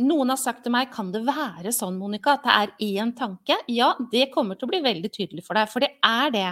Noen 0.06 0.30
har 0.30 0.38
sagt 0.38 0.62
til 0.66 0.74
meg 0.76 0.92
kan 0.94 1.08
det 1.14 1.24
være 1.26 1.72
sånn, 1.74 1.98
Monica, 1.98 2.36
at 2.36 2.46
det 2.46 2.54
er 2.54 3.00
én 3.00 3.14
tanke? 3.18 3.58
Ja, 3.74 3.96
det 4.12 4.28
kommer 4.36 4.60
til 4.60 4.68
å 4.68 4.74
bli 4.74 4.84
veldig 4.86 5.10
tydelig 5.10 5.46
for 5.48 5.58
deg, 5.58 5.72
for 5.72 5.82
det 5.82 5.96
er 6.06 6.34
det. 6.36 6.52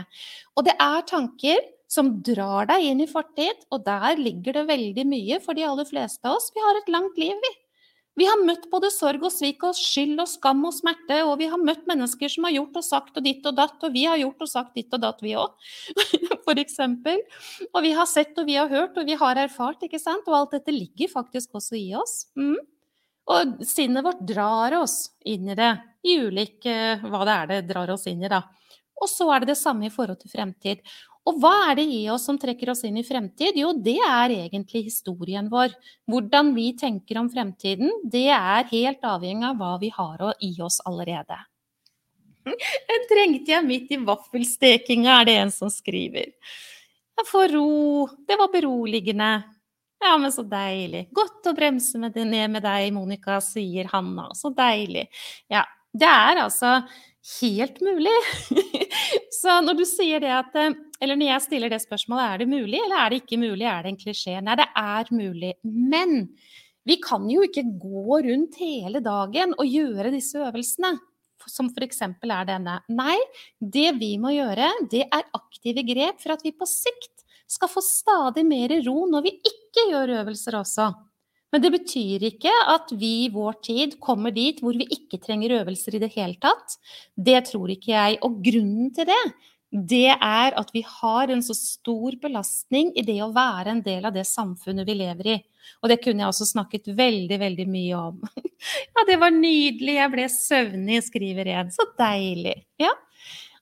Og 0.57 0.65
det 0.65 0.73
er 0.81 1.05
tanker 1.09 1.61
som 1.91 2.15
drar 2.25 2.65
deg 2.71 2.87
inn 2.87 3.03
i 3.05 3.09
fortid, 3.09 3.61
og 3.69 3.85
der 3.85 4.17
ligger 4.17 4.57
det 4.57 4.65
veldig 4.71 5.05
mye 5.11 5.37
for 5.43 5.53
de 5.53 5.67
aller 5.69 5.85
fleste 5.85 6.25
av 6.25 6.39
oss. 6.39 6.49
Vi 6.55 6.65
har 6.65 6.81
et 6.81 6.89
langt 6.95 7.21
liv, 7.21 7.37
vi. 7.37 7.53
Vi 8.19 8.25
har 8.29 8.41
møtt 8.45 8.67
både 8.69 8.91
sorg 8.93 9.23
og 9.25 9.31
svik 9.33 9.63
og 9.65 9.73
skyld 9.77 10.21
og 10.21 10.29
skam 10.29 10.61
og 10.67 10.75
smerte, 10.75 11.17
og 11.25 11.39
vi 11.39 11.47
har 11.49 11.61
møtt 11.61 11.87
mennesker 11.89 12.29
som 12.29 12.45
har 12.45 12.53
gjort 12.53 12.77
og 12.77 12.85
sagt 12.85 13.17
og 13.17 13.25
ditt 13.25 13.45
og 13.49 13.55
datt, 13.57 13.79
og 13.81 13.95
vi 13.95 14.03
har 14.05 14.19
gjort 14.21 14.43
og 14.45 14.51
sagt 14.51 14.75
ditt 14.77 14.93
og 14.93 15.01
datt, 15.01 15.23
vi 15.25 15.33
òg, 15.39 15.55
eksempel. 16.63 17.23
Og 17.71 17.79
vi 17.81 17.95
har 17.97 18.09
sett 18.09 18.37
og 18.37 18.45
vi 18.45 18.59
har 18.59 18.69
hørt 18.69 18.99
og 19.01 19.09
vi 19.09 19.17
har 19.17 19.41
erfart, 19.41 19.81
ikke 19.87 20.01
sant, 20.01 20.27
og 20.29 20.37
alt 20.37 20.53
dette 20.59 20.75
ligger 20.75 21.09
faktisk 21.09 21.57
også 21.57 21.79
i 21.79 21.89
oss. 21.97 22.27
Mm. 22.37 22.59
Og 23.33 23.63
sinnet 23.65 24.05
vårt 24.05 24.21
drar 24.27 24.75
oss 24.77 25.13
inn 25.25 25.49
i 25.49 25.57
det, 25.57 25.71
i 26.05 26.19
ulike 26.21 26.99
hva 27.01 27.23
det 27.25 27.37
er 27.37 27.49
det 27.49 27.61
drar 27.71 27.95
oss 27.95 28.05
inn 28.11 28.21
i, 28.21 28.29
da. 28.29 28.43
Og 29.01 29.09
så 29.09 29.25
er 29.33 29.41
det 29.41 29.55
det 29.55 29.59
samme 29.59 29.87
i 29.87 29.93
forhold 29.93 30.21
til 30.21 30.31
fremtid. 30.31 30.83
Og 31.23 31.39
hva 31.39 31.53
er 31.69 31.77
det 31.79 31.85
i 31.87 32.01
oss 32.11 32.25
som 32.27 32.37
trekker 32.39 32.73
oss 32.73 32.83
inn 32.87 32.97
i 32.99 33.05
fremtid? 33.07 33.55
Jo, 33.55 33.71
det 33.73 33.95
er 34.03 34.33
egentlig 34.35 34.85
historien 34.89 35.47
vår. 35.51 35.71
Hvordan 36.11 36.51
vi 36.57 36.73
tenker 36.79 37.21
om 37.21 37.29
fremtiden, 37.31 37.93
det 38.03 38.27
er 38.35 38.67
helt 38.73 39.07
avhengig 39.07 39.47
av 39.47 39.61
hva 39.61 39.77
vi 39.79 39.91
har 39.95 40.25
i 40.43 40.51
oss 40.63 40.81
allerede. 40.83 41.39
Den 42.89 43.07
trengte 43.07 43.55
jeg 43.55 43.67
midt 43.67 43.95
i 43.95 44.01
vaffelstekinga, 44.03 45.21
er 45.21 45.29
det 45.29 45.37
en 45.45 45.55
som 45.55 45.71
skriver. 45.71 46.33
Jeg 47.13 47.29
får 47.29 47.55
ro. 47.55 48.07
Det 48.27 48.35
var 48.39 48.51
beroligende. 48.51 49.31
Ja, 50.03 50.17
men 50.19 50.33
så 50.35 50.43
deilig. 50.43 51.05
Godt 51.15 51.47
å 51.47 51.55
bremse 51.55 52.01
med 52.01 52.11
det 52.17 52.25
ned 52.27 52.51
med 52.57 52.65
deg, 52.65 52.89
Monica, 52.91 53.39
sier 53.43 53.87
Hanna. 53.93 54.27
Så 54.35 54.51
deilig. 54.51 55.05
Ja, 55.51 55.63
det 55.95 56.09
er 56.09 56.41
altså 56.43 56.81
helt 57.41 57.79
mulig. 57.83 58.15
så 59.41 59.59
når 59.63 59.79
du 59.79 59.85
sier 59.87 60.23
det 60.23 60.33
at 60.33 60.57
eh, 60.59 60.75
Eller 61.03 61.19
når 61.19 61.33
jeg 61.33 61.45
stiller 61.47 61.71
det 61.71 61.81
spørsmålet, 61.83 62.25
er 62.25 62.43
det 62.43 62.49
mulig, 62.51 62.79
eller 62.79 62.99
er 62.99 63.11
det 63.11 63.21
ikke 63.23 63.39
mulig, 63.41 63.65
er 63.67 63.83
det 63.83 63.93
en 63.93 63.99
klisjé? 63.99 64.37
Nei, 64.39 64.57
det 64.59 64.69
er 64.79 65.09
mulig. 65.11 65.53
Men 65.63 66.29
vi 66.87 66.99
kan 67.03 67.25
jo 67.31 67.43
ikke 67.43 67.65
gå 67.79 68.19
rundt 68.27 68.59
hele 68.59 69.01
dagen 69.03 69.55
og 69.57 69.67
gjøre 69.67 70.13
disse 70.13 70.39
øvelsene. 70.39 70.95
Som 71.43 71.73
f.eks. 71.73 71.99
er 72.07 72.45
denne. 72.47 72.77
Nei, 72.95 73.17
det 73.59 73.89
vi 73.99 74.13
må 74.21 74.31
gjøre, 74.31 74.69
det 74.91 75.03
er 75.09 75.27
aktive 75.35 75.83
grep 75.83 76.21
for 76.23 76.37
at 76.37 76.45
vi 76.45 76.53
på 76.55 76.67
sikt 76.69 77.25
skal 77.51 77.67
få 77.67 77.83
stadig 77.83 78.45
mer 78.47 78.71
ro 78.85 79.03
når 79.11 79.25
vi 79.25 79.33
ikke 79.51 79.89
gjør 79.91 80.15
øvelser 80.21 80.55
også. 80.61 80.87
Men 81.53 81.61
det 81.61 81.69
betyr 81.75 82.23
ikke 82.31 82.51
at 82.73 82.91
vi 82.97 83.11
i 83.27 83.31
vår 83.33 83.59
tid 83.61 83.97
kommer 84.01 84.33
dit 84.33 84.57
hvor 84.63 84.73
vi 84.73 84.87
ikke 84.89 85.21
trenger 85.21 85.59
øvelser 85.59 85.99
i 85.99 86.01
det 86.01 86.09
hele 86.15 86.39
tatt. 86.41 86.79
Det 87.13 87.43
tror 87.51 87.69
ikke 87.75 87.93
jeg. 87.93 88.17
Og 88.25 88.39
grunnen 88.41 88.89
til 88.95 89.05
det, 89.11 89.21
det 89.73 90.09
er 90.13 90.57
at 90.57 90.73
vi 90.73 90.83
har 90.85 91.29
en 91.33 91.45
så 91.45 91.53
stor 91.57 92.17
belastning 92.21 92.91
i 92.97 93.05
det 93.05 93.19
å 93.25 93.31
være 93.33 93.73
en 93.73 93.83
del 93.85 94.09
av 94.09 94.17
det 94.17 94.25
samfunnet 94.29 94.89
vi 94.89 94.97
lever 94.97 95.31
i. 95.35 95.37
Og 95.81 95.93
det 95.93 95.99
kunne 96.01 96.25
jeg 96.25 96.33
også 96.33 96.49
snakket 96.55 96.91
veldig, 96.97 97.39
veldig 97.45 97.69
mye 97.69 98.01
om. 98.09 98.19
Ja, 98.63 99.03
det 99.03 99.17
var 99.19 99.33
nydelig, 99.35 99.97
jeg 99.97 100.11
ble 100.13 100.25
søvnig, 100.31 101.01
skriver 101.03 101.49
en. 101.51 101.71
Så 101.75 101.83
deilig. 101.99 102.53
Ja. 102.79 102.93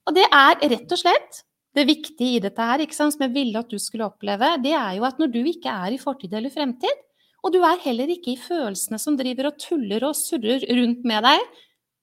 Og 0.06 0.14
det 0.14 0.28
er 0.28 0.60
rett 0.62 0.94
og 0.94 1.00
slett 1.02 1.40
det 1.74 1.88
viktige 1.90 2.36
i 2.38 2.44
dette 2.44 2.68
her, 2.68 2.84
som 2.94 3.10
jeg 3.18 3.34
ville 3.34 3.64
at 3.64 3.72
du 3.72 3.80
skulle 3.82 4.06
oppleve, 4.12 4.52
det 4.62 4.76
er 4.78 5.00
jo 5.00 5.08
at 5.08 5.18
når 5.18 5.32
du 5.34 5.40
ikke 5.42 5.74
er 5.74 5.96
i 5.96 5.98
fortid 5.98 6.36
eller 6.38 6.54
fremtid, 6.54 7.02
og 7.42 7.54
du 7.54 7.60
er 7.66 7.82
heller 7.82 8.12
ikke 8.14 8.36
i 8.36 8.40
følelsene 8.40 9.00
som 9.02 9.18
driver 9.18 9.50
og 9.50 9.60
tuller 9.62 10.06
og 10.06 10.18
surrer 10.18 10.64
rundt 10.78 11.06
med 11.08 11.26
deg, 11.26 11.46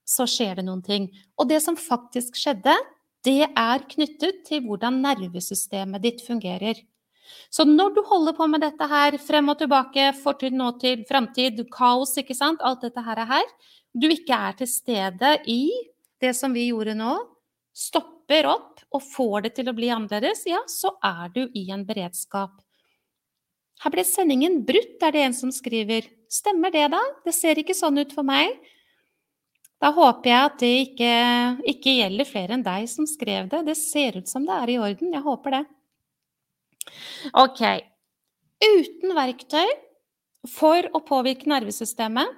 så 0.09 0.27
skjer 0.29 0.59
det 0.59 0.67
noen 0.67 0.83
ting. 0.85 1.09
Og 1.39 1.49
det 1.51 1.61
som 1.63 1.77
faktisk 1.79 2.39
skjedde, 2.39 2.75
det 3.27 3.47
er 3.47 3.85
knyttet 3.91 4.45
til 4.49 4.65
hvordan 4.67 5.03
nervesystemet 5.05 6.03
ditt 6.03 6.23
fungerer. 6.27 6.81
Så 7.53 7.67
når 7.69 7.93
du 7.97 8.03
holder 8.09 8.35
på 8.37 8.47
med 8.49 8.63
dette 8.65 8.89
her, 8.89 9.19
frem 9.21 9.51
og 9.53 9.59
tilbake, 9.61 10.11
fortid, 10.23 10.57
nåtid, 10.57 11.05
framtid, 11.09 11.61
kaos, 11.75 12.17
ikke 12.21 12.37
sant, 12.37 12.63
alt 12.65 12.87
dette 12.87 13.05
her, 13.05 13.21
er 13.21 13.33
her, 13.35 13.51
du 13.93 14.09
ikke 14.09 14.37
er 14.37 14.57
til 14.59 14.71
stede 14.71 15.35
i 15.49 15.63
det 16.23 16.33
som 16.37 16.55
vi 16.57 16.71
gjorde 16.71 16.97
nå, 16.99 17.15
stopper 17.77 18.49
opp 18.51 18.81
og 18.97 19.05
får 19.05 19.45
det 19.47 19.53
til 19.59 19.71
å 19.71 19.77
bli 19.77 19.91
annerledes, 19.93 20.47
ja, 20.49 20.63
så 20.67 20.95
er 21.05 21.29
du 21.35 21.45
i 21.55 21.69
en 21.75 21.85
beredskap. 21.89 22.57
Her 23.83 23.95
ble 23.95 24.05
sendingen 24.07 24.61
brutt, 24.67 24.99
er 25.03 25.15
det 25.15 25.23
en 25.27 25.37
som 25.37 25.53
skriver. 25.55 26.09
Stemmer 26.33 26.73
det, 26.75 26.89
da? 26.93 27.01
Det 27.25 27.35
ser 27.37 27.61
ikke 27.61 27.77
sånn 27.77 28.01
ut 28.01 28.13
for 28.15 28.27
meg. 28.27 28.57
Da 29.79 29.93
håper 29.95 30.27
jeg 30.33 30.47
at 30.49 30.57
det 30.59 30.73
ikke, 30.89 31.13
ikke 31.71 31.95
gjelder 32.01 32.27
flere 32.27 32.57
enn 32.57 32.65
deg 32.67 32.89
som 32.91 33.07
skrev 33.07 33.47
det. 33.53 33.63
Det 33.69 33.77
ser 33.79 34.19
ut 34.19 34.31
som 34.31 34.47
det 34.47 34.57
er 34.57 34.73
i 34.73 34.79
orden. 34.83 35.15
Jeg 35.15 35.23
håper 35.23 35.55
det. 35.55 35.63
Ok. 37.39 37.63
Uten 38.59 39.15
verktøy 39.15 39.71
for 40.51 40.91
å 40.91 41.03
påvirke 41.07 41.47
nervesystemet 41.51 42.35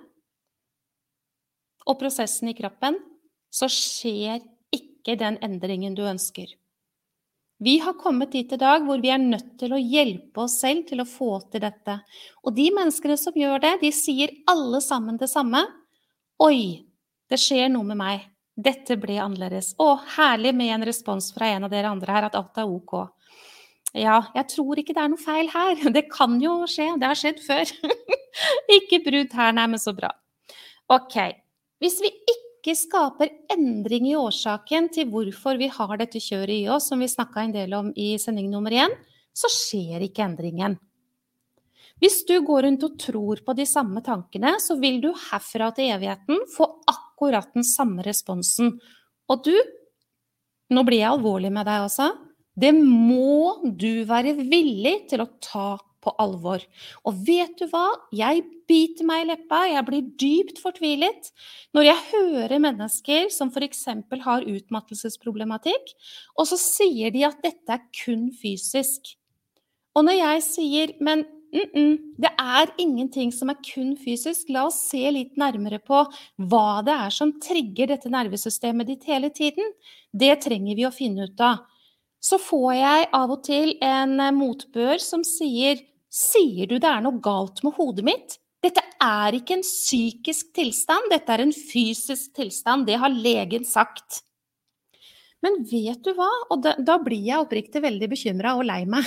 og 1.89 1.97
prosessen 2.01 2.51
i 2.53 2.57
kroppen, 2.57 2.99
så 3.49 3.67
skjer 3.73 4.45
ikke 4.77 5.17
den 5.19 5.41
endringen 5.43 5.97
du 5.97 6.05
ønsker. 6.05 6.53
Vi 7.63 7.79
har 7.79 7.93
kommet 7.93 8.33
dit 8.33 8.53
i 8.53 8.57
dag 8.57 8.87
hvor 8.87 9.03
vi 9.03 9.11
er 9.13 9.21
nødt 9.21 9.59
til 9.61 9.75
å 9.77 9.81
hjelpe 9.81 10.47
oss 10.47 10.57
selv 10.63 10.87
til 10.89 11.03
å 11.03 11.09
få 11.09 11.35
til 11.53 11.61
dette. 11.61 11.99
Og 12.41 12.55
de 12.57 12.71
menneskene 12.73 13.19
som 13.21 13.37
gjør 13.37 13.61
det, 13.61 13.75
de 13.83 13.91
sier 13.93 14.33
alle 14.49 14.81
sammen 14.81 15.19
det 15.21 15.29
samme. 15.29 15.61
Oi, 16.41 16.87
det 17.29 17.37
skjer 17.37 17.69
noe 17.69 17.85
med 17.91 18.01
meg. 18.01 18.25
Dette 18.57 18.97
ble 19.01 19.19
annerledes. 19.21 19.75
Å, 19.77 19.91
herlig 20.17 20.55
med 20.57 20.73
en 20.73 20.87
respons 20.89 21.29
fra 21.37 21.53
en 21.53 21.69
av 21.69 21.73
dere 21.73 21.93
andre 21.93 22.17
her, 22.17 22.29
at 22.31 22.39
alt 22.41 22.61
er 22.61 22.73
ok. 22.73 22.97
Ja, 23.99 24.23
jeg 24.37 24.47
tror 24.55 24.81
ikke 24.81 24.97
det 24.97 25.05
er 25.05 25.13
noe 25.13 25.21
feil 25.21 25.53
her. 25.53 25.85
Det 25.97 26.07
kan 26.09 26.41
jo 26.41 26.63
skje. 26.71 26.95
Det 26.97 27.13
har 27.13 27.19
skjedd 27.19 27.45
før. 27.45 27.77
ikke 28.79 29.05
brudd 29.05 29.37
her, 29.37 29.53
nei, 29.57 29.69
men 29.75 29.83
så 29.83 29.93
bra. 29.97 30.15
Ok. 30.97 31.19
Hvis 31.81 32.01
vi 32.01 32.11
ikke 32.61 32.77
skaper 32.77 33.33
endring 33.51 34.11
i 34.11 34.19
årsaken 34.21 34.91
til 34.93 35.09
hvorfor 35.11 35.57
vi 35.61 35.71
har 35.73 35.97
dette 35.97 36.21
kjøret 36.21 36.53
i 36.59 36.69
oss, 36.69 36.91
som 36.91 37.01
vi 37.01 37.09
snakka 37.09 37.47
en 37.47 37.57
del 37.57 37.73
om 37.77 37.91
i 37.97 38.13
sending 38.21 38.51
nummer 38.53 38.75
én, 38.77 38.93
så 39.33 39.49
skjer 39.49 40.05
ikke 40.05 40.27
endringen. 40.27 40.77
Hvis 42.01 42.23
du 42.29 42.39
går 42.45 42.65
rundt 42.65 42.85
og 42.85 42.97
tror 43.01 43.41
på 43.45 43.55
de 43.57 43.67
samme 43.69 44.01
tankene, 44.05 44.55
så 44.61 44.77
vil 44.81 45.01
du 45.03 45.11
herfra 45.13 45.69
til 45.77 45.93
evigheten 45.93 46.45
få 46.53 46.69
akkurat 46.89 47.51
den 47.57 47.65
samme 47.67 48.05
responsen. 48.05 48.75
Og 49.29 49.45
du, 49.45 49.55
nå 50.73 50.85
blir 50.85 51.03
jeg 51.03 51.13
alvorlig 51.13 51.53
med 51.53 51.69
deg 51.69 51.85
også, 51.89 52.09
det 52.61 52.73
må 52.77 53.61
du 53.65 54.05
være 54.09 54.35
villig 54.37 55.07
til 55.13 55.25
å 55.25 55.31
ta 55.45 55.69
på 56.05 56.13
alvor. 56.23 56.63
Og 57.07 57.17
vet 57.27 57.57
du 57.61 57.67
hva? 57.71 57.87
Jeg 58.15 58.45
biter 58.71 59.07
meg 59.09 59.25
i 59.25 59.29
leppa, 59.33 59.63
jeg 59.69 59.87
blir 59.87 60.07
dypt 60.21 60.61
fortvilet 60.63 61.33
når 61.77 61.89
jeg 61.89 62.07
hører 62.13 62.63
mennesker 62.63 63.29
som 63.35 63.51
f.eks. 63.53 63.85
har 64.25 64.47
utmattelsesproblematikk, 64.47 65.93
og 66.39 66.49
så 66.51 66.59
sier 66.61 67.13
de 67.15 67.27
at 67.29 67.43
dette 67.45 67.77
er 67.77 67.85
kun 68.05 68.31
fysisk. 68.35 69.15
Og 69.97 70.07
når 70.07 70.19
jeg 70.21 70.43
sier 70.47 70.95
men 71.01 71.27
mm 71.53 71.71
-mm, 71.75 71.97
det 72.17 72.31
er 72.39 72.75
ingenting 72.79 73.33
som 73.33 73.51
er 73.51 73.59
kun 73.75 73.97
fysisk, 73.97 74.49
la 74.49 74.67
oss 74.67 74.89
se 74.91 75.11
litt 75.11 75.37
nærmere 75.37 75.79
på 75.79 76.07
hva 76.39 76.85
det 76.85 76.95
er 76.95 77.11
som 77.11 77.41
trigger 77.41 77.87
dette 77.87 78.09
nervesystemet 78.09 78.87
ditt 78.87 79.05
hele 79.05 79.31
tiden. 79.31 79.65
Det 80.13 80.41
trenger 80.41 80.77
vi 80.77 80.87
å 80.87 80.95
finne 80.95 81.25
ut 81.25 81.41
av 81.41 81.59
så 82.21 82.37
får 82.41 82.73
jeg 82.77 83.09
av 83.17 83.33
og 83.33 83.41
til 83.47 83.73
en 83.85 84.21
motbør 84.37 85.01
som 85.03 85.25
sier 85.25 85.81
Sier 86.11 86.67
du 86.67 86.79
det 86.83 86.91
er 86.91 87.03
noe 87.05 87.21
galt 87.23 87.63
med 87.63 87.77
hodet 87.79 88.05
mitt? 88.07 88.41
Dette 88.61 88.83
er 89.01 89.37
ikke 89.39 89.57
en 89.57 89.65
psykisk 89.65 90.51
tilstand, 90.57 91.07
dette 91.13 91.33
er 91.33 91.45
en 91.47 91.55
fysisk 91.55 92.35
tilstand. 92.37 92.85
Det 92.89 92.99
har 93.01 93.15
legen 93.15 93.65
sagt. 93.65 94.25
Men 95.41 95.63
vet 95.65 96.03
du 96.05 96.13
hva? 96.19 96.29
Og 96.53 96.61
da, 96.67 96.75
da 96.77 96.99
blir 97.01 97.23
jeg 97.25 97.41
oppriktig 97.41 97.81
veldig 97.81 98.11
bekymra 98.13 98.57
og 98.59 98.67
lei 98.69 98.83
meg 98.91 99.07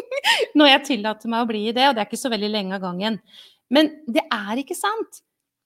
når 0.56 0.70
jeg 0.70 0.86
tillater 0.88 1.28
meg 1.28 1.44
å 1.44 1.50
bli 1.50 1.66
i 1.68 1.74
det, 1.76 1.90
og 1.90 1.96
det 1.96 2.04
er 2.04 2.08
ikke 2.08 2.22
så 2.22 2.32
veldig 2.32 2.50
lenge 2.54 2.78
av 2.78 2.86
gangen. 2.86 3.18
Men 3.74 3.90
det 4.08 4.24
er 4.32 4.62
ikke 4.62 4.78
sant. 4.78 5.20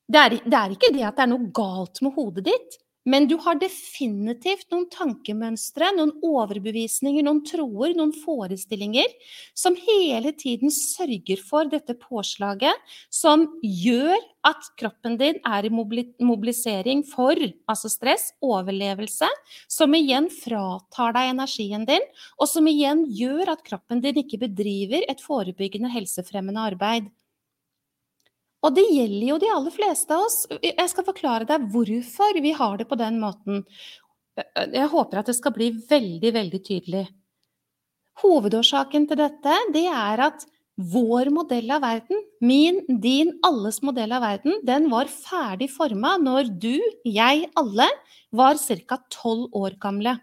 Det 0.08 0.18
er, 0.24 0.36
det 0.42 0.58
er 0.58 0.74
ikke 0.74 0.90
det 0.94 1.04
at 1.04 1.20
det 1.20 1.26
er 1.26 1.32
noe 1.34 1.50
galt 1.54 2.00
med 2.02 2.16
hodet 2.16 2.48
ditt. 2.48 2.78
Men 3.08 3.24
du 3.30 3.38
har 3.40 3.56
definitivt 3.60 4.66
noen 4.72 4.84
tankemønstre, 4.92 5.94
noen 5.96 6.12
overbevisninger, 6.24 7.24
noen 7.24 7.40
troer, 7.46 7.94
noen 7.96 8.12
forestillinger 8.12 9.08
som 9.56 9.76
hele 9.80 10.34
tiden 10.36 10.72
sørger 10.74 11.40
for 11.40 11.70
dette 11.72 11.96
påslaget, 12.02 12.74
som 13.08 13.46
gjør 13.64 14.18
at 14.48 14.68
kroppen 14.80 15.16
din 15.20 15.40
er 15.46 15.66
i 15.66 15.72
mobilisering 15.72 17.02
for 17.08 17.38
altså 17.68 17.90
stress, 17.92 18.30
overlevelse, 18.44 19.28
som 19.70 19.96
igjen 19.96 20.28
fratar 20.32 21.16
deg 21.16 21.32
energien 21.32 21.88
din, 21.88 22.04
og 22.36 22.50
som 22.50 22.68
igjen 22.68 23.06
gjør 23.08 23.54
at 23.54 23.64
kroppen 23.66 24.04
din 24.04 24.20
ikke 24.20 24.42
bedriver 24.44 25.08
et 25.08 25.24
forebyggende 25.24 25.92
helsefremmende 25.96 26.68
arbeid. 26.72 27.08
Og 28.66 28.74
det 28.74 28.84
gjelder 28.90 29.26
jo 29.28 29.38
de 29.38 29.50
aller 29.54 29.74
fleste 29.74 30.14
av 30.14 30.26
oss. 30.26 30.42
Jeg 30.64 30.90
skal 30.90 31.06
forklare 31.06 31.46
deg 31.46 31.68
hvorfor 31.72 32.40
vi 32.42 32.52
har 32.58 32.78
det 32.80 32.88
på 32.90 32.98
den 32.98 33.20
måten. 33.22 33.62
Jeg 34.38 34.90
håper 34.90 35.20
at 35.20 35.30
det 35.30 35.36
skal 35.38 35.54
bli 35.54 35.70
veldig, 35.88 36.32
veldig 36.34 36.60
tydelig. 36.66 37.04
Hovedårsaken 38.22 39.06
til 39.06 39.20
dette, 39.20 39.58
det 39.74 39.86
er 39.86 40.24
at 40.26 40.46
vår 40.78 41.30
modell 41.34 41.70
av 41.74 41.82
verden, 41.82 42.20
min, 42.42 42.80
din, 43.02 43.32
alles 43.46 43.80
modell 43.82 44.14
av 44.14 44.22
verden, 44.22 44.58
den 44.66 44.86
var 44.90 45.10
ferdig 45.10 45.70
forma 45.74 46.14
når 46.22 46.52
du, 46.62 46.78
jeg, 47.06 47.48
alle 47.58 47.88
var 48.34 48.58
ca. 48.58 48.98
tolv 49.10 49.54
år 49.58 49.78
gamle. 49.82 50.16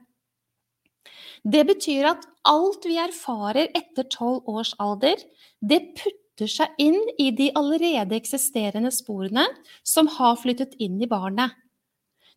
Det 1.43 1.63
betyr 1.67 2.07
at 2.15 2.23
alt 2.47 2.87
vi 2.87 2.97
erfarer 2.97 3.67
etter 3.75 4.07
tolv 4.09 4.47
års 4.49 4.73
alder, 4.79 5.19
det 5.61 5.81
putter 5.99 6.24
flytter 6.35 6.51
seg 6.51 6.67
inn 6.77 6.99
i 7.17 7.31
de 7.31 7.51
allerede 7.55 8.15
eksisterende 8.15 8.91
sporene 8.91 9.45
som 9.83 10.07
har 10.07 10.35
flyttet 10.35 10.75
inn 10.79 11.01
i 11.01 11.07
barnet. 11.07 11.51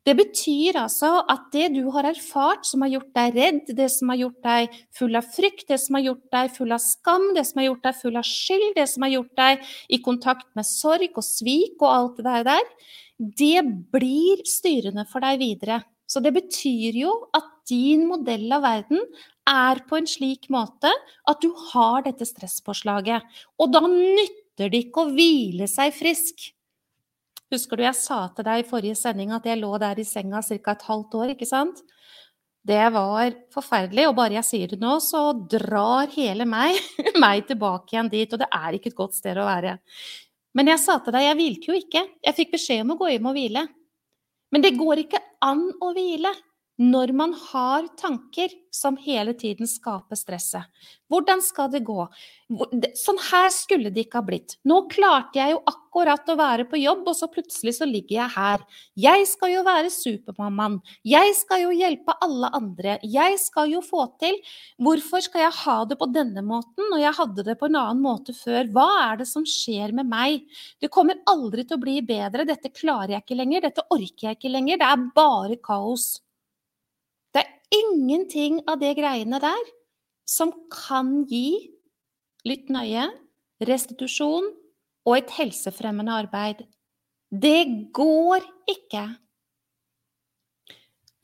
Det 0.07 0.15
betyr 0.17 0.79
altså 0.79 1.25
at 1.29 1.51
det 1.53 1.75
du 1.75 1.91
har 1.91 2.07
erfart 2.07 2.65
som 2.65 2.81
har 2.83 2.89
gjort 2.89 3.11
deg 3.15 3.35
redd, 3.35 3.77
det 3.77 3.91
som 3.91 4.09
har 4.09 4.17
gjort 4.17 4.43
deg 4.43 4.79
full 4.95 5.17
av 5.19 5.27
frykt, 5.35 5.67
det 5.69 5.79
som 5.83 5.99
har 5.99 6.07
gjort 6.07 6.31
deg 6.33 6.55
full 6.55 6.73
av 6.73 6.81
skam, 6.81 7.35
det 7.35 7.45
som 7.45 7.61
har 7.61 7.67
gjort 7.67 7.85
deg 7.85 7.99
full 7.99 8.17
av 8.17 8.25
skyld, 8.25 8.71
det 8.77 8.87
som 8.89 9.05
har 9.05 9.13
gjort 9.13 9.37
deg 9.37 9.69
i 9.91 10.01
kontakt 10.01 10.49
med 10.57 10.65
sorg 10.65 11.11
og 11.19 11.27
svik 11.27 11.83
og 11.83 11.91
alt 11.91 12.23
det 12.23 12.39
der, 12.49 12.73
det 13.19 13.63
blir 13.93 14.47
styrende 14.47 15.05
for 15.11 15.27
deg 15.27 15.43
videre. 15.43 15.83
Så 16.09 16.23
det 16.25 16.33
betyr 16.33 16.97
jo 16.97 17.13
at 17.37 17.51
din 17.69 18.07
modell 18.09 18.47
av 18.55 18.65
verden 18.65 19.03
er 19.49 19.81
på 19.89 19.99
en 19.99 20.07
slik 20.09 20.49
måte 20.53 20.91
at 21.29 21.43
du 21.43 21.51
har 21.73 22.05
dette 22.07 22.27
stresspåslaget. 22.29 23.25
Og 23.59 23.73
da 23.73 23.83
nytter 23.89 24.71
det 24.73 24.85
ikke 24.87 25.05
å 25.05 25.13
hvile 25.15 25.69
seg 25.71 25.95
frisk. 25.97 26.51
Husker 27.53 27.81
du 27.81 27.87
jeg 27.87 27.97
sa 27.97 28.27
til 28.37 28.45
deg 28.45 28.63
i 28.63 28.69
forrige 28.69 28.99
sending 28.99 29.33
at 29.33 29.47
jeg 29.49 29.61
lå 29.61 29.71
der 29.81 30.01
i 30.01 30.05
senga 30.05 30.43
ca. 30.45 30.75
et 30.75 30.89
halvt 30.91 31.17
år, 31.17 31.33
ikke 31.33 31.49
sant? 31.49 31.81
Det 32.69 32.83
var 32.93 33.33
forferdelig, 33.55 34.09
og 34.11 34.17
bare 34.19 34.37
jeg 34.37 34.45
sier 34.45 34.73
det 34.75 34.81
nå, 34.83 34.99
så 35.01 35.31
drar 35.49 36.11
hele 36.13 36.45
meg, 36.45 36.77
meg 37.23 37.47
tilbake 37.49 37.95
igjen 37.95 38.11
dit, 38.13 38.33
og 38.33 38.43
det 38.43 38.51
er 38.53 38.77
ikke 38.77 38.93
et 38.93 38.99
godt 38.99 39.17
sted 39.17 39.41
å 39.41 39.47
være. 39.49 39.79
Men 40.59 40.69
jeg 40.75 40.83
sa 40.83 40.99
til 41.01 41.15
deg, 41.15 41.25
jeg 41.25 41.39
hvilte 41.39 41.71
jo 41.71 41.79
ikke. 41.79 42.03
Jeg 42.27 42.37
fikk 42.37 42.53
beskjed 42.57 42.85
om 42.85 42.93
å 42.93 42.99
gå 43.01 43.13
hjem 43.15 43.31
og 43.31 43.37
hvile. 43.39 43.65
Men 44.53 44.65
det 44.65 44.77
går 44.77 45.05
ikke 45.05 45.21
an 45.45 45.65
å 45.85 45.93
hvile 45.97 46.33
når 46.79 47.11
man 47.12 47.33
har 47.35 47.88
tanker 47.99 48.53
som 48.71 48.97
hele 49.03 49.33
tiden 49.35 49.67
skaper 49.67 50.14
stresset. 50.19 50.62
Hvordan 51.11 51.41
skal 51.43 51.71
det 51.73 51.81
gå? 51.87 52.05
Sånn 53.01 53.19
her 53.31 53.49
skulle 53.51 53.91
det 53.91 54.05
ikke 54.05 54.21
ha 54.21 54.27
blitt. 54.29 54.55
Nå 54.69 54.85
klarte 54.93 55.41
jeg 55.41 55.57
jo 55.57 55.62
akkurat 55.67 56.31
å 56.31 56.37
være 56.38 56.69
på 56.71 56.79
jobb, 56.79 57.03
og 57.11 57.17
så 57.19 57.27
plutselig 57.33 57.75
så 57.81 57.88
ligger 57.88 58.21
jeg 58.21 58.35
her. 58.37 58.62
Jeg 58.95 59.27
skal 59.27 59.55
jo 59.57 59.64
være 59.67 59.91
supermammaen. 59.91 60.77
Jeg 61.03 61.35
skal 61.41 61.64
jo 61.64 61.73
hjelpe 61.75 62.14
alle 62.23 62.53
andre. 62.61 62.95
Jeg 63.03 63.41
skal 63.43 63.73
jo 63.73 63.83
få 63.83 64.05
til. 64.23 64.38
Hvorfor 64.79 65.25
skal 65.27 65.49
jeg 65.49 65.59
ha 65.64 65.77
det 65.91 65.99
på 65.99 66.11
denne 66.14 66.47
måten 66.47 66.93
når 66.93 67.03
jeg 67.09 67.17
hadde 67.19 67.49
det 67.51 67.59
på 67.59 67.73
en 67.73 67.81
annen 67.83 68.05
måte 68.05 68.37
før? 68.37 68.71
Hva 68.71 68.87
er 69.09 69.21
det 69.25 69.29
som 69.33 69.49
skjer 69.49 69.97
med 69.99 70.07
meg? 70.12 70.47
Det 70.79 70.93
kommer 70.95 71.19
aldri 71.27 71.67
til 71.67 71.81
å 71.81 71.83
bli 71.83 71.99
bedre. 72.07 72.47
Dette 72.47 72.71
klarer 72.71 73.17
jeg 73.17 73.27
ikke 73.27 73.43
lenger. 73.43 73.67
Dette 73.67 73.88
orker 73.91 74.31
jeg 74.31 74.38
ikke 74.38 74.55
lenger. 74.55 74.79
Det 74.79 74.93
er 74.93 75.07
bare 75.19 75.59
kaos 75.59 76.09
ingenting 77.74 78.62
av 78.68 78.81
det 78.81 78.94
greiene 78.98 79.40
der 79.42 79.70
som 80.28 80.52
kan 80.72 81.22
gi, 81.28 81.70
lytt 82.48 82.68
nøye, 82.72 83.09
restitusjon 83.64 84.50
og 85.09 85.14
et 85.16 85.33
helsefremmende 85.38 86.12
arbeid. 86.24 86.66
Det 87.28 87.90
går 87.96 88.44
ikke. 88.70 89.07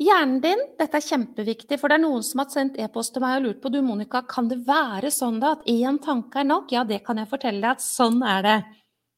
Hjernen 0.04 0.40
din, 0.42 0.62
dette 0.74 0.98
er 0.98 1.04
kjempeviktig, 1.07 1.76
for 1.78 1.88
det 1.88 2.00
er 2.00 2.02
noen 2.02 2.24
som 2.26 2.40
har 2.42 2.48
sendt 2.50 2.80
e-post 2.83 3.12
til 3.14 3.22
meg 3.22 3.37
og 3.38 3.44
lurt 3.44 3.61
på 3.62 3.70
du 3.70 3.78
Monica, 3.87 4.24
kan 4.26 4.48
det 4.50 4.64
være 4.66 5.12
sånn 5.14 5.38
da 5.40 5.52
at 5.54 5.68
én 5.70 6.00
tanke 6.02 6.42
er 6.42 6.48
nok? 6.48 6.72
Ja, 6.74 6.83
det 6.88 7.04
kan 7.07 7.20
jeg 7.20 7.30
fortelle 7.30 7.62
deg 7.62 7.76
at 7.76 7.85
sånn 7.85 8.18
er 8.26 8.42
det. 8.44 8.57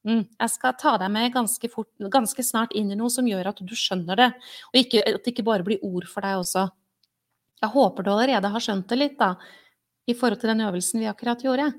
Mm, 0.07 0.21
jeg 0.37 0.53
skal 0.53 0.77
ta 0.79 0.93
deg 1.01 1.11
med 1.11 1.33
ganske, 1.35 1.71
fort, 1.73 1.89
ganske 2.13 2.45
snart 2.45 2.77
inn 2.77 2.93
i 2.93 2.99
noe 2.99 3.11
som 3.11 3.27
gjør 3.27 3.49
at 3.51 3.63
du 3.65 3.73
skjønner 3.75 4.21
det, 4.21 4.29
og 4.69 4.79
ikke, 4.83 5.01
at 5.01 5.25
det 5.25 5.33
ikke 5.33 5.47
bare 5.49 5.67
blir 5.67 5.83
ord 5.87 6.07
for 6.11 6.27
deg 6.27 6.43
også. 6.45 6.69
Jeg 7.63 7.73
håper 7.73 8.05
du 8.05 8.11
allerede 8.13 8.51
har 8.53 8.63
skjønt 8.63 8.89
det 8.91 8.99
litt, 9.01 9.17
da, 9.21 9.35
i 10.07 10.15
forhold 10.15 10.43
til 10.43 10.53
den 10.53 10.65
øvelsen 10.67 11.03
vi 11.03 11.09
akkurat 11.11 11.43
gjorde. 11.43 11.71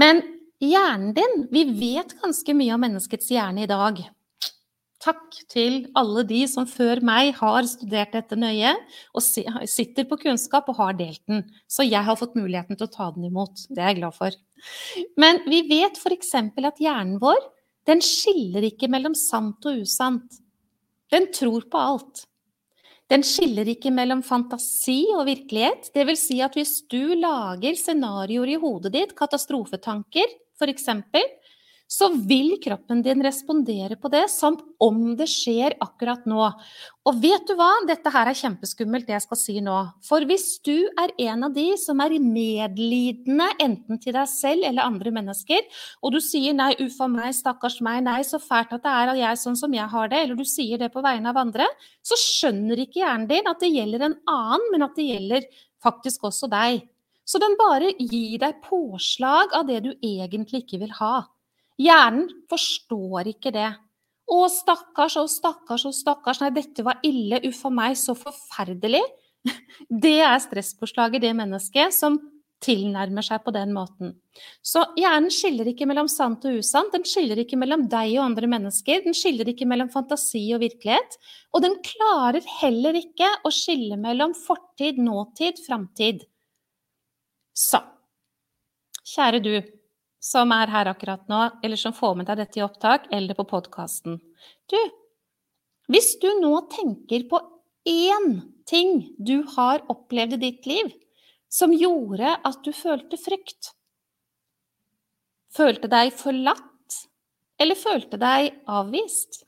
Men 0.00 0.22
hjernen 0.60 1.12
din 1.16 1.44
Vi 1.52 1.64
vet 1.76 2.16
ganske 2.20 2.54
mye 2.56 2.74
om 2.74 2.82
menneskets 2.84 3.30
hjerne 3.32 3.64
i 3.64 3.70
dag. 3.70 4.00
Takk 5.00 5.38
til 5.48 5.86
alle 5.96 6.26
de 6.28 6.42
som 6.50 6.66
før 6.68 7.00
meg 7.00 7.32
har 7.38 7.64
studert 7.68 8.12
dette 8.12 8.36
nøye 8.36 8.74
og 9.16 9.24
sitter 9.24 10.04
på 10.08 10.18
kunnskap 10.20 10.68
og 10.68 10.76
har 10.76 10.98
delt 10.98 11.22
den. 11.30 11.46
Så 11.64 11.86
jeg 11.88 12.04
har 12.04 12.18
fått 12.20 12.36
muligheten 12.36 12.76
til 12.76 12.84
å 12.84 12.92
ta 12.92 13.08
den 13.14 13.24
imot. 13.30 13.64
Det 13.72 13.80
er 13.80 13.94
jeg 13.94 14.02
glad 14.02 14.18
for. 14.18 14.36
Men 15.16 15.40
vi 15.48 15.62
vet 15.70 15.96
f.eks. 15.96 16.34
at 16.36 16.84
hjernen 16.84 17.16
vår 17.22 17.40
den 17.88 18.04
skiller 18.04 18.66
ikke 18.68 18.90
mellom 18.92 19.16
sant 19.16 19.64
og 19.64 19.80
usant. 19.80 20.36
Den 21.10 21.30
tror 21.32 21.64
på 21.72 21.80
alt. 21.80 22.26
Den 23.10 23.24
skiller 23.26 23.66
ikke 23.66 23.90
mellom 23.90 24.20
fantasi 24.22 25.00
og 25.16 25.24
virkelighet. 25.26 25.88
Det 25.94 26.04
vil 26.06 26.18
si 26.18 26.38
at 26.44 26.54
hvis 26.54 26.76
du 26.90 27.16
lager 27.18 27.74
scenarioer 27.74 28.54
i 28.54 28.60
hodet 28.62 28.94
ditt, 28.94 29.16
katastrofetanker 29.18 30.30
f.eks., 30.60 30.86
så 31.90 32.06
vil 32.14 32.54
kroppen 32.62 33.00
din 33.02 33.22
respondere 33.24 33.96
på 33.98 34.08
det 34.12 34.22
samt 34.30 34.62
om 34.80 35.16
det 35.18 35.26
skjer 35.30 35.74
akkurat 35.82 36.22
nå. 36.30 36.44
Og 37.08 37.16
vet 37.18 37.48
du 37.48 37.56
hva, 37.58 37.68
dette 37.88 38.12
her 38.14 38.30
er 38.30 38.38
kjempeskummelt, 38.38 39.08
det 39.08 39.16
jeg 39.16 39.24
skal 39.24 39.40
si 39.40 39.56
nå. 39.64 39.78
For 40.06 40.22
hvis 40.28 40.60
du 40.62 40.86
er 41.00 41.10
en 41.26 41.48
av 41.48 41.56
de 41.56 41.66
som 41.82 41.98
er 42.04 42.14
medlidende 42.22 43.48
enten 43.58 43.98
til 44.02 44.14
deg 44.14 44.30
selv 44.30 44.68
eller 44.68 44.86
andre 44.86 45.10
mennesker, 45.16 45.66
og 46.04 46.14
du 46.14 46.20
sier 46.22 46.54
'nei, 46.54 46.76
uff 46.84 47.00
meg, 47.10 47.34
stakkars 47.34 47.80
meg, 47.82 48.04
nei, 48.06 48.20
så 48.22 48.38
fælt 48.38 48.76
at 48.78 48.86
det 48.86 48.92
er 48.92 49.10
at 49.10 49.18
jeg 49.18 49.30
er 49.32 49.42
sånn 49.42 49.58
som 49.58 49.74
jeg 49.74 49.88
har 49.90 50.08
det', 50.08 50.22
eller 50.22 50.38
du 50.38 50.44
sier 50.44 50.78
det 50.78 50.92
på 50.94 51.02
vegne 51.02 51.28
av 51.28 51.42
andre, 51.42 51.66
så 52.06 52.14
skjønner 52.14 52.78
ikke 52.78 53.02
hjernen 53.02 53.26
din 53.26 53.50
at 53.50 53.58
det 53.58 53.74
gjelder 53.74 54.06
en 54.06 54.18
annen, 54.28 54.70
men 54.70 54.86
at 54.86 54.94
det 54.94 55.10
gjelder 55.10 55.50
faktisk 55.82 56.22
også 56.30 56.46
deg. 56.46 56.86
Så 57.26 57.38
den 57.42 57.58
bare 57.58 57.90
gir 57.98 58.38
deg 58.38 58.62
påslag 58.62 59.52
av 59.54 59.66
det 59.66 59.82
du 59.82 59.92
egentlig 60.02 60.64
ikke 60.64 60.80
vil 60.86 60.94
ha. 61.02 61.26
Hjernen 61.80 62.28
forstår 62.50 63.30
ikke 63.32 63.52
det. 63.54 63.70
Å, 64.30 64.40
stakkars, 64.52 65.16
å, 65.18 65.24
stakkars, 65.30 65.86
å, 65.88 65.94
stakkars. 65.94 66.42
Nei, 66.42 66.52
dette 66.54 66.84
var 66.86 67.00
ille. 67.06 67.40
Uff 67.48 67.64
a 67.66 67.72
meg, 67.74 67.96
så 67.98 68.14
forferdelig. 68.18 69.02
Det 70.04 70.18
er 70.20 70.36
stresspåslaget, 70.44 71.22
det 71.24 71.32
mennesket 71.32 71.94
som 71.96 72.18
tilnærmer 72.60 73.24
seg 73.24 73.40
på 73.40 73.54
den 73.56 73.72
måten. 73.72 74.12
Så 74.60 74.82
hjernen 75.00 75.32
skiller 75.32 75.70
ikke 75.70 75.86
mellom 75.88 76.10
sant 76.12 76.44
og 76.44 76.58
usant. 76.60 76.92
Den 76.92 77.06
skiller 77.08 77.40
ikke 77.40 77.56
mellom 77.56 77.86
deg 77.88 78.12
og 78.18 78.26
andre 78.26 78.50
mennesker. 78.52 79.00
Den 79.06 79.16
skiller 79.16 79.48
ikke 79.48 79.68
mellom 79.68 79.88
fantasi 79.92 80.42
og 80.52 80.60
virkelighet. 80.66 81.16
Og 81.56 81.64
den 81.64 81.78
klarer 81.86 82.44
heller 82.60 83.00
ikke 83.00 83.30
å 83.48 83.52
skille 83.54 83.96
mellom 84.00 84.36
fortid, 84.36 85.00
nåtid, 85.00 85.64
framtid. 85.64 86.26
Så 87.56 87.80
kjære 89.10 89.40
du 89.42 89.54
som 90.20 90.52
er 90.52 90.68
her 90.68 90.90
akkurat 90.92 91.22
nå, 91.32 91.40
eller 91.64 91.80
som 91.80 91.96
får 91.96 92.18
med 92.18 92.28
deg 92.28 92.42
dette 92.42 92.60
i 92.60 92.64
opptak, 92.64 93.08
eller 93.10 93.36
på 93.38 93.46
podkasten. 93.48 94.20
Du, 94.68 94.78
hvis 95.90 96.12
du 96.20 96.28
nå 96.42 96.52
tenker 96.72 97.24
på 97.30 97.40
én 97.88 98.34
ting 98.68 99.08
du 99.18 99.40
har 99.56 99.82
opplevd 99.90 100.36
i 100.36 100.42
ditt 100.44 100.68
liv 100.68 100.92
som 101.50 101.72
gjorde 101.74 102.36
at 102.46 102.60
du 102.62 102.70
følte 102.76 103.18
frykt, 103.18 103.72
følte 105.50 105.90
deg 105.90 106.12
forlatt 106.14 106.66
eller 107.60 107.76
følte 107.76 108.20
deg 108.20 108.52
avvist, 108.70 109.42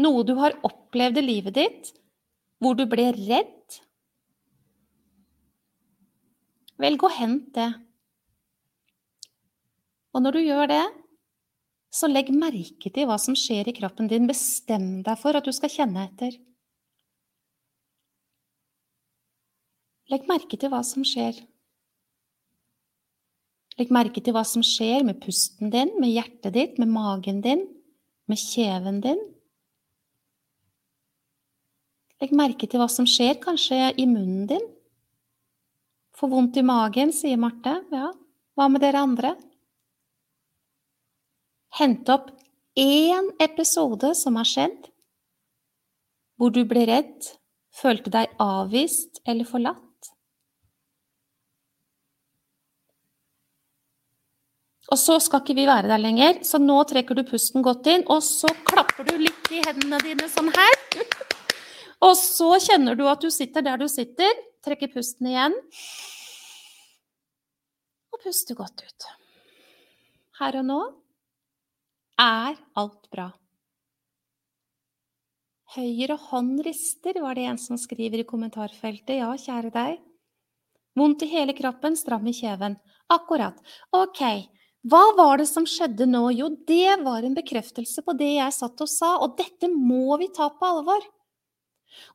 noe 0.00 0.24
du 0.24 0.32
har 0.38 0.56
opplevd 0.64 1.20
i 1.20 1.26
livet 1.26 1.58
ditt 1.58 1.92
hvor 2.60 2.76
du 2.78 2.86
ble 2.88 3.10
redd, 3.16 3.80
vel, 6.80 6.96
gå 6.96 7.08
hent 7.12 7.50
det. 7.56 7.68
Og 10.14 10.24
når 10.24 10.36
du 10.36 10.40
gjør 10.42 10.70
det, 10.70 10.84
så 11.90 12.06
legg 12.10 12.30
merke 12.34 12.90
til 12.90 13.06
hva 13.08 13.16
som 13.18 13.36
skjer 13.38 13.70
i 13.70 13.74
kroppen 13.74 14.10
din. 14.10 14.28
Bestem 14.30 15.02
deg 15.06 15.18
for 15.18 15.38
at 15.38 15.46
du 15.46 15.52
skal 15.54 15.72
kjenne 15.72 16.06
etter. 16.06 16.36
Legg 20.10 20.26
merke 20.30 20.58
til 20.58 20.70
hva 20.72 20.82
som 20.86 21.06
skjer. 21.06 21.38
Legg 23.78 23.92
merke 23.94 24.22
til 24.22 24.34
hva 24.34 24.42
som 24.46 24.64
skjer 24.66 25.04
med 25.06 25.20
pusten 25.22 25.70
din, 25.72 25.92
med 26.02 26.10
hjertet 26.12 26.54
ditt, 26.56 26.80
med 26.82 26.90
magen 26.90 27.38
din, 27.44 27.62
med 28.28 28.38
kjeven 28.38 28.98
din. 29.04 29.22
Legg 32.20 32.34
merke 32.36 32.68
til 32.68 32.82
hva 32.82 32.90
som 32.92 33.06
skjer 33.08 33.38
kanskje 33.40 33.94
i 33.96 34.06
munnen 34.10 34.44
din. 34.50 34.66
Får 36.18 36.28
vondt 36.34 36.58
i 36.60 36.66
magen, 36.66 37.14
sier 37.16 37.38
Marte. 37.40 37.78
Ja, 37.94 38.10
hva 38.58 38.66
med 38.68 38.82
dere 38.84 39.00
andre? 39.06 39.32
Hente 41.78 42.14
opp 42.16 42.30
én 42.78 43.30
episode 43.42 44.14
som 44.18 44.38
har 44.40 44.48
skjedd, 44.48 44.88
hvor 46.40 46.50
du 46.54 46.64
ble 46.66 46.86
redd, 46.88 47.28
følte 47.76 48.10
deg 48.10 48.32
avvist 48.42 49.20
eller 49.28 49.46
forlatt. 49.46 49.86
Og 54.90 54.98
så 54.98 55.20
skal 55.22 55.44
ikke 55.44 55.54
vi 55.54 55.68
være 55.68 55.86
der 55.92 56.02
lenger, 56.02 56.40
så 56.42 56.58
nå 56.58 56.80
trekker 56.90 57.14
du 57.14 57.22
pusten 57.28 57.62
godt 57.62 57.86
inn, 57.92 58.02
og 58.10 58.24
så 58.26 58.50
klapper 58.66 59.06
du 59.06 59.20
litt 59.22 59.52
i 59.54 59.62
hendene 59.62 60.00
dine 60.02 60.26
sånn 60.32 60.50
her. 60.56 60.78
Og 62.00 62.14
så 62.16 62.54
kjenner 62.64 62.96
du 62.96 63.02
at 63.10 63.20
du 63.20 63.28
sitter 63.28 63.60
der 63.60 63.76
du 63.76 63.84
sitter, 63.92 64.30
trekker 64.64 64.88
pusten 64.88 65.28
igjen. 65.28 65.52
Og 68.08 68.22
puster 68.24 68.56
godt 68.56 68.80
ut. 68.80 69.08
Her 70.40 70.56
og 70.62 70.64
nå 70.64 70.78
er 72.20 72.58
alt 72.78 73.08
bra. 73.12 73.30
Høyre 75.70 76.16
hånd 76.18 76.62
rister, 76.66 77.20
var 77.22 77.38
det 77.38 77.46
en 77.46 77.58
som 77.60 77.78
skriver 77.78 78.22
i 78.22 78.26
kommentarfeltet. 78.26 79.20
Ja, 79.20 79.30
kjære 79.38 79.70
deg. 79.74 80.00
Vondt 80.98 81.22
i 81.22 81.30
hele 81.30 81.54
kroppen, 81.54 81.94
stram 81.96 82.26
i 82.26 82.34
kjeven. 82.34 82.74
Akkurat. 83.10 83.60
Ok, 83.94 84.20
hva 84.90 85.02
var 85.16 85.38
det 85.38 85.46
som 85.50 85.66
skjedde 85.68 86.08
nå? 86.10 86.24
Jo, 86.34 86.50
det 86.66 86.98
var 87.04 87.22
en 87.22 87.36
bekreftelse 87.38 88.02
på 88.06 88.16
det 88.18 88.32
jeg 88.34 88.56
satt 88.56 88.82
og 88.82 88.90
sa, 88.90 89.14
og 89.22 89.38
dette 89.38 89.70
må 89.70 90.18
vi 90.18 90.30
ta 90.34 90.50
på 90.50 90.70
alvor. 90.74 91.06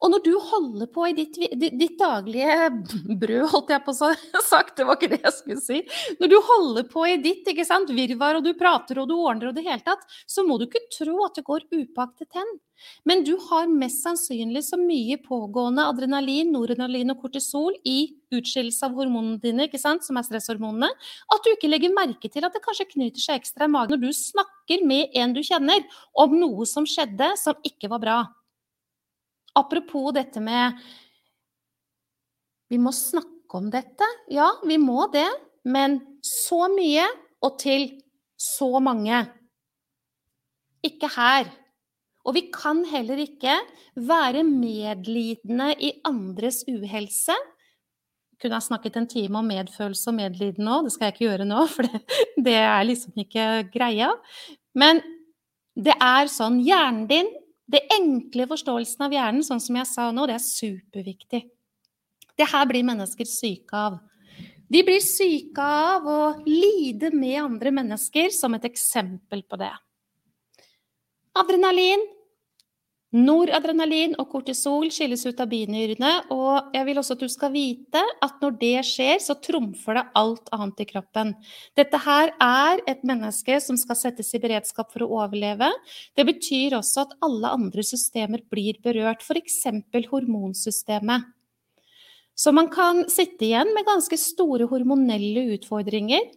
Og 0.03 0.11
når 0.11 0.23
du 0.25 0.31
holder 0.49 0.89
på 0.91 1.07
i 1.09 1.15
ditt, 1.17 1.39
ditt, 1.55 1.97
daglige 1.99 2.69
brød, 3.21 3.47
holdt 3.53 3.73
jeg 3.75 3.83
på 3.85 3.95
å 3.95 4.11
sagt, 4.51 4.75
det 4.77 4.87
var 4.87 4.99
ikke 4.99 5.11
det 5.15 5.21
jeg 5.23 5.35
skulle 5.39 5.63
si 5.63 5.81
Når 6.21 6.31
du 6.31 6.37
holder 6.49 6.87
på 6.91 7.07
i 7.09 7.17
ditt 7.21 7.47
ikke 7.51 7.67
sant, 7.67 7.91
virvar, 7.95 8.39
og 8.39 8.45
du 8.45 8.53
prater 8.57 9.01
og 9.01 9.09
du 9.09 9.17
ordner 9.17 9.51
og 9.51 9.57
det 9.57 9.65
hele 9.67 9.83
tatt, 9.85 10.05
så 10.27 10.45
må 10.47 10.59
du 10.59 10.67
ikke 10.67 10.85
tro 10.93 11.19
at 11.27 11.37
det 11.37 11.45
går 11.47 11.67
upaktet 11.73 12.31
hen. 12.35 12.55
Men 13.07 13.23
du 13.23 13.35
har 13.49 13.69
mest 13.71 14.03
sannsynlig 14.03 14.65
så 14.67 14.77
mye 14.79 15.17
pågående 15.23 15.85
adrenalin, 15.87 16.51
noradrenalin 16.51 17.13
og 17.13 17.21
kortisol 17.23 17.75
i 17.87 18.15
utskillelse 18.35 18.87
av 18.87 18.97
hormonene 18.99 19.39
dine, 19.41 19.67
ikke 19.69 19.79
sant, 19.81 20.03
som 20.05 20.19
er 20.19 20.27
stresshormonene, 20.27 20.89
at 20.91 21.45
du 21.45 21.53
ikke 21.53 21.71
legger 21.71 21.95
merke 21.95 22.31
til 22.31 22.45
at 22.45 22.55
det 22.55 22.63
kanskje 22.65 22.89
knyter 22.91 23.23
seg 23.23 23.39
ekstra 23.39 23.69
i 23.69 23.71
magen 23.71 23.95
når 23.95 24.03
du 24.03 24.17
snakker 24.17 24.83
med 24.87 25.15
en 25.15 25.35
du 25.35 25.43
kjenner 25.45 25.85
om 26.19 26.35
noe 26.35 26.67
som 26.69 26.87
skjedde 26.89 27.31
som 27.39 27.55
ikke 27.67 27.91
var 27.91 28.03
bra. 28.03 28.17
Apropos 29.55 30.11
dette 30.15 30.41
med 30.43 30.79
Vi 32.69 32.79
må 32.81 32.91
snakke 32.91 33.59
om 33.59 33.69
dette. 33.71 34.07
Ja, 34.33 34.49
vi 34.65 34.77
må 34.81 35.05
det. 35.13 35.27
Men 35.65 35.99
så 36.25 36.65
mye 36.73 37.05
og 37.45 37.59
til 37.61 37.87
så 38.41 38.79
mange. 38.83 39.21
Ikke 40.85 41.09
her. 41.13 41.51
Og 42.25 42.33
vi 42.33 42.47
kan 42.53 42.81
heller 42.89 43.21
ikke 43.21 43.59
være 43.95 44.43
medlidende 44.47 45.71
i 45.77 45.93
andres 46.09 46.63
uhelse. 46.67 47.35
Kunne 48.41 48.57
ha 48.57 48.63
snakket 48.65 48.97
en 48.99 49.07
time 49.07 49.39
om 49.39 49.47
medfølelse 49.47 50.09
og 50.11 50.17
medlidende 50.17 50.65
nå, 50.67 50.81
det 50.83 50.93
skal 50.93 51.07
jeg 51.07 51.15
ikke 51.15 51.25
gjøre 51.27 51.47
nå, 51.47 51.67
for 51.75 51.87
det, 51.87 52.01
det 52.49 52.57
er 52.59 52.87
liksom 52.89 53.21
ikke 53.23 53.45
greia. 53.73 54.09
Men 54.75 54.99
det 55.75 55.95
er 56.01 56.31
sånn 56.31 56.59
hjernen 56.65 57.05
din 57.11 57.29
det 57.65 57.81
enkle 57.95 58.45
forståelsen 58.49 59.07
av 59.07 59.13
hjernen, 59.15 59.45
sånn 59.45 59.61
som 59.63 59.77
jeg 59.79 59.89
sa 59.89 60.09
nå, 60.13 60.27
det 60.29 60.37
er 60.37 60.43
superviktig. 60.43 61.41
Det 62.35 62.47
her 62.51 62.67
blir 62.69 62.85
mennesker 62.85 63.27
syke 63.29 63.79
av. 63.79 63.97
De 64.69 64.81
blir 64.85 65.01
syke 65.03 65.61
av 65.61 66.05
å 66.09 66.19
lide 66.45 67.11
med 67.13 67.37
andre 67.41 67.73
mennesker, 67.73 68.31
som 68.33 68.53
et 68.57 68.67
eksempel 68.69 69.43
på 69.47 69.59
det. 69.61 69.71
Adrenalin 71.35 72.01
Noradrenalin 73.15 74.17
og 74.19 74.27
kortisol 74.27 74.89
skilles 74.91 75.21
ut 75.23 75.39
av 75.39 75.47
binyrene, 75.47 76.09
og 76.35 76.73
jeg 76.75 76.83
vil 76.87 76.99
også 76.99 77.15
at 77.15 77.21
du 77.23 77.29
skal 77.31 77.53
vite 77.53 78.01
at 78.25 78.41
når 78.43 78.57
det 78.59 78.73
skjer, 78.89 79.21
så 79.23 79.37
trumfer 79.39 79.95
det 79.95 80.03
alt 80.19 80.51
annet 80.55 80.83
i 80.83 80.87
kroppen. 80.89 81.31
Dette 81.79 82.01
her 82.03 82.33
er 82.43 82.81
et 82.91 83.05
menneske 83.07 83.61
som 83.63 83.79
skal 83.79 83.99
settes 83.99 84.33
i 84.35 84.41
beredskap 84.43 84.91
for 84.91 85.05
å 85.05 85.21
overleve. 85.21 85.69
Det 86.17 86.27
betyr 86.27 86.75
også 86.75 87.05
at 87.05 87.15
alle 87.23 87.53
andre 87.55 87.85
systemer 87.87 88.43
blir 88.51 88.81
berørt, 88.83 89.23
f.eks. 89.23 89.63
hormonsystemet. 90.11 91.31
Så 92.35 92.51
man 92.51 92.67
kan 92.67 93.05
sitte 93.07 93.47
igjen 93.47 93.71
med 93.71 93.87
ganske 93.87 94.19
store 94.19 94.67
hormonelle 94.67 95.53
utfordringer 95.55 96.33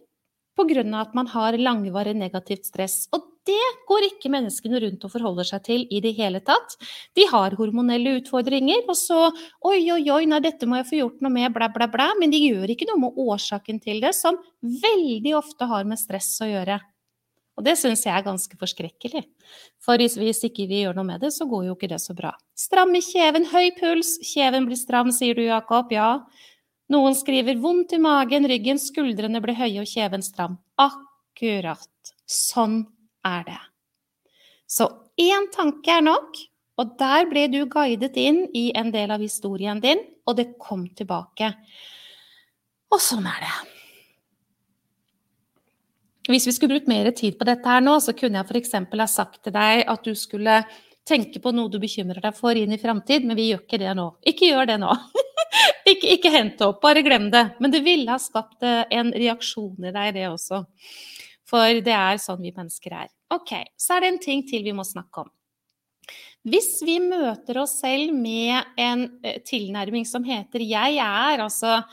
pga. 0.55 1.01
at 1.01 1.13
man 1.13 1.27
har 1.27 1.57
langvarig 1.57 2.15
negativt 2.15 2.65
stress. 2.65 3.07
Og 3.11 3.28
det 3.49 3.69
går 3.89 4.05
ikke 4.11 4.31
menneskene 4.33 4.81
rundt 4.83 5.05
og 5.07 5.13
forholder 5.13 5.47
seg 5.49 5.63
til 5.65 5.87
i 5.89 6.01
det 6.03 6.13
hele 6.19 6.41
tatt. 6.45 6.77
De 7.17 7.25
har 7.31 7.57
hormonelle 7.57 8.19
utfordringer, 8.19 8.85
og 8.85 8.97
så 8.99 9.25
oi, 9.65 9.81
oi, 9.95 10.03
oi, 10.13 10.23
nei, 10.29 10.41
dette 10.45 10.69
må 10.69 10.79
jeg 10.79 10.89
få 10.91 11.01
gjort 11.01 11.25
noe 11.25 11.33
med, 11.33 11.49
bla, 11.55 11.71
bla, 11.73 11.89
bla. 11.91 12.11
Men 12.21 12.33
de 12.33 12.43
gjør 12.45 12.75
ikke 12.75 12.87
noe 12.91 13.01
med 13.07 13.19
årsaken 13.25 13.81
til 13.83 14.01
det, 14.05 14.13
som 14.17 14.37
veldig 14.61 15.35
ofte 15.39 15.69
har 15.69 15.89
med 15.89 16.01
stress 16.01 16.35
å 16.45 16.49
gjøre. 16.49 16.79
Og 17.59 17.65
det 17.67 17.73
syns 17.75 18.05
jeg 18.05 18.15
er 18.15 18.23
ganske 18.23 18.55
forskrekkelig. 18.55 19.25
For 19.83 19.99
hvis 19.99 20.39
ikke 20.47 20.69
vi 20.69 20.85
gjør 20.85 20.95
noe 20.95 21.09
med 21.09 21.25
det, 21.25 21.33
så 21.35 21.47
går 21.49 21.65
jo 21.67 21.73
ikke 21.75 21.89
det 21.91 21.99
så 21.99 22.15
bra. 22.15 22.31
Stram 22.55 22.93
i 22.95 23.01
kjeven, 23.03 23.49
høy 23.51 23.73
puls, 23.75 24.13
kjeven 24.23 24.69
blir 24.69 24.79
stram, 24.79 25.11
sier 25.11 25.35
du, 25.35 25.43
Jakob. 25.43 25.91
Ja, 25.91 26.21
noen 26.89 27.17
skriver 27.19 27.59
'vondt 27.59 27.97
i 27.97 27.99
magen, 28.01 28.47
ryggen, 28.47 28.79
skuldrene 28.79 29.43
blir 29.43 29.59
høye 29.59 29.83
og 29.83 29.91
kjeven 29.91 30.23
stram'. 30.23 30.55
Akkurat. 30.79 32.13
Sånn 32.25 32.87
er 33.25 33.43
det. 33.47 33.59
Så 34.69 34.87
én 35.19 35.49
tanke 35.53 35.91
er 35.91 36.05
nok, 36.05 36.37
og 36.79 36.95
der 36.99 37.25
ble 37.27 37.47
du 37.51 37.63
guidet 37.71 38.15
inn 38.19 38.45
i 38.55 38.69
en 38.77 38.93
del 38.93 39.11
av 39.11 39.23
historien 39.23 39.81
din, 39.83 40.01
og 40.27 40.37
det 40.39 40.53
kom 40.61 40.85
tilbake. 40.95 41.51
Og 42.93 43.01
sånn 43.03 43.27
er 43.27 43.43
det. 43.43 43.55
Hvis 46.29 46.45
vi 46.45 46.53
skulle 46.53 46.77
brukt 46.77 46.91
mer 46.91 47.09
tid 47.17 47.39
på 47.39 47.47
dette 47.47 47.65
her 47.65 47.81
nå, 47.81 47.95
så 48.05 48.13
kunne 48.13 48.37
jeg 48.37 48.49
f.eks. 48.51 48.75
ha 48.77 49.09
sagt 49.09 49.41
til 49.43 49.55
deg 49.55 49.81
at 49.89 50.05
du 50.05 50.13
skulle 50.17 50.61
tenke 51.09 51.41
på 51.41 51.51
noe 51.55 51.71
du 51.73 51.79
bekymrer 51.81 52.21
deg 52.21 52.37
for 52.37 52.57
inn 52.57 52.75
i 52.75 52.81
framtid, 52.81 53.25
men 53.25 53.37
vi 53.37 53.49
gjør 53.49 53.63
ikke 53.63 53.81
det 53.81 53.95
nå. 53.97 54.11
Ikke 54.29 54.51
gjør 54.51 54.69
det 54.69 54.77
nå. 54.83 54.93
ikke, 55.91 56.13
ikke 56.15 56.33
hent 56.33 56.59
det 56.59 56.67
opp, 56.67 56.83
bare 56.83 57.01
glem 57.05 57.31
det. 57.33 57.45
Men 57.57 57.73
det 57.73 57.81
ville 57.85 58.11
ha 58.11 58.19
skapt 58.21 58.65
eh, 58.65 58.83
en 58.93 59.09
reaksjon 59.15 59.89
i 59.89 59.95
deg, 59.95 60.11
det 60.19 60.27
også. 60.29 60.61
For 61.49 61.81
det 61.81 61.95
er 61.95 62.21
sånn 62.21 62.43
vi 62.43 62.53
mennesker 62.53 62.95
er. 63.05 63.11
Ok, 63.33 63.55
så 63.77 63.95
er 63.95 64.05
det 64.05 64.13
en 64.13 64.23
ting 64.23 64.45
til 64.47 64.65
vi 64.65 64.75
må 64.75 64.85
snakke 64.85 65.25
om. 65.25 65.29
Hvis 66.49 66.79
vi 66.85 66.97
møter 67.03 67.59
oss 67.61 67.79
selv 67.81 68.13
med 68.15 68.79
en 68.79 69.05
eh, 69.25 69.41
tilnærming 69.45 70.05
som 70.07 70.23
heter 70.23 70.61
'jeg 70.63 70.97
er', 70.97 71.43
altså 71.43 71.83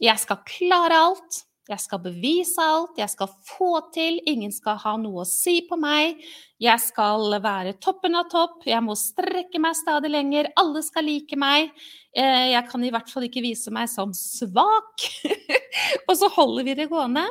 'jeg 0.00 0.18
skal 0.18 0.38
klare 0.46 0.96
alt', 0.96 1.44
jeg 1.70 1.78
skal 1.78 2.00
bevise 2.02 2.58
alt, 2.58 2.98
jeg 2.98 3.10
skal 3.12 3.28
få 3.46 3.92
til, 3.94 4.18
ingen 4.26 4.50
skal 4.50 4.78
ha 4.82 4.96
noe 4.96 5.22
å 5.22 5.28
si 5.28 5.60
på 5.68 5.76
meg. 5.78 6.18
Jeg 6.58 6.82
skal 6.82 7.36
være 7.42 7.76
toppen 7.78 8.16
av 8.18 8.26
topp, 8.32 8.64
jeg 8.66 8.82
må 8.82 8.96
strekke 8.98 9.60
meg 9.62 9.76
stadig 9.78 10.10
lenger, 10.10 10.50
alle 10.58 10.82
skal 10.82 11.06
like 11.06 11.36
meg. 11.38 11.70
Eh, 12.10 12.50
jeg 12.56 12.64
kan 12.72 12.82
i 12.82 12.90
hvert 12.90 13.12
fall 13.12 13.28
ikke 13.28 13.44
vise 13.44 13.70
meg 13.70 13.86
som 13.92 14.10
svak. 14.16 15.06
og 16.08 16.16
så 16.18 16.32
holder 16.34 16.66
vi 16.66 16.74
det 16.74 16.88
gående. 16.90 17.28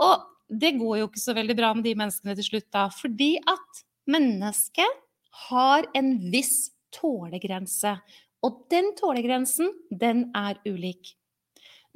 Og 0.00 0.24
det 0.48 0.76
går 0.78 1.00
jo 1.00 1.08
ikke 1.08 1.22
så 1.22 1.34
veldig 1.36 1.56
bra 1.58 1.72
med 1.74 1.86
de 1.86 1.96
menneskene 1.98 2.36
til 2.38 2.48
slutt, 2.50 2.68
da. 2.74 2.86
Fordi 2.94 3.34
at 3.42 3.82
mennesket 4.10 5.02
har 5.48 5.86
en 5.98 6.16
viss 6.32 6.70
tålegrense. 6.94 7.96
Og 8.46 8.64
den 8.70 8.92
tålegrensen, 8.98 9.72
den 9.90 10.28
er 10.36 10.60
ulik. 10.68 11.16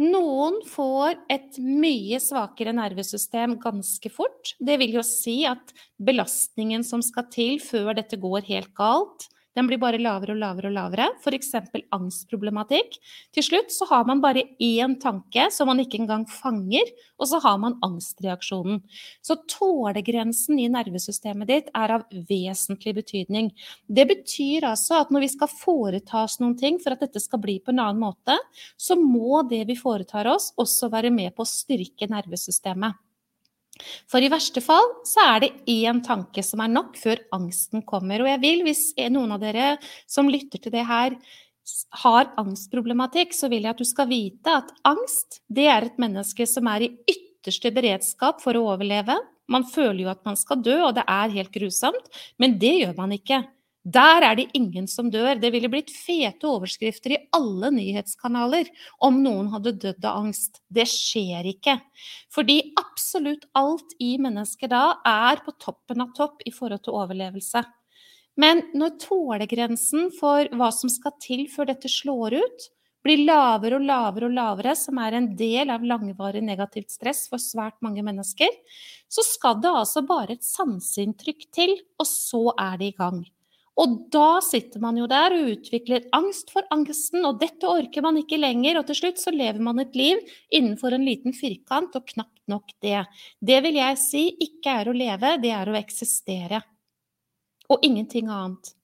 Noen 0.00 0.62
får 0.64 1.18
et 1.28 1.58
mye 1.60 2.16
svakere 2.24 2.72
nervesystem 2.72 3.58
ganske 3.60 4.10
fort. 4.12 4.54
Det 4.56 4.78
vil 4.80 4.96
jo 4.96 5.02
si 5.04 5.42
at 5.48 5.74
belastningen 6.00 6.84
som 6.86 7.04
skal 7.04 7.28
til 7.32 7.60
før 7.60 7.92
dette 7.98 8.16
går 8.20 8.46
helt 8.48 8.72
galt, 8.78 9.28
Den 9.60 9.66
blir 9.68 9.76
bare 9.76 9.98
lavere 10.00 10.32
og 10.32 10.38
lavere 10.40 10.70
og 10.70 10.72
lavere. 10.72 11.06
F.eks. 11.20 11.50
angstproblematikk. 11.92 12.94
Til 13.36 13.44
slutt 13.44 13.74
så 13.74 13.84
har 13.90 14.06
man 14.08 14.22
bare 14.22 14.46
én 14.56 14.94
tanke 15.02 15.50
som 15.52 15.68
man 15.68 15.82
ikke 15.82 15.98
engang 16.00 16.24
fanger, 16.32 16.88
og 17.20 17.28
så 17.28 17.42
har 17.44 17.58
man 17.60 17.76
angstreaksjonen. 17.84 18.78
Så 19.20 19.36
tålegrensen 19.52 20.62
i 20.64 20.70
nervesystemet 20.72 21.50
ditt 21.50 21.68
er 21.76 21.92
av 21.98 22.06
vesentlig 22.30 22.96
betydning. 23.02 23.52
Det 23.84 24.08
betyr 24.08 24.70
altså 24.70 25.02
at 25.02 25.12
når 25.12 25.26
vi 25.26 25.30
skal 25.34 25.52
foreta 25.52 26.24
oss 26.24 26.38
noen 26.40 26.56
ting 26.56 26.80
for 26.80 26.96
at 26.96 27.04
dette 27.04 27.20
skal 27.20 27.44
bli 27.44 27.58
på 27.60 27.74
en 27.74 27.84
annen 27.84 28.00
måte, 28.00 28.38
så 28.80 28.96
må 28.96 29.42
det 29.50 29.66
vi 29.68 29.76
foretar 29.76 30.32
oss, 30.32 30.54
også 30.56 30.88
være 30.88 31.12
med 31.12 31.36
på 31.36 31.44
å 31.44 31.52
styrke 31.52 32.08
nervesystemet. 32.08 32.96
For 34.10 34.22
i 34.22 34.30
verste 34.32 34.62
fall 34.64 34.88
så 35.08 35.26
er 35.34 35.44
det 35.44 35.52
én 35.70 36.02
tanke 36.06 36.44
som 36.46 36.62
er 36.64 36.72
nok 36.72 36.98
før 37.00 37.22
angsten 37.36 37.84
kommer. 37.86 38.24
Og 38.24 38.30
jeg 38.32 38.42
vil, 38.42 38.64
hvis 38.66 38.84
noen 39.12 39.36
av 39.36 39.42
dere 39.42 39.74
som 40.10 40.30
lytter 40.30 40.62
til 40.62 40.74
det 40.74 40.86
her, 40.88 41.16
har 42.02 42.30
angstproblematikk, 42.40 43.34
så 43.36 43.50
vil 43.52 43.66
jeg 43.66 43.74
at 43.74 43.82
du 43.82 43.86
skal 43.86 44.08
vite 44.10 44.54
at 44.62 44.72
angst, 44.88 45.40
det 45.46 45.68
er 45.70 45.86
et 45.86 46.00
menneske 46.02 46.46
som 46.48 46.66
er 46.72 46.86
i 46.86 46.90
ytterste 47.10 47.70
beredskap 47.74 48.42
for 48.42 48.58
å 48.58 48.64
overleve. 48.72 49.16
Man 49.50 49.66
føler 49.68 50.04
jo 50.04 50.10
at 50.12 50.24
man 50.26 50.38
skal 50.38 50.62
dø, 50.64 50.76
og 50.88 50.96
det 50.98 51.06
er 51.10 51.36
helt 51.36 51.52
grusomt, 51.54 52.10
men 52.42 52.58
det 52.62 52.74
gjør 52.80 52.96
man 52.98 53.14
ikke. 53.16 53.44
Der 53.80 54.20
er 54.20 54.34
det 54.36 54.50
ingen 54.52 54.84
som 54.88 55.08
dør. 55.08 55.38
Det 55.40 55.48
ville 55.54 55.70
blitt 55.72 55.88
fete 55.94 56.44
overskrifter 56.44 57.14
i 57.14 57.20
alle 57.32 57.70
nyhetskanaler 57.72 58.68
om 59.00 59.22
noen 59.24 59.48
hadde 59.54 59.72
dødd 59.80 60.04
av 60.04 60.18
angst. 60.26 60.60
Det 60.68 60.84
skjer 60.84 61.48
ikke. 61.54 61.78
Fordi 62.28 62.58
absolutt 62.76 63.46
alt 63.56 63.96
i 63.98 64.18
mennesket 64.20 64.74
da 64.74 64.98
er 65.08 65.40
på 65.46 65.56
toppen 65.56 66.04
av 66.04 66.12
topp 66.16 66.44
i 66.44 66.52
forhold 66.52 66.84
til 66.84 66.98
overlevelse. 67.00 67.64
Men 68.36 68.62
når 68.76 68.98
tålegrensen 69.00 70.12
for 70.20 70.52
hva 70.52 70.68
som 70.76 70.92
skal 70.92 71.16
til 71.20 71.46
før 71.48 71.72
dette 71.72 71.88
slår 71.88 72.36
ut, 72.36 72.68
blir 73.00 73.24
lavere 73.24 73.80
og 73.80 73.88
lavere 73.88 74.28
og 74.28 74.36
lavere, 74.36 74.76
som 74.76 75.00
er 75.00 75.16
en 75.16 75.32
del 75.36 75.72
av 75.72 75.84
langvarig 75.88 76.44
negativt 76.44 76.92
stress 76.92 77.24
for 77.32 77.40
svært 77.40 77.80
mange 77.80 78.04
mennesker, 78.04 78.52
så 79.08 79.24
skal 79.24 79.56
det 79.64 79.72
altså 79.72 80.04
bare 80.04 80.36
et 80.36 80.44
sanseinntrykk 80.44 81.48
til, 81.48 81.78
og 81.96 82.08
så 82.08 82.50
er 82.60 82.76
det 82.80 82.92
i 82.92 82.98
gang. 83.00 83.22
Og 83.80 83.92
da 84.12 84.42
sitter 84.44 84.80
man 84.82 84.98
jo 85.00 85.06
der 85.08 85.32
og 85.32 85.46
utvikler 85.54 86.04
angst 86.16 86.50
for 86.52 86.66
angsten, 86.74 87.24
og 87.24 87.38
dette 87.40 87.68
orker 87.68 88.04
man 88.04 88.18
ikke 88.20 88.40
lenger, 88.40 88.76
og 88.76 88.88
til 88.90 88.98
slutt 88.98 89.20
så 89.22 89.32
lever 89.32 89.60
man 89.64 89.80
et 89.80 89.96
liv 89.96 90.20
innenfor 90.52 90.92
en 90.92 91.06
liten 91.06 91.32
firkant, 91.36 91.96
og 91.96 92.04
knapt 92.12 92.42
nok 92.50 92.74
det. 92.84 93.06
Det 93.40 93.60
vil 93.64 93.78
jeg 93.80 94.00
si 94.02 94.24
ikke 94.48 94.74
er 94.82 94.90
å 94.90 94.96
leve, 94.96 95.36
det 95.40 95.52
er 95.56 95.70
å 95.70 95.78
eksistere. 95.80 96.60
Og 97.72 97.86
ingenting 97.86 98.28
annet. 98.28 98.74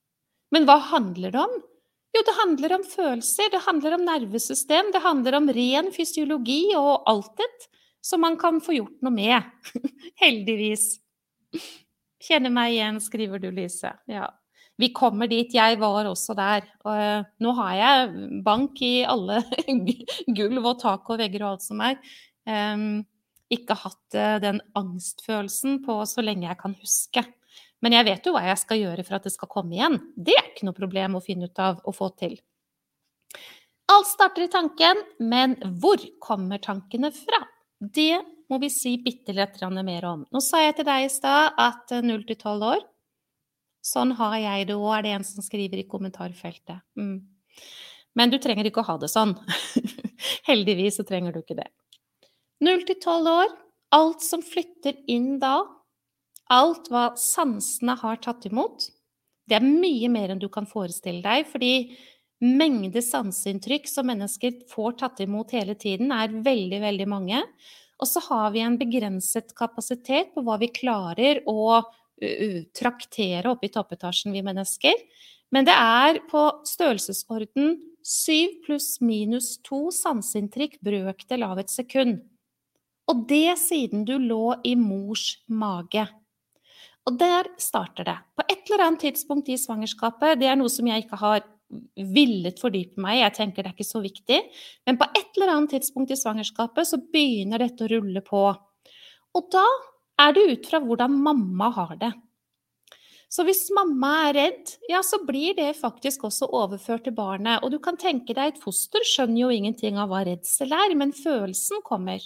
Men 0.55 0.65
hva 0.65 0.79
handler 0.95 1.35
det 1.35 1.43
om? 1.43 1.59
Jo, 2.17 2.23
det 2.25 2.37
handler 2.39 2.77
om 2.79 2.87
følelser, 2.89 3.51
det 3.53 3.65
handler 3.67 3.99
om 3.99 4.07
nervesystem, 4.07 4.95
det 4.95 5.05
handler 5.05 5.37
om 5.37 5.51
ren 5.53 5.93
fysiologi 5.93 6.63
og 6.79 7.05
altet 7.11 7.69
som 8.01 8.23
man 8.25 8.39
kan 8.41 8.63
få 8.65 8.79
gjort 8.79 9.05
noe 9.05 9.13
med. 9.13 9.77
Heldigvis. 10.23 10.95
Kjenner 12.25 12.55
meg 12.55 12.79
igjen, 12.79 13.03
skriver 13.05 13.43
du, 13.43 13.51
Lise. 13.53 13.93
Ja 14.09 14.31
vi 14.77 14.91
kommer 14.93 15.29
dit. 15.31 15.55
Jeg 15.57 15.79
var 15.81 16.09
også 16.11 16.37
der. 16.37 16.67
Og 16.85 16.95
eh, 16.95 17.27
nå 17.43 17.53
har 17.61 17.75
jeg 17.81 18.41
bank 18.45 18.83
i 18.85 18.95
alle 19.09 19.43
gulv 20.39 20.73
og 20.73 20.81
tak 20.83 21.13
og 21.13 21.21
vegger 21.23 21.45
og 21.45 21.55
alt 21.55 21.67
som 21.67 21.83
er. 21.85 22.01
Ikke 23.51 23.77
hatt 23.79 24.17
uh, 24.19 24.37
den 24.43 24.61
angstfølelsen 24.75 25.81
på 25.87 25.97
så 26.07 26.23
lenge 26.25 26.49
jeg 26.49 26.59
kan 26.61 26.75
huske. 26.79 27.23
Men 27.85 27.95
jeg 27.95 28.07
vet 28.09 28.27
jo 28.27 28.33
hva 28.35 28.43
jeg 28.49 28.59
skal 28.59 28.81
gjøre 28.81 29.05
for 29.07 29.19
at 29.19 29.27
det 29.27 29.33
skal 29.35 29.51
komme 29.53 29.77
igjen. 29.77 29.99
Det 30.17 30.35
er 30.35 30.49
ikke 30.51 30.67
noe 30.69 30.77
problem 30.77 31.19
å 31.19 31.25
finne 31.25 31.47
ut 31.51 31.63
av 31.63 31.79
og 31.85 31.95
få 31.95 32.11
til. 32.19 32.37
Alt 33.93 34.09
starter 34.11 34.47
i 34.47 34.51
tanken, 34.51 35.03
men 35.23 35.55
hvor 35.79 36.03
kommer 36.23 36.59
tankene 36.63 37.13
fra? 37.15 37.45
Det 37.79 38.19
må 38.51 38.59
vi 38.63 38.71
si 38.73 38.97
bitte 39.03 39.35
litt 39.37 39.63
mer 39.87 40.09
om. 40.09 40.25
Nå 40.33 40.43
sa 40.43 40.65
jeg 40.65 40.79
til 40.79 40.89
deg 40.89 41.07
i 41.07 41.13
stad 41.13 41.55
at 41.59 41.95
0 42.03 42.27
til 42.27 42.37
12 42.39 42.67
år 42.67 42.83
Sånn 43.87 44.17
har 44.19 44.37
jeg 44.43 44.69
det 44.71 44.77
òg, 44.77 44.91
er 44.97 45.07
det 45.07 45.15
en 45.15 45.27
som 45.27 45.45
skriver 45.45 45.83
i 45.83 45.87
kommentarfeltet. 45.87 46.83
Mm. 46.99 47.21
Men 48.19 48.33
du 48.33 48.39
trenger 48.43 48.67
ikke 48.67 48.83
å 48.83 48.89
ha 48.89 48.97
det 48.99 49.13
sånn. 49.13 49.37
Heldigvis 50.49 50.99
så 50.99 51.07
trenger 51.07 51.37
du 51.37 51.43
ikke 51.43 51.59
det. 51.61 51.69
Null 52.65 52.83
til 52.89 52.99
tolv 53.03 53.31
år, 53.31 53.55
alt 53.95 54.25
som 54.25 54.43
flytter 54.43 54.97
inn 55.13 55.37
da, 55.43 55.61
alt 56.53 56.91
hva 56.91 57.11
sansene 57.21 57.97
har 58.01 58.19
tatt 58.25 58.47
imot, 58.49 58.89
det 59.47 59.59
er 59.61 59.67
mye 59.67 60.09
mer 60.11 60.33
enn 60.33 60.43
du 60.43 60.49
kan 60.53 60.67
forestille 60.67 61.23
deg, 61.23 61.47
fordi 61.51 61.73
mengde 62.43 63.01
sanseinntrykk 63.05 63.87
som 63.89 64.09
mennesker 64.11 64.63
får 64.71 64.97
tatt 65.03 65.23
imot 65.25 65.55
hele 65.57 65.77
tiden, 65.79 66.11
er 66.13 66.35
veldig, 66.45 66.81
veldig 66.83 67.07
mange. 67.09 67.43
Og 68.03 68.11
så 68.11 68.21
har 68.27 68.51
vi 68.53 68.65
en 68.65 68.77
begrenset 68.81 69.55
kapasitet 69.57 70.35
på 70.35 70.43
hva 70.45 70.59
vi 70.61 70.73
klarer 70.75 71.41
å 71.49 71.81
traktere 72.77 73.51
opp 73.51 73.65
i 73.67 73.73
toppetasjen, 73.73 74.33
vi 74.33 74.45
mennesker. 74.45 74.95
Men 75.55 75.67
det 75.69 75.75
er 75.77 76.21
på 76.31 76.43
størrelsesorden 76.67 77.77
7 78.07 78.63
pluss 78.67 78.97
minus 79.03 79.57
2 79.67 79.91
sanseinntrykk 79.95 80.79
brøkdel 80.85 81.45
av 81.47 81.61
et 81.63 81.73
sekund. 81.73 82.21
Og 83.07 83.27
det 83.31 83.59
siden 83.63 84.05
du 84.07 84.17
lå 84.19 84.57
i 84.67 84.75
mors 84.79 85.37
mage. 85.47 86.07
Og 87.07 87.19
der 87.21 87.47
starter 87.63 88.07
det. 88.07 88.17
På 88.35 88.43
et 88.51 88.65
eller 88.67 88.89
annet 88.89 89.05
tidspunkt 89.07 89.51
i 89.51 89.59
svangerskapet, 89.61 90.41
det 90.41 90.49
er 90.51 90.59
noe 90.59 90.73
som 90.73 90.89
jeg 90.91 91.05
ikke 91.05 91.21
har 91.21 91.45
villet 91.97 92.61
fordype 92.63 93.01
meg 93.03 93.19
i, 93.19 93.23
jeg 93.25 93.35
tenker 93.41 93.65
det 93.65 93.73
er 93.73 93.75
ikke 93.75 93.89
så 93.89 93.99
viktig, 94.03 94.37
men 94.87 94.99
på 95.01 95.07
et 95.19 95.35
eller 95.35 95.51
annet 95.51 95.73
tidspunkt 95.75 96.13
i 96.15 96.19
svangerskapet 96.19 96.87
så 96.87 97.01
begynner 97.03 97.63
dette 97.63 97.87
å 97.87 97.91
rulle 97.91 98.23
på. 98.27 98.43
Og 99.35 99.49
da 99.51 99.65
er 100.21 100.37
det 100.37 100.47
ut 100.53 100.71
fra 100.71 100.81
hvordan 100.83 101.19
mamma 101.23 101.71
har 101.77 101.97
det. 102.01 102.13
Så 103.29 103.43
hvis 103.45 103.65
mamma 103.75 104.11
er 104.29 104.37
redd, 104.37 104.71
ja, 104.89 105.01
så 105.05 105.19
blir 105.27 105.57
det 105.59 105.73
faktisk 105.81 106.25
også 106.29 106.47
overført 106.55 107.05
til 107.05 107.15
barnet. 107.17 107.59
Og 107.67 107.73
du 107.75 107.81
kan 107.83 107.99
tenke 107.99 108.37
deg, 108.37 108.55
et 108.55 108.63
foster 108.63 109.03
skjønner 109.05 109.43
jo 109.43 109.51
ingenting 109.53 109.99
av 109.99 110.13
hva 110.13 110.23
redsel 110.29 110.73
er, 110.73 110.95
men 110.97 111.13
følelsen 111.17 111.83
kommer. 111.85 112.23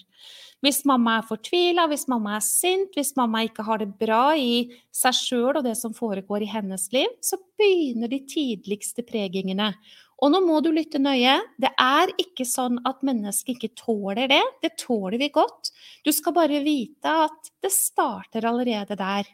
Hvis 0.60 0.82
mamma 0.84 1.16
er 1.18 1.24
fortvila, 1.24 1.86
hvis 1.88 2.04
mamma 2.12 2.34
er 2.36 2.44
sint, 2.44 2.92
hvis 2.92 3.14
mamma 3.16 3.46
ikke 3.46 3.64
har 3.64 3.80
det 3.80 3.94
bra 3.98 4.34
i 4.36 4.68
seg 4.92 5.16
sjøl 5.16 5.56
og 5.56 5.64
det 5.64 5.72
som 5.80 5.96
foregår 5.96 6.44
i 6.44 6.50
hennes 6.52 6.84
liv, 6.92 7.08
så 7.24 7.40
begynner 7.56 8.12
de 8.12 8.20
tidligste 8.28 9.06
pregingene. 9.08 9.72
Og 10.20 10.32
nå 10.32 10.40
må 10.44 10.60
du 10.60 10.68
lytte 10.74 11.00
nøye. 11.00 11.38
Det 11.60 11.70
er 11.80 12.12
ikke 12.20 12.44
sånn 12.48 12.78
at 12.88 13.00
mennesket 13.06 13.54
ikke 13.56 13.72
tåler 13.78 14.28
det. 14.28 14.42
Det 14.60 14.74
tåler 14.80 15.16
vi 15.20 15.30
godt. 15.32 15.72
Du 16.04 16.12
skal 16.12 16.36
bare 16.36 16.60
vite 16.64 17.14
at 17.26 17.52
det 17.64 17.72
starter 17.72 18.48
allerede 18.48 18.98
der. 19.00 19.30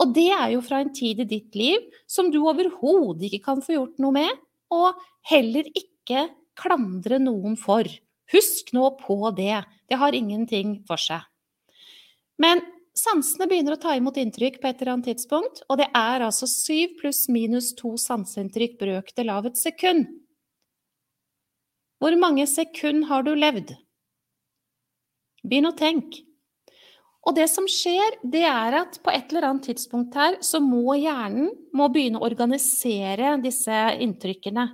Og 0.00 0.14
det 0.16 0.30
er 0.32 0.54
jo 0.54 0.62
fra 0.64 0.80
en 0.80 0.92
tid 0.96 1.24
i 1.24 1.28
ditt 1.28 1.58
liv 1.58 1.82
som 2.08 2.30
du 2.32 2.40
overhodet 2.40 3.28
ikke 3.28 3.44
kan 3.50 3.64
få 3.64 3.74
gjort 3.76 3.98
noe 4.00 4.16
med, 4.16 4.30
og 4.72 4.96
heller 5.28 5.66
ikke 5.76 6.28
klandre 6.58 7.18
noen 7.20 7.58
for. 7.60 7.84
Husk 8.30 8.70
nå 8.76 8.92
på 9.02 9.18
det. 9.36 9.58
Det 9.90 9.98
har 9.98 10.16
ingenting 10.16 10.78
for 10.88 11.00
seg. 11.00 11.26
Men 12.40 12.62
sansene 12.96 13.48
begynner 13.50 13.76
å 13.76 13.82
ta 13.82 13.96
imot 13.98 14.16
inntrykk 14.20 14.60
på 14.62 14.70
et 14.70 14.80
eller 14.80 14.94
annet 14.94 15.10
tidspunkt, 15.12 15.64
og 15.68 15.82
det 15.82 15.90
er 15.96 16.24
altså 16.24 16.48
syv 16.48 16.96
pluss 17.02 17.26
minus 17.32 17.74
to 17.76 17.96
sanseinntrykk 18.00 18.78
brøkdel 18.80 19.32
av 19.34 19.50
et 19.50 19.60
sekund. 19.60 20.08
Hvor 22.00 22.16
mange 22.16 22.46
sekund 22.48 23.04
har 23.10 23.24
du 23.26 23.34
levd? 23.36 23.74
Begynn 25.44 25.68
å 25.68 25.76
tenke. 25.76 26.24
Og 27.28 27.36
det 27.36 27.50
som 27.52 27.66
skjer, 27.68 28.16
det 28.24 28.46
er 28.48 28.78
at 28.78 28.96
på 29.04 29.12
et 29.12 29.28
eller 29.28 29.50
annet 29.50 29.66
tidspunkt 29.68 30.16
her 30.16 30.38
så 30.44 30.62
må 30.64 30.96
hjernen 30.96 31.50
må 31.76 31.90
begynne 31.92 32.16
å 32.16 32.24
organisere 32.24 33.34
disse 33.44 33.76
inntrykkene. 34.00 34.64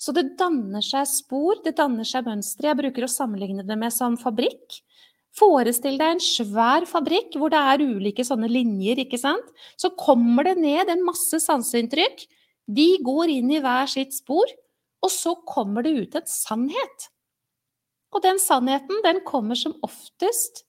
Så 0.00 0.14
det 0.16 0.34
danner 0.40 0.82
seg 0.84 1.04
spor, 1.08 1.60
det 1.64 1.76
danner 1.76 2.08
seg 2.08 2.24
mønstre. 2.26 2.70
Jeg 2.70 2.80
bruker 2.80 3.04
å 3.04 3.12
sammenligne 3.12 3.66
det 3.68 3.76
med 3.78 3.92
som 3.94 4.16
fabrikk. 4.20 4.80
Forestill 5.36 5.98
deg 6.00 6.16
en 6.16 6.24
svær 6.24 6.88
fabrikk 6.88 7.36
hvor 7.38 7.52
det 7.52 7.60
er 7.60 7.84
ulike 7.84 8.24
sånne 8.24 8.48
linjer, 8.48 9.04
ikke 9.04 9.20
sant. 9.20 9.46
Så 9.76 9.92
kommer 9.98 10.48
det 10.48 10.56
ned 10.62 10.88
en 10.88 11.04
masse 11.04 11.40
sanseinntrykk. 11.44 12.24
De 12.64 12.88
går 13.04 13.36
inn 13.36 13.52
i 13.52 13.60
hver 13.60 13.90
sitt 13.90 14.16
spor, 14.16 14.48
og 15.04 15.12
så 15.12 15.34
kommer 15.48 15.84
det 15.84 15.94
ut 15.98 16.16
en 16.16 16.28
sannhet. 16.30 17.08
Og 18.14 18.22
den 18.24 18.38
sannheten, 18.40 19.02
den 19.04 19.20
kommer 19.26 19.58
som 19.58 19.76
oftest 19.84 20.64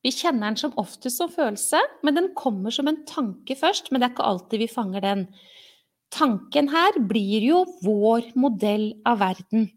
Vi 0.00 0.08
kjenner 0.16 0.48
den 0.48 0.56
som 0.56 0.72
oftest 0.80 1.18
som 1.20 1.28
følelse, 1.28 1.76
men 2.00 2.16
den 2.16 2.30
kommer 2.32 2.72
som 2.72 2.88
en 2.88 3.02
tanke 3.04 3.52
først. 3.52 3.90
Men 3.92 4.00
det 4.00 4.06
er 4.06 4.12
ikke 4.14 4.28
alltid 4.30 4.62
vi 4.62 4.68
fanger 4.72 5.04
den. 5.04 5.26
Tanken 6.08 6.70
her 6.72 6.96
blir 7.04 7.44
jo 7.44 7.58
vår 7.84 8.30
modell 8.32 8.94
av 9.04 9.20
verden. 9.20 9.68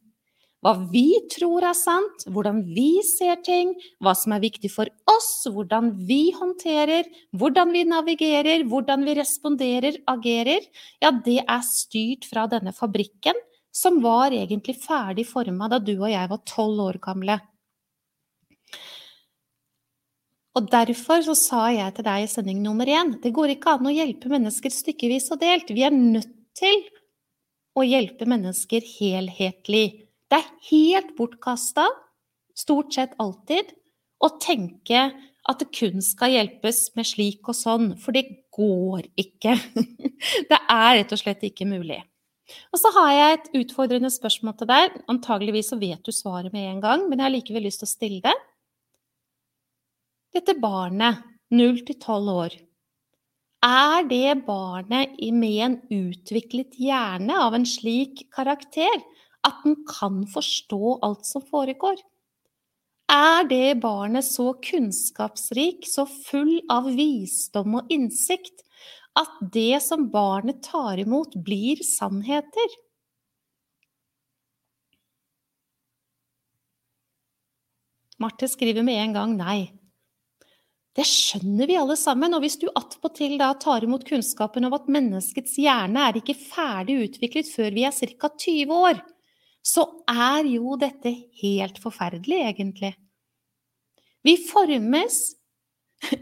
Hva 0.64 0.74
vi 0.94 1.10
tror 1.32 1.66
er 1.68 1.76
sant, 1.76 2.24
hvordan 2.32 2.62
vi 2.72 3.02
ser 3.04 3.42
ting, 3.44 3.74
hva 4.00 4.14
som 4.16 4.36
er 4.36 4.44
viktig 4.46 4.72
for 4.72 4.88
oss, 5.12 5.32
hvordan 5.52 5.92
vi 6.08 6.32
håndterer, 6.38 7.10
hvordan 7.36 7.74
vi 7.76 7.84
navigerer, 7.90 8.64
hvordan 8.72 9.04
vi 9.04 9.18
responderer, 9.20 10.00
agerer, 10.08 10.64
ja, 11.04 11.12
det 11.12 11.42
er 11.44 11.66
styrt 11.68 12.30
fra 12.30 12.48
denne 12.52 12.72
fabrikken, 12.76 13.36
som 13.74 14.00
var 14.04 14.32
egentlig 14.32 14.78
ferdig 14.80 15.26
forma 15.28 15.68
da 15.68 15.82
du 15.84 15.98
og 15.98 16.12
jeg 16.12 16.30
var 16.32 16.46
tolv 16.48 16.86
år 16.86 17.02
gamle. 17.04 17.42
Og 20.54 20.70
derfor 20.70 21.24
så 21.26 21.34
sa 21.36 21.64
jeg 21.74 21.96
til 21.98 22.06
deg 22.06 22.24
i 22.24 22.30
sending 22.30 22.60
nummer 22.62 22.86
én 22.86 23.16
det 23.24 23.34
går 23.34 23.56
ikke 23.56 23.74
an 23.74 23.90
å 23.90 23.94
hjelpe 23.94 24.30
mennesker 24.30 24.72
stykkevis 24.72 25.32
og 25.34 25.42
delt. 25.42 25.74
Vi 25.74 25.84
er 25.84 25.92
nødt 25.92 26.30
til 26.56 26.84
å 27.74 27.82
hjelpe 27.82 28.28
mennesker 28.30 28.86
helhetlig. 28.86 30.03
Det 30.34 30.40
er 30.40 30.54
helt 30.72 31.12
bortkasta, 31.14 31.84
stort 32.58 32.96
sett 32.96 33.12
alltid, 33.22 33.68
å 34.18 34.32
tenke 34.42 35.04
at 35.44 35.60
det 35.62 35.68
kun 35.76 36.02
skal 36.02 36.34
hjelpes 36.34 36.88
med 36.98 37.06
slik 37.06 37.52
og 37.52 37.58
sånn, 37.58 37.92
for 38.02 38.18
det 38.18 38.24
går 38.56 39.06
ikke. 39.20 39.54
Det 40.50 40.58
er 40.58 40.98
rett 40.98 41.14
og 41.14 41.20
slett 41.20 41.44
ikke 41.46 41.68
mulig. 41.70 42.00
Og 42.74 42.80
så 42.82 42.90
har 42.96 43.12
jeg 43.12 43.36
et 43.36 43.50
utfordrende 43.60 44.10
spørsmål 44.10 44.56
til 44.58 44.70
deg. 44.72 44.98
Antageligvis 45.12 45.70
så 45.70 45.78
vet 45.78 46.02
du 46.02 46.16
svaret 46.16 46.54
med 46.56 46.66
en 46.72 46.82
gang, 46.82 47.06
men 47.10 47.20
jeg 47.20 47.28
har 47.28 47.34
likevel 47.36 47.68
lyst 47.68 47.84
til 47.84 47.90
å 47.90 47.94
stille 47.94 48.22
det. 48.26 48.36
Dette 50.34 50.58
barnet, 50.58 51.22
0 51.54 51.84
til 51.86 52.00
12 52.00 52.34
år, 52.34 52.56
er 53.64 54.08
det 54.10 54.46
barnet 54.48 55.20
med 55.38 55.60
en 55.68 55.78
utviklet 55.94 56.74
hjerne 56.82 57.38
av 57.46 57.54
en 57.54 57.68
slik 57.70 58.26
karakter 58.34 59.04
at 59.48 59.64
den 59.66 59.78
kan 59.88 60.24
forstå 60.30 61.00
alt 61.06 61.26
som 61.28 61.44
foregår? 61.46 62.00
Er 63.12 63.44
det 63.50 63.82
barnet 63.84 64.26
så 64.26 64.54
kunnskapsrik, 64.64 65.84
så 65.88 66.08
full 66.08 66.62
av 66.72 66.88
visdom 66.96 67.76
og 67.82 67.92
innsikt, 67.92 68.64
at 69.20 69.36
det 69.54 69.84
som 69.86 70.08
barnet 70.10 70.64
tar 70.66 70.98
imot, 71.04 71.36
blir 71.46 71.84
sannheter? 71.86 72.80
Marte 78.24 78.48
skriver 78.48 78.86
med 78.88 79.02
en 79.04 79.16
gang 79.18 79.38
nei. 79.38 79.60
Det 80.94 81.06
skjønner 81.10 81.68
vi 81.68 81.78
alle 81.78 81.96
sammen, 81.98 82.36
og 82.38 82.44
hvis 82.44 82.60
du 82.62 82.68
attpåtil 82.70 83.40
tar 83.60 83.84
imot 83.84 84.06
kunnskapen 84.06 84.66
om 84.68 84.76
at 84.78 84.90
menneskets 84.94 85.58
hjerne 85.58 86.08
er 86.10 86.20
ikke 86.20 86.38
ferdig 86.38 87.00
utviklet 87.08 87.50
før 87.50 87.74
vi 87.74 87.86
er 87.90 87.94
ca. 87.98 88.30
20 88.30 88.74
år, 88.78 89.02
så 89.64 89.86
er 90.12 90.48
jo 90.52 90.76
dette 90.80 91.14
helt 91.40 91.80
forferdelig, 91.80 92.42
egentlig. 92.52 92.92
Vi 94.24 94.36
formes 94.48 95.20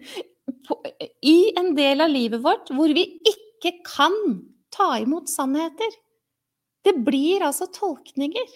i 1.34 1.38
en 1.58 1.74
del 1.78 2.06
av 2.06 2.14
livet 2.14 2.44
vårt 2.44 2.70
hvor 2.74 2.94
vi 2.94 3.06
ikke 3.28 3.76
kan 3.86 4.16
ta 4.74 4.94
imot 5.02 5.30
sannheter. 5.30 5.98
Det 6.86 6.94
blir 7.06 7.44
altså 7.46 7.68
tolkninger. 7.74 8.54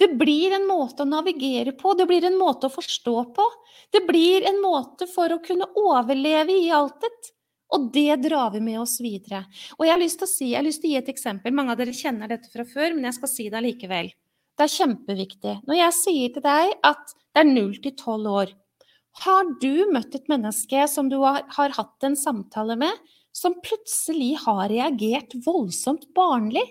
Det 0.00 0.08
blir 0.16 0.54
en 0.56 0.64
måte 0.64 1.04
å 1.04 1.08
navigere 1.08 1.74
på, 1.76 1.92
det 1.94 2.06
blir 2.08 2.24
en 2.24 2.38
måte 2.40 2.70
å 2.70 2.72
forstå 2.72 3.16
på. 3.36 3.44
Det 3.92 4.00
blir 4.08 4.46
en 4.48 4.62
måte 4.62 5.06
for 5.10 5.34
å 5.34 5.42
kunne 5.44 5.68
overleve 5.76 6.56
i 6.56 6.70
altet. 6.72 7.34
Og 7.76 7.90
det 7.94 8.16
drar 8.24 8.50
vi 8.54 8.62
med 8.64 8.80
oss 8.82 8.96
videre. 9.02 9.44
Og 9.78 9.86
jeg 9.86 9.94
har 9.94 10.02
lyst 10.02 10.18
til 10.20 10.26
å, 10.26 10.30
si, 10.30 10.48
jeg 10.52 10.58
har 10.58 10.66
lyst 10.66 10.82
til 10.82 10.90
å 10.90 10.94
gi 10.94 11.02
et 11.02 11.12
eksempel. 11.12 11.54
Mange 11.54 11.74
av 11.74 11.78
dere 11.80 11.94
kjenner 11.94 12.30
dette 12.30 12.50
fra 12.50 12.66
før, 12.66 12.96
men 12.96 13.06
jeg 13.06 13.18
skal 13.20 13.30
si 13.30 13.46
det 13.48 13.60
allikevel. 13.60 14.10
Det 14.58 14.66
er 14.66 14.74
kjempeviktig. 14.74 15.54
Når 15.70 15.78
jeg 15.78 15.96
sier 15.96 16.34
til 16.34 16.44
deg 16.44 16.74
at 16.86 17.14
det 17.14 17.44
er 17.44 17.48
0 17.48 17.70
til 17.84 17.94
12 17.94 18.34
år, 18.42 18.52
har 19.24 19.48
du 19.62 19.86
møtt 19.90 20.14
et 20.14 20.28
menneske 20.30 20.84
som 20.90 21.08
du 21.10 21.18
har, 21.22 21.42
har 21.56 21.72
hatt 21.78 22.06
en 22.06 22.18
samtale 22.18 22.76
med, 22.78 22.92
som 23.34 23.56
plutselig 23.62 24.34
har 24.44 24.68
reagert 24.70 25.34
voldsomt 25.46 26.08
barnlig? 26.16 26.66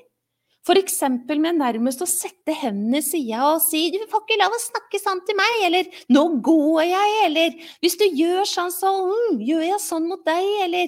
F.eks. 0.70 1.00
med 1.42 1.58
nærmest 1.58 2.04
å 2.04 2.08
sette 2.10 2.54
hendene 2.54 3.00
i 3.02 3.06
sida 3.06 3.42
og 3.48 3.62
si 3.64 3.88
'du 3.90 4.04
får 4.12 4.22
ikke 4.22 4.38
lov 4.38 4.54
å 4.54 4.62
snakke 4.62 5.00
sånn 5.02 5.24
til 5.26 5.38
meg', 5.40 5.64
eller 5.66 5.90
'nå 6.14 6.24
går 6.46 6.84
jeg', 6.86 7.16
eller 7.26 7.50
'hvis 7.82 7.98
du 7.98 8.06
gjør 8.06 8.46
sånn, 8.46 8.70
så 8.70 8.92
mm, 9.10 9.42
gjør 9.42 9.66
jeg 9.66 9.82
sånn 9.82 10.08
mot 10.08 10.22
deg', 10.26 10.52
eller 10.66 10.88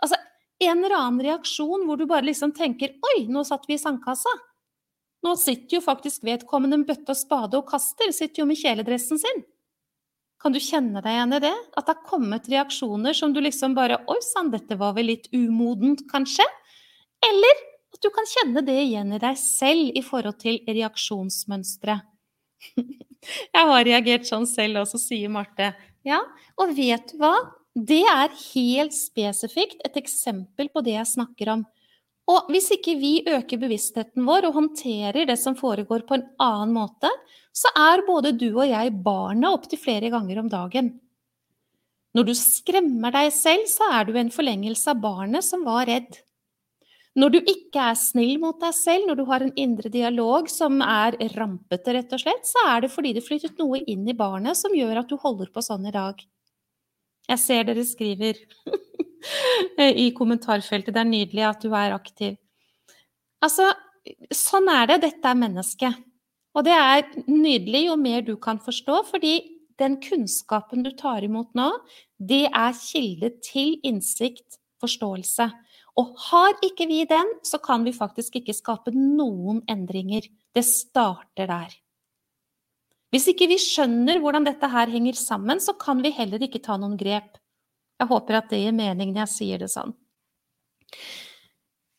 Altså 0.00 0.16
en 0.60 0.84
eller 0.84 0.96
annen 0.96 1.20
reaksjon 1.20 1.84
hvor 1.84 1.98
du 1.98 2.06
bare 2.06 2.24
liksom 2.24 2.54
tenker 2.56 2.96
'oi, 2.96 3.26
nå 3.28 3.44
satt 3.44 3.68
vi 3.68 3.74
i 3.74 3.82
sandkassa'. 3.82 4.38
Nå 5.22 5.36
sitter 5.36 5.76
jo 5.76 5.84
faktisk 5.84 6.24
vedkommende 6.24 6.78
med 6.78 6.88
bøtte 6.88 7.12
og 7.12 7.20
spade 7.20 7.58
og 7.58 7.68
kaster, 7.68 8.08
sitter 8.12 8.40
jo 8.40 8.46
med 8.46 8.56
kjeledressen 8.56 9.18
sin. 9.18 9.44
Kan 10.40 10.54
du 10.54 10.60
kjenne 10.62 11.02
deg 11.02 11.12
igjen 11.12 11.34
i 11.34 11.40
det? 11.42 11.56
At 11.76 11.84
det 11.84 11.96
har 11.96 12.06
kommet 12.06 12.48
reaksjoner 12.48 13.12
som 13.12 13.34
du 13.34 13.40
liksom 13.42 13.74
bare 13.74 14.00
'oi 14.06 14.20
sann, 14.22 14.50
dette 14.50 14.78
var 14.78 14.94
vel 14.94 15.12
litt 15.12 15.28
umodent, 15.34 16.08
kanskje'? 16.08 16.46
Eller 17.20 17.67
at 17.94 18.02
du 18.04 18.10
kan 18.14 18.28
kjenne 18.28 18.62
det 18.64 18.76
igjen 18.84 19.14
i 19.16 19.20
deg 19.22 19.38
selv 19.40 19.96
i 19.96 20.02
forhold 20.04 20.38
til 20.42 20.60
reaksjonsmønstre. 20.68 22.00
Jeg 23.54 23.70
har 23.70 23.86
reagert 23.86 24.28
sånn 24.28 24.46
selv 24.48 24.82
også, 24.84 25.00
sier 25.00 25.32
Marte. 25.32 25.72
Ja, 26.06 26.20
og 26.60 26.74
vet 26.76 27.12
du 27.12 27.22
hva? 27.22 27.34
Det 27.78 28.02
er 28.10 28.34
helt 28.54 28.94
spesifikt 28.96 29.82
et 29.86 29.98
eksempel 30.00 30.70
på 30.72 30.82
det 30.82 30.96
jeg 30.96 31.10
snakker 31.12 31.50
om. 31.52 31.60
Og 32.28 32.48
hvis 32.52 32.68
ikke 32.74 32.96
vi 33.00 33.12
øker 33.24 33.60
bevisstheten 33.60 34.26
vår 34.26 34.48
og 34.48 34.56
håndterer 34.56 35.28
det 35.28 35.38
som 35.40 35.56
foregår 35.56 36.04
på 36.08 36.18
en 36.18 36.26
annen 36.42 36.74
måte, 36.76 37.10
så 37.54 37.70
er 37.78 38.04
både 38.06 38.34
du 38.36 38.48
og 38.50 38.66
jeg 38.68 38.96
barna 39.04 39.52
opptil 39.54 39.80
flere 39.80 40.10
ganger 40.12 40.42
om 40.42 40.50
dagen. 40.52 40.90
Når 42.16 42.28
du 42.28 42.34
skremmer 42.36 43.14
deg 43.14 43.30
selv, 43.36 43.68
så 43.70 43.88
er 43.94 44.08
du 44.08 44.16
en 44.18 44.32
forlengelse 44.32 44.90
av 44.92 45.00
barnet 45.02 45.46
som 45.46 45.64
var 45.66 45.86
redd. 45.88 46.18
Når 47.18 47.32
du 47.34 47.38
ikke 47.40 47.82
er 47.90 47.96
snill 47.98 48.36
mot 48.38 48.58
deg 48.62 48.74
selv, 48.76 49.08
når 49.08 49.18
du 49.18 49.24
har 49.26 49.42
en 49.42 49.54
indre 49.58 49.90
dialog 49.90 50.46
som 50.52 50.78
er 50.84 51.16
rampete, 51.34 51.94
rett 51.96 52.12
og 52.14 52.22
slett, 52.22 52.46
så 52.46 52.62
er 52.70 52.84
det 52.84 52.92
fordi 52.92 53.14
det 53.16 53.24
flyttet 53.26 53.58
noe 53.58 53.80
inn 53.90 54.06
i 54.06 54.14
barnet 54.16 54.58
som 54.58 54.74
gjør 54.76 55.00
at 55.00 55.10
du 55.10 55.16
holder 55.18 55.50
på 55.50 55.64
sånn 55.64 55.88
i 55.88 55.94
dag. 55.94 56.20
Jeg 57.28 57.42
ser 57.42 57.66
dere 57.68 57.84
skriver 57.84 58.38
i 60.04 60.08
kommentarfeltet. 60.16 60.94
Det 60.94 61.02
er 61.02 61.10
nydelig 61.10 61.46
at 61.48 61.64
du 61.64 61.74
er 61.74 61.96
aktiv. 61.96 62.38
Altså, 63.44 63.66
sånn 64.34 64.70
er 64.72 64.92
det. 64.92 65.02
Dette 65.08 65.32
er 65.32 65.42
mennesket. 65.42 66.04
Og 66.56 66.64
det 66.66 66.74
er 66.74 67.04
nydelig 67.26 67.84
jo 67.88 67.96
mer 68.00 68.22
du 68.26 68.36
kan 68.40 68.62
forstå, 68.62 69.02
fordi 69.10 69.34
den 69.78 69.98
kunnskapen 70.02 70.82
du 70.86 70.90
tar 70.98 71.22
imot 71.26 71.52
nå, 71.58 71.68
det 72.18 72.46
er 72.48 72.78
kilde 72.78 73.30
til 73.44 73.76
innsikt, 73.86 74.58
forståelse. 74.82 75.50
Og 75.98 76.14
har 76.28 76.54
ikke 76.62 76.86
vi 76.86 77.02
den, 77.10 77.30
så 77.42 77.58
kan 77.58 77.82
vi 77.86 77.94
faktisk 77.96 78.38
ikke 78.38 78.54
skape 78.54 78.94
noen 78.94 79.64
endringer. 79.70 80.28
Det 80.54 80.62
starter 80.66 81.50
der. 81.50 81.74
Hvis 83.10 83.30
ikke 83.32 83.48
vi 83.50 83.56
skjønner 83.60 84.20
hvordan 84.20 84.46
dette 84.46 84.68
her 84.68 84.90
henger 84.92 85.16
sammen, 85.18 85.62
så 85.64 85.74
kan 85.80 86.02
vi 86.04 86.12
heller 86.14 86.42
ikke 86.44 86.60
ta 86.62 86.76
noen 86.78 86.98
grep. 87.00 87.38
Jeg 87.98 88.10
håper 88.10 88.38
at 88.38 88.52
det 88.52 88.60
gir 88.62 88.76
mening 88.76 89.14
når 89.14 89.24
jeg 89.24 89.34
sier 89.34 89.62
det 89.64 89.70
sånn. 89.72 89.96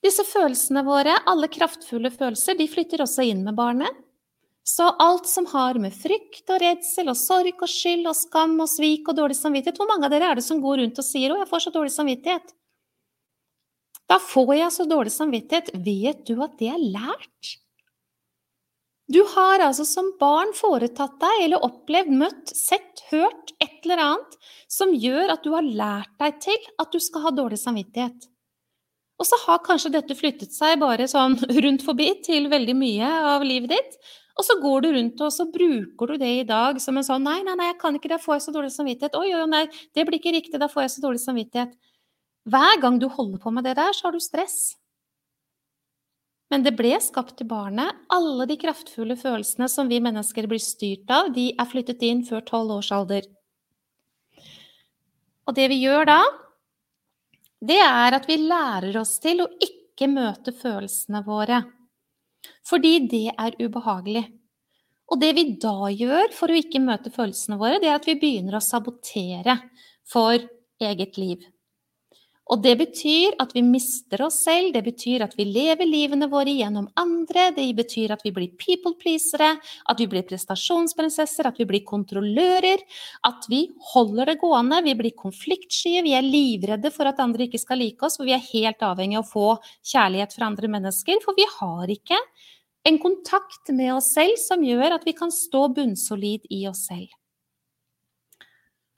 Disse 0.06 0.24
følelsene 0.24 0.86
våre, 0.88 1.18
alle 1.28 1.50
kraftfulle 1.52 2.12
følelser, 2.14 2.56
de 2.56 2.70
flytter 2.72 3.04
også 3.04 3.26
inn 3.28 3.42
med 3.44 3.58
barnet. 3.58 4.06
Så 4.64 4.86
alt 5.02 5.28
som 5.28 5.48
har 5.50 5.80
med 5.82 5.96
frykt 5.98 6.52
og 6.54 6.62
redsel 6.62 7.10
og 7.10 7.18
sorg 7.18 7.58
og 7.58 7.72
skyld 7.72 8.06
og 8.08 8.16
skam 8.16 8.54
og 8.62 8.70
svik 8.70 9.08
og 9.10 9.18
dårlig 9.18 9.38
samvittighet 9.40 9.80
Hvor 9.82 9.90
mange 9.90 10.06
av 10.06 10.14
dere 10.14 10.28
er 10.30 10.38
det 10.38 10.44
som 10.46 10.60
går 10.62 10.84
rundt 10.84 11.00
og 11.02 11.08
sier 11.08 11.32
'Å, 11.34 11.40
jeg 11.42 11.50
får 11.50 11.64
så 11.64 11.72
dårlig 11.74 11.94
samvittighet'? 11.96 12.54
Da 14.10 14.18
får 14.22 14.54
jeg 14.58 14.74
så 14.74 14.86
dårlig 14.90 15.14
samvittighet. 15.14 15.74
Vet 15.86 16.24
du 16.26 16.40
at 16.42 16.56
det 16.62 16.72
er 16.74 16.82
lært? 16.82 17.56
Du 19.10 19.24
har 19.26 19.62
altså 19.66 19.86
som 19.90 20.12
barn 20.20 20.52
foretatt 20.54 21.16
deg 21.22 21.44
eller 21.48 21.64
opplevd, 21.66 22.12
møtt, 22.14 22.52
sett, 22.54 23.02
hørt 23.10 23.56
et 23.58 23.86
eller 23.86 24.02
annet 24.04 24.36
som 24.70 24.94
gjør 24.94 25.34
at 25.34 25.46
du 25.46 25.54
har 25.56 25.66
lært 25.66 26.12
deg 26.22 26.38
til 26.46 26.68
at 26.82 26.94
du 26.94 27.02
skal 27.02 27.26
ha 27.26 27.32
dårlig 27.34 27.58
samvittighet. 27.58 28.28
Og 29.20 29.28
så 29.28 29.40
har 29.48 29.64
kanskje 29.66 29.92
dette 29.98 30.16
flyttet 30.16 30.54
seg 30.56 30.78
bare 30.82 31.10
sånn 31.10 31.40
rundt 31.66 31.86
forbi 31.86 32.12
til 32.26 32.52
veldig 32.54 32.78
mye 32.78 33.10
av 33.34 33.46
livet 33.46 33.74
ditt. 33.74 33.98
Og 34.40 34.46
så 34.46 34.56
går 34.62 34.86
du 34.86 34.92
rundt 34.94 35.26
og 35.26 35.34
så 35.36 35.50
bruker 35.52 36.14
du 36.14 36.22
det 36.22 36.30
i 36.38 36.46
dag 36.48 36.78
som 36.80 36.96
en 36.96 37.04
sånn 37.04 37.26
Nei, 37.26 37.42
nei, 37.44 37.58
nei, 37.60 37.74
jeg 37.74 37.80
kan 37.82 37.98
ikke, 37.98 38.14
da 38.14 38.22
får 38.22 38.38
jeg 38.38 38.46
så 38.46 38.54
dårlig 38.56 38.72
samvittighet. 38.78 39.18
Oi, 39.20 39.34
oi, 39.36 39.46
nei, 39.52 39.66
det 39.98 40.06
blir 40.08 40.22
ikke 40.22 40.38
riktig, 40.38 40.62
da 40.62 40.70
får 40.72 40.86
jeg 40.86 40.94
så 40.96 41.08
dårlig 41.10 41.26
samvittighet. 41.26 41.74
Hver 42.50 42.82
gang 42.82 43.00
du 43.00 43.08
holder 43.12 43.42
på 43.42 43.52
med 43.54 43.68
det 43.68 43.76
der, 43.78 43.94
så 43.94 44.08
har 44.08 44.16
du 44.16 44.22
stress. 44.24 44.60
Men 46.50 46.64
det 46.66 46.74
ble 46.78 46.96
skapt 47.04 47.36
til 47.38 47.50
barnet. 47.50 47.94
Alle 48.10 48.48
de 48.50 48.58
kraftfulle 48.58 49.18
følelsene 49.20 49.68
som 49.70 49.90
vi 49.90 50.00
mennesker 50.02 50.48
blir 50.50 50.62
styrt 50.64 51.12
av, 51.14 51.30
de 51.36 51.52
er 51.54 51.70
flyttet 51.70 52.02
inn 52.08 52.24
før 52.26 52.42
tolv 52.48 52.80
års 52.80 52.90
alder. 52.96 53.28
Og 55.46 55.56
det 55.58 55.68
vi 55.70 55.82
gjør 55.84 56.10
da, 56.10 56.22
det 57.60 57.78
er 57.84 58.18
at 58.18 58.26
vi 58.30 58.40
lærer 58.42 58.98
oss 59.02 59.18
til 59.22 59.44
å 59.44 59.52
ikke 59.62 60.08
møte 60.10 60.54
følelsene 60.56 61.22
våre. 61.26 61.62
Fordi 62.66 62.94
det 63.12 63.28
er 63.36 63.58
ubehagelig. 63.60 64.26
Og 65.10 65.22
det 65.22 65.32
vi 65.36 65.46
da 65.62 65.90
gjør 65.90 66.34
for 66.38 66.50
å 66.50 66.58
ikke 66.58 66.82
møte 66.82 67.12
følelsene 67.14 67.58
våre, 67.62 67.82
det 67.82 67.90
er 67.90 67.98
at 67.98 68.08
vi 68.08 68.18
begynner 68.22 68.58
å 68.58 68.64
sabotere 68.64 69.58
for 70.08 70.38
eget 70.80 71.18
liv. 71.18 71.46
Og 72.50 72.64
det 72.66 72.72
betyr 72.80 73.36
at 73.44 73.52
vi 73.54 73.62
mister 73.62 74.24
oss 74.26 74.40
selv, 74.48 74.72
det 74.74 74.82
betyr 74.88 75.22
at 75.22 75.36
vi 75.38 75.46
lever 75.46 75.86
livene 75.86 76.26
våre 76.32 76.50
gjennom 76.50 76.88
andre, 76.98 77.52
det 77.54 77.68
betyr 77.78 78.16
at 78.16 78.24
vi 78.26 78.32
blir 78.34 78.56
people-pleasere, 78.58 79.52
at 79.62 80.02
vi 80.02 80.08
blir 80.10 80.26
prestasjonsprinsesser, 80.26 81.46
at 81.46 81.60
vi 81.62 81.68
blir 81.70 81.84
kontrollører, 81.86 82.82
at 83.30 83.46
vi 83.52 83.68
holder 83.92 84.32
det 84.32 84.40
gående, 84.42 84.82
vi 84.88 84.96
blir 84.98 85.14
konfliktsky, 85.14 86.00
vi 86.06 86.16
er 86.18 86.26
livredde 86.26 86.90
for 86.96 87.12
at 87.12 87.22
andre 87.22 87.46
ikke 87.46 87.62
skal 87.62 87.84
like 87.84 88.02
oss, 88.06 88.18
for 88.18 88.26
vi 88.26 88.34
er 88.34 88.50
helt 88.50 88.82
avhengig 88.82 89.20
av 89.20 89.28
å 89.28 89.30
få 89.30 89.46
kjærlighet 89.92 90.34
fra 90.34 90.50
andre 90.50 90.72
mennesker, 90.74 91.22
for 91.22 91.38
vi 91.38 91.46
har 91.60 91.94
ikke 91.94 92.18
en 92.90 92.98
kontakt 92.98 93.70
med 93.76 93.94
oss 93.94 94.10
selv 94.16 94.42
som 94.42 94.66
gjør 94.66 94.98
at 94.98 95.06
vi 95.06 95.14
kan 95.14 95.30
stå 95.30 95.68
bunnsolid 95.78 96.50
i 96.50 96.64
oss 96.72 96.88
selv. 96.90 97.14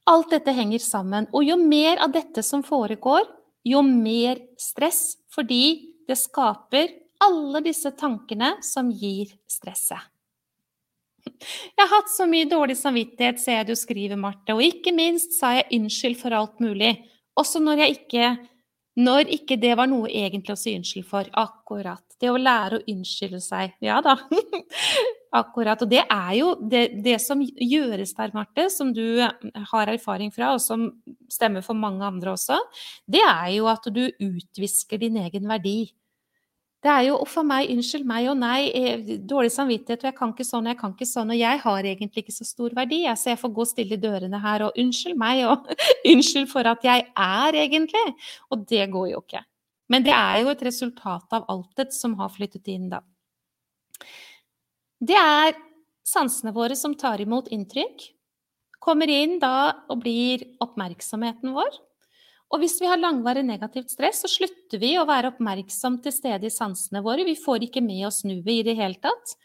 Alt 0.07 0.31
dette 0.31 0.55
henger 0.55 0.79
sammen, 0.79 1.27
og 1.35 1.43
jo 1.45 1.59
mer 1.59 1.99
av 2.01 2.15
dette 2.15 2.47
som 2.47 2.63
foregår, 2.65 3.27
jo 3.67 3.81
mer 3.85 4.39
stress, 4.59 5.17
fordi 5.33 5.63
det 6.07 6.17
skaper 6.19 6.89
alle 7.21 7.61
disse 7.65 7.91
tankene 7.97 8.55
som 8.65 8.89
gir 8.89 9.33
stresset. 9.49 10.01
Jeg 11.21 11.77
har 11.77 11.91
hatt 11.91 12.09
så 12.09 12.25
mye 12.29 12.47
dårlig 12.49 12.75
samvittighet, 12.79 13.39
ser 13.41 13.59
jeg 13.59 13.69
du 13.69 13.75
skriver, 13.77 14.17
Marte, 14.17 14.55
og 14.55 14.63
ikke 14.65 14.93
minst 14.95 15.37
sa 15.37 15.53
jeg 15.59 15.69
unnskyld 15.77 16.17
for 16.17 16.33
alt 16.33 16.57
mulig, 16.63 16.95
også 17.37 17.61
når 17.61 17.85
jeg 17.85 17.99
ikke 17.99 18.31
når 18.99 19.29
ikke 19.31 19.55
det 19.61 19.71
var 19.79 19.87
noe 19.87 20.09
egentlig 20.11 20.51
å 20.51 20.59
si 20.59 20.73
unnskyld 20.75 21.05
for. 21.07 21.27
Akkurat. 21.39 22.03
Det 22.19 22.27
å 22.27 22.39
lære 22.39 22.81
å 22.81 22.85
unnskylde 22.91 23.39
seg. 23.39 23.77
Ja 23.83 24.01
da. 24.03 24.17
Akkurat. 25.31 25.79
Og 25.79 25.87
det 25.87 26.01
er 26.03 26.33
jo 26.35 26.49
det, 26.59 26.81
det, 27.05 27.15
som 27.23 27.39
gjøres 27.41 28.11
der, 28.17 28.33
Marte, 28.35 28.65
som 28.73 28.91
du 28.91 29.21
har 29.71 29.91
erfaring 29.93 30.31
fra, 30.35 30.49
og 30.57 30.59
som 30.59 30.89
stemmer 31.31 31.63
for 31.63 31.77
mange 31.79 32.03
andre 32.03 32.33
også, 32.33 32.57
det 33.07 33.23
er 33.23 33.53
jo 33.55 33.69
at 33.71 33.87
du 33.95 34.03
utvisker 34.11 34.99
din 34.99 35.21
egen 35.23 35.47
verdi. 35.47 35.93
Det 36.81 36.89
er 36.89 37.03
jo 37.05 37.17
'uff 37.21 37.37
a 37.37 37.43
meg, 37.45 37.69
unnskyld 37.69 38.05
meg 38.09 38.27
og 38.27 38.37
nei', 38.41 38.71
eh, 38.73 39.17
dårlig 39.21 39.51
samvittighet, 39.53 40.01
og 40.01 40.09
jeg 40.09 40.15
kan 40.17 40.31
ikke 40.33 40.47
sånn 40.47 40.65
og 40.65 40.71
jeg 40.73 40.79
kan 40.79 40.93
ikke 40.95 41.05
sånn, 41.05 41.29
og 41.29 41.37
jeg 41.37 41.59
har 41.61 41.83
egentlig 41.83 42.23
ikke 42.23 42.33
så 42.33 42.45
stor 42.45 42.69
verdi, 42.73 43.03
så 43.05 43.29
jeg 43.29 43.39
får 43.39 43.53
gå 43.53 43.65
stille 43.69 43.93
i 43.93 44.01
dørene 44.01 44.41
her 44.41 44.63
og 44.65 44.73
'unnskyld 44.75 45.15
meg' 45.15 45.45
og 45.45 45.67
'unnskyld 46.05 46.49
for 46.49 46.65
at 46.67 46.83
jeg 46.83 47.05
er', 47.15 47.53
egentlig. 47.53 48.15
Og 48.51 48.67
det 48.67 48.89
går 48.91 49.11
jo 49.11 49.21
ikke. 49.21 49.45
Men 49.89 50.03
det 50.03 50.13
er 50.13 50.41
jo 50.41 50.49
et 50.49 50.63
resultat 50.63 51.27
av 51.31 51.45
altet 51.47 51.93
som 51.93 52.15
har 52.15 52.29
flyttet 52.29 52.67
inn, 52.67 52.89
da. 52.89 53.01
Det 55.01 55.17
er 55.17 55.55
sansene 56.05 56.53
våre 56.53 56.75
som 56.77 56.93
tar 56.93 57.21
imot 57.23 57.47
inntrykk, 57.49 58.03
kommer 58.81 59.09
inn 59.09 59.39
da 59.41 59.71
og 59.89 60.03
blir 60.03 60.43
oppmerksomheten 60.61 61.55
vår. 61.55 61.71
Og 62.51 62.61
hvis 62.61 62.77
vi 62.83 62.89
har 62.89 62.99
langvarig 62.99 63.41
negativt 63.47 63.93
stress, 63.93 64.21
så 64.21 64.29
slutter 64.29 64.81
vi 64.81 64.91
å 64.99 65.07
være 65.07 65.31
oppmerksom 65.31 66.01
til 66.03 66.13
stede 66.13 66.49
i 66.49 66.53
sansene 66.53 67.01
våre. 67.05 67.25
Vi 67.25 67.37
får 67.39 67.65
ikke 67.65 67.83
med 67.85 68.03
oss 68.09 68.21
nuet 68.27 68.49
i 68.51 68.63
det 68.67 68.75
hele 68.77 68.99
tatt. 69.01 69.37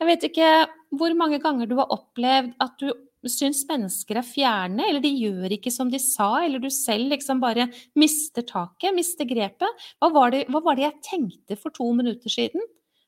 Jeg 0.00 0.08
vet 0.08 0.28
ikke 0.30 0.52
hvor 0.98 1.14
mange 1.18 1.38
ganger 1.42 1.68
du 1.70 1.76
har 1.78 1.92
opplevd 1.94 2.54
at 2.64 2.80
du 2.80 2.88
syns 3.30 3.62
mennesker 3.68 4.18
er 4.18 4.26
fjerne, 4.26 4.82
eller 4.88 5.02
de 5.04 5.12
gjør 5.14 5.54
ikke 5.56 5.72
som 5.72 5.90
de 5.92 6.00
sa, 6.02 6.42
eller 6.42 6.62
du 6.62 6.70
selv 6.72 7.12
liksom 7.12 7.38
bare 7.42 7.68
mister 7.98 8.44
taket, 8.48 8.90
mister 8.96 9.28
grepet. 9.28 9.84
Hva 10.02 10.10
var 10.16 10.34
det, 10.34 10.46
hva 10.50 10.64
var 10.64 10.78
det 10.78 10.88
jeg 10.88 11.04
tenkte 11.06 11.60
for 11.60 11.74
to 11.76 11.92
minutter 11.96 12.32
siden? 12.32 12.64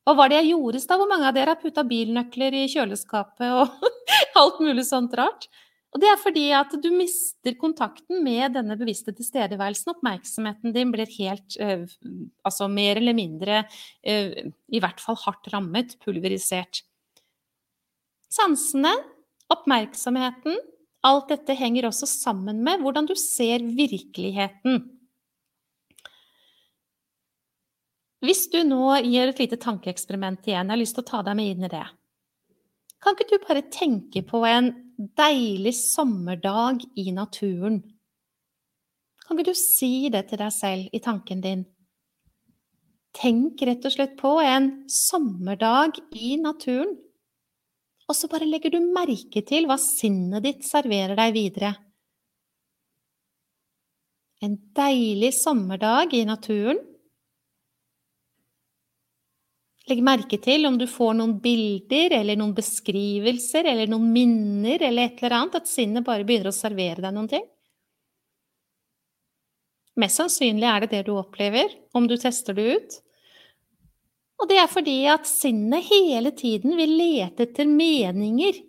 Hva 0.07 0.13
var 0.15 0.31
det 0.31 0.37
jeg 0.39 0.53
gjorde 0.53 0.79
da? 0.87 0.95
Hvor 0.95 1.09
mange 1.11 1.27
av 1.27 1.35
dere 1.35 1.51
har 1.51 1.59
putta 1.59 1.83
bilnøkler 1.83 2.55
i 2.55 2.67
kjøleskapet 2.71 3.49
og 3.51 3.89
alt 4.39 4.61
mulig 4.63 4.85
sånt 4.87 5.11
rart? 5.19 5.49
Og 5.91 5.99
det 5.99 6.07
er 6.07 6.19
fordi 6.21 6.45
at 6.55 6.71
du 6.79 6.87
mister 6.95 7.57
kontakten 7.59 8.21
med 8.23 8.55
denne 8.55 8.77
bevisste 8.79 9.11
tilstedeværelsen. 9.17 9.91
Oppmerksomheten 9.95 10.71
din 10.75 10.93
blir 10.93 11.11
helt, 11.17 11.57
uh, 11.59 11.83
altså 12.47 12.69
mer 12.71 13.01
eller 13.01 13.17
mindre, 13.17 13.65
uh, 14.07 14.39
i 14.47 14.83
hvert 14.83 15.03
fall 15.03 15.19
hardt 15.25 15.51
rammet, 15.51 15.97
pulverisert. 16.03 16.85
Sansene, 18.31 18.93
oppmerksomheten, 19.51 20.55
alt 21.07 21.31
dette 21.31 21.55
henger 21.55 21.89
også 21.89 22.07
sammen 22.09 22.63
med 22.63 22.83
hvordan 22.83 23.07
du 23.11 23.15
ser 23.19 23.63
virkeligheten. 23.63 24.85
Hvis 28.25 28.47
du 28.49 28.63
nå 28.65 28.95
gjør 29.05 29.31
et 29.31 29.39
lite 29.43 29.59
tankeeksperiment 29.61 30.47
igjen, 30.47 30.65
jeg 30.65 30.73
har 30.73 30.81
lyst 30.81 30.97
til 30.97 31.05
å 31.05 31.09
ta 31.11 31.21
deg 31.25 31.37
med 31.37 31.51
inn 31.51 31.67
i 31.67 31.69
det. 31.69 31.85
Kan 33.03 33.13
ikke 33.13 33.29
du 33.29 33.43
bare 33.45 33.67
tenke 33.69 34.23
på 34.25 34.41
en 34.49 34.71
deilig 35.19 35.75
sommerdag 35.77 36.81
i 36.97 37.11
naturen? 37.13 37.83
Kan 39.21 39.37
ikke 39.37 39.51
du 39.51 39.59
si 39.59 40.09
det 40.09 40.25
til 40.31 40.41
deg 40.41 40.53
selv 40.55 40.95
i 40.95 41.03
tanken 41.03 41.43
din? 41.43 41.65
Tenk 43.17 43.61
rett 43.65 43.85
og 43.85 43.93
slett 43.93 44.17
på 44.17 44.33
en 44.41 44.71
sommerdag 44.89 46.01
i 46.17 46.35
naturen. 46.41 46.95
Og 48.07 48.15
så 48.15 48.29
bare 48.31 48.47
legger 48.47 48.73
du 48.73 48.79
merke 48.81 49.43
til 49.45 49.67
hva 49.69 49.77
sinnet 49.81 50.45
ditt 50.45 50.65
serverer 50.65 51.17
deg 51.19 51.33
videre. 51.35 51.73
En 54.41 54.55
deilig 54.77 55.33
sommerdag 55.37 56.13
i 56.17 56.25
naturen 56.29 56.79
Legg 59.87 60.01
merke 60.03 60.35
til 60.43 60.67
om 60.67 60.75
du 60.75 60.83
får 60.89 61.13
noen 61.15 61.37
bilder 61.39 62.17
eller 62.19 62.35
noen 62.39 62.55
beskrivelser 62.57 63.69
eller 63.71 63.87
noen 63.87 64.09
minner 64.11 64.83
eller 64.83 65.07
et 65.07 65.21
eller 65.21 65.37
annet, 65.37 65.61
at 65.61 65.69
sinnet 65.71 66.03
bare 66.03 66.27
begynner 66.27 66.51
å 66.51 66.55
servere 66.55 67.05
deg 67.05 67.15
noen 67.15 67.29
ting. 67.31 67.45
Mest 69.97 70.19
sannsynlig 70.19 70.67
er 70.67 70.83
det 70.83 70.91
det 70.91 71.05
du 71.07 71.13
opplever, 71.15 71.71
om 71.95 72.05
du 72.09 72.17
tester 72.19 72.57
det 72.57 72.67
ut. 72.75 72.97
Og 74.37 74.51
det 74.51 74.59
er 74.61 74.69
fordi 74.69 74.97
at 75.09 75.25
sinnet 75.25 75.87
hele 75.87 76.33
tiden 76.37 76.75
vil 76.77 76.93
lete 76.99 77.47
etter 77.47 77.69
meninger, 77.69 78.59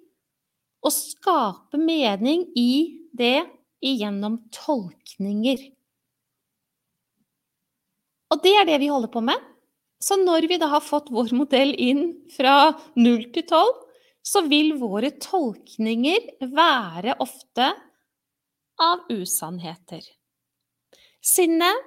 og 0.78 0.94
skape 0.94 1.80
mening 1.82 2.46
i 2.56 2.70
det 3.18 3.42
igjennom 3.82 4.38
tolkninger. 4.54 5.66
Og 8.30 8.42
det 8.44 8.54
er 8.60 8.68
det 8.68 8.78
vi 8.84 8.92
holder 8.92 9.10
på 9.10 9.24
med. 9.26 9.42
Så 9.99 10.16
når 10.20 10.46
vi 10.49 10.59
da 10.62 10.70
har 10.70 10.84
fått 10.84 11.11
vår 11.11 11.32
modell 11.34 11.74
inn 11.74 12.05
fra 12.30 12.70
0 12.94 13.24
til 13.34 13.44
12, 13.44 13.72
så 14.22 14.42
vil 14.46 14.74
våre 14.78 15.11
tolkninger 15.18 16.49
være 16.55 17.16
ofte 17.24 17.72
av 18.78 19.09
usannheter. 19.11 20.03
Sinnet 21.18 21.86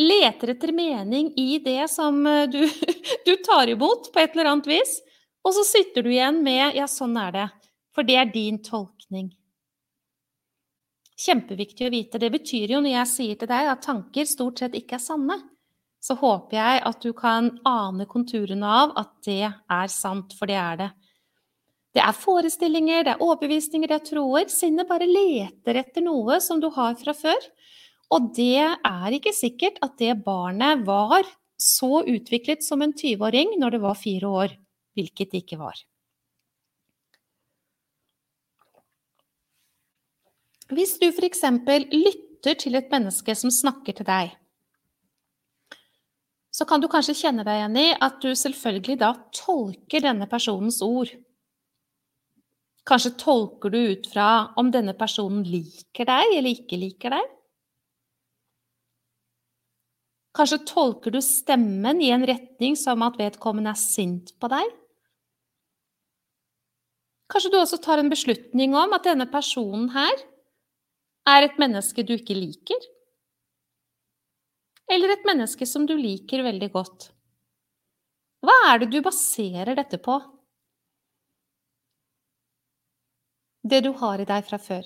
leter 0.00 0.54
etter 0.56 0.72
mening 0.74 1.30
i 1.38 1.60
det 1.62 1.86
som 1.92 2.24
eh, 2.26 2.48
du, 2.50 2.64
du, 3.26 3.36
tar 3.46 3.70
imot 3.70 4.10
på 4.12 4.22
et 4.22 4.34
eller 4.34 4.50
annet 4.50 4.72
vis, 4.72 4.98
og 5.44 5.54
så 5.54 5.62
sitter 5.68 6.02
du 6.02 6.10
igjen 6.10 6.42
med 6.42 6.74
'ja, 6.74 6.88
sånn 6.90 7.14
er 7.20 7.32
det', 7.36 7.50
for 7.94 8.02
det 8.02 8.16
er 8.18 8.32
din 8.32 8.58
tolkning. 8.58 9.30
Kjempeviktig 11.14 11.86
å 11.86 11.92
vite. 11.94 12.18
Det 12.18 12.30
betyr 12.32 12.74
jo 12.74 12.80
når 12.82 12.96
jeg 12.96 13.10
sier 13.12 13.36
til 13.38 13.48
deg 13.52 13.68
at 13.70 13.84
tanker 13.86 14.26
stort 14.26 14.58
sett 14.58 14.74
ikke 14.74 14.98
er 14.98 15.04
sanne 15.04 15.36
så 16.04 16.16
håper 16.20 16.58
jeg 16.58 16.82
at 16.90 17.00
du 17.00 17.14
kan 17.16 17.48
ane 17.64 18.04
konturene 18.10 18.68
av 18.82 18.92
at 19.00 19.12
det 19.24 19.46
er 19.48 19.92
sant, 19.92 20.34
for 20.36 20.50
det 20.50 20.58
er 20.60 20.80
det. 20.82 20.90
Det 21.94 22.02
er 22.02 22.16
forestillinger, 22.18 23.06
det 23.06 23.14
er 23.14 23.22
overbevisninger, 23.22 23.88
det 23.88 23.96
er 24.00 24.08
troer. 24.08 24.50
Sinnet 24.50 24.90
bare 24.90 25.06
leter 25.08 25.78
etter 25.80 26.04
noe 26.04 26.40
som 26.42 26.60
du 26.60 26.68
har 26.74 26.98
fra 27.00 27.14
før. 27.16 27.48
Og 28.12 28.28
det 28.36 28.66
er 28.66 29.16
ikke 29.16 29.32
sikkert 29.32 29.78
at 29.84 29.96
det 30.02 30.18
barnet 30.26 30.82
var 30.84 31.24
så 31.56 32.02
utviklet 32.02 32.66
som 32.66 32.82
en 32.84 32.92
20-åring 32.92 33.54
når 33.62 33.76
det 33.76 33.82
var 33.86 33.96
fire 33.96 34.36
år, 34.42 34.56
hvilket 34.98 35.32
det 35.32 35.44
ikke 35.44 35.60
var. 35.62 35.78
Hvis 40.74 40.98
du 40.98 41.06
f.eks. 41.08 41.44
lytter 41.94 42.56
til 42.58 42.74
et 42.74 42.90
menneske 42.90 43.36
som 43.38 43.52
snakker 43.54 43.96
til 43.96 44.08
deg, 44.08 44.34
så 46.54 46.66
kan 46.68 46.82
du 46.82 46.86
kanskje 46.90 47.16
kjenne 47.18 47.42
deg 47.46 47.58
igjen 47.58 47.78
i 47.80 47.86
at 48.06 48.20
du 48.22 48.30
selvfølgelig 48.38 48.98
da 49.00 49.10
tolker 49.34 50.04
denne 50.04 50.28
personens 50.30 50.78
ord. 50.86 51.10
Kanskje 52.86 53.14
tolker 53.18 53.72
du 53.72 53.80
ut 53.94 54.06
fra 54.12 54.28
om 54.60 54.70
denne 54.70 54.94
personen 54.94 55.42
liker 55.48 56.06
deg 56.06 56.36
eller 56.36 56.52
ikke 56.52 56.78
liker 56.78 57.16
deg. 57.16 57.32
Kanskje 60.34 60.60
tolker 60.66 61.14
du 61.14 61.20
stemmen 61.22 62.02
i 62.02 62.12
en 62.14 62.26
retning 62.26 62.78
som 62.78 63.02
at 63.06 63.18
vedkommende 63.18 63.74
er 63.74 63.80
sint 63.80 64.34
på 64.38 64.50
deg. 64.52 64.70
Kanskje 67.30 67.50
du 67.50 67.58
også 67.58 67.80
tar 67.82 68.02
en 68.02 68.10
beslutning 68.12 68.76
om 68.78 68.94
at 68.94 69.06
denne 69.06 69.26
personen 69.30 69.88
her 69.94 70.26
er 71.30 71.46
et 71.46 71.58
menneske 71.58 72.04
du 72.06 72.14
ikke 72.18 72.36
liker 72.36 72.90
eller 74.92 75.14
et 75.14 75.26
menneske 75.26 75.66
som 75.68 75.86
du 75.88 75.94
liker 75.96 76.44
veldig 76.44 76.70
godt. 76.74 77.08
Hva 78.44 78.56
er 78.72 78.82
det 78.82 78.90
du 78.92 79.00
baserer 79.04 79.76
dette 79.78 80.00
på? 80.02 80.18
Det 83.64 83.80
du 83.86 83.94
har 83.96 84.20
i 84.20 84.28
deg 84.28 84.44
fra 84.44 84.60
før. 84.60 84.84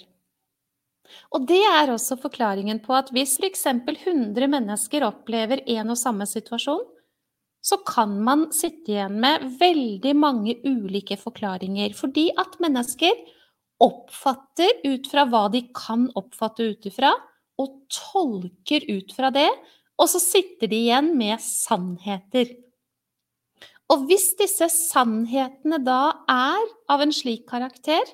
Og 1.34 1.46
det 1.48 1.62
er 1.66 1.90
også 1.90 2.18
forklaringen 2.20 2.78
på 2.84 2.94
at 2.94 3.10
hvis 3.14 3.38
f.eks. 3.40 3.64
100 3.66 4.46
mennesker 4.52 5.06
opplever 5.06 5.64
en 5.66 5.94
og 5.94 5.98
samme 5.98 6.28
situasjon, 6.28 6.84
så 7.64 7.80
kan 7.82 8.14
man 8.24 8.46
sitte 8.54 8.92
igjen 8.94 9.18
med 9.20 9.48
veldig 9.58 10.14
mange 10.16 10.54
ulike 10.68 11.18
forklaringer. 11.18 11.90
Fordi 11.96 12.28
at 12.38 12.54
mennesker 12.62 13.16
oppfatter 13.82 14.84
ut 14.86 15.08
fra 15.10 15.24
hva 15.30 15.48
de 15.52 15.64
kan 15.74 16.06
oppfatte 16.18 16.68
ut 16.70 16.86
ifra, 16.90 17.12
og 17.58 17.74
tolker 17.90 18.84
ut 18.86 19.10
fra 19.16 19.32
det, 19.34 19.48
og 19.98 20.08
så 20.10 20.20
sitter 20.22 20.70
de 20.70 20.78
igjen 20.86 21.12
med 21.18 21.42
sannheter. 21.42 22.54
Og 23.88 24.04
hvis 24.08 24.30
disse 24.38 24.68
sannhetene 24.72 25.80
da 25.80 26.02
er 26.30 26.64
av 26.92 27.02
en 27.02 27.14
slik 27.14 27.46
karakter 27.48 28.04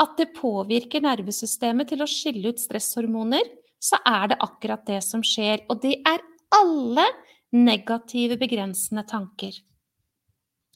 at 0.00 0.14
det 0.16 0.32
påvirker 0.36 1.04
nervesystemet 1.04 1.92
til 1.92 2.02
å 2.02 2.08
skille 2.08 2.54
ut 2.54 2.62
stresshormoner, 2.62 3.44
så 3.80 4.00
er 4.08 4.32
det 4.32 4.40
akkurat 4.44 4.84
det 4.88 5.00
som 5.04 5.24
skjer. 5.24 5.66
Og 5.68 5.82
det 5.84 5.98
er 6.08 6.24
alle 6.56 7.04
negative, 7.52 8.38
begrensende 8.40 9.04
tanker. 9.08 9.52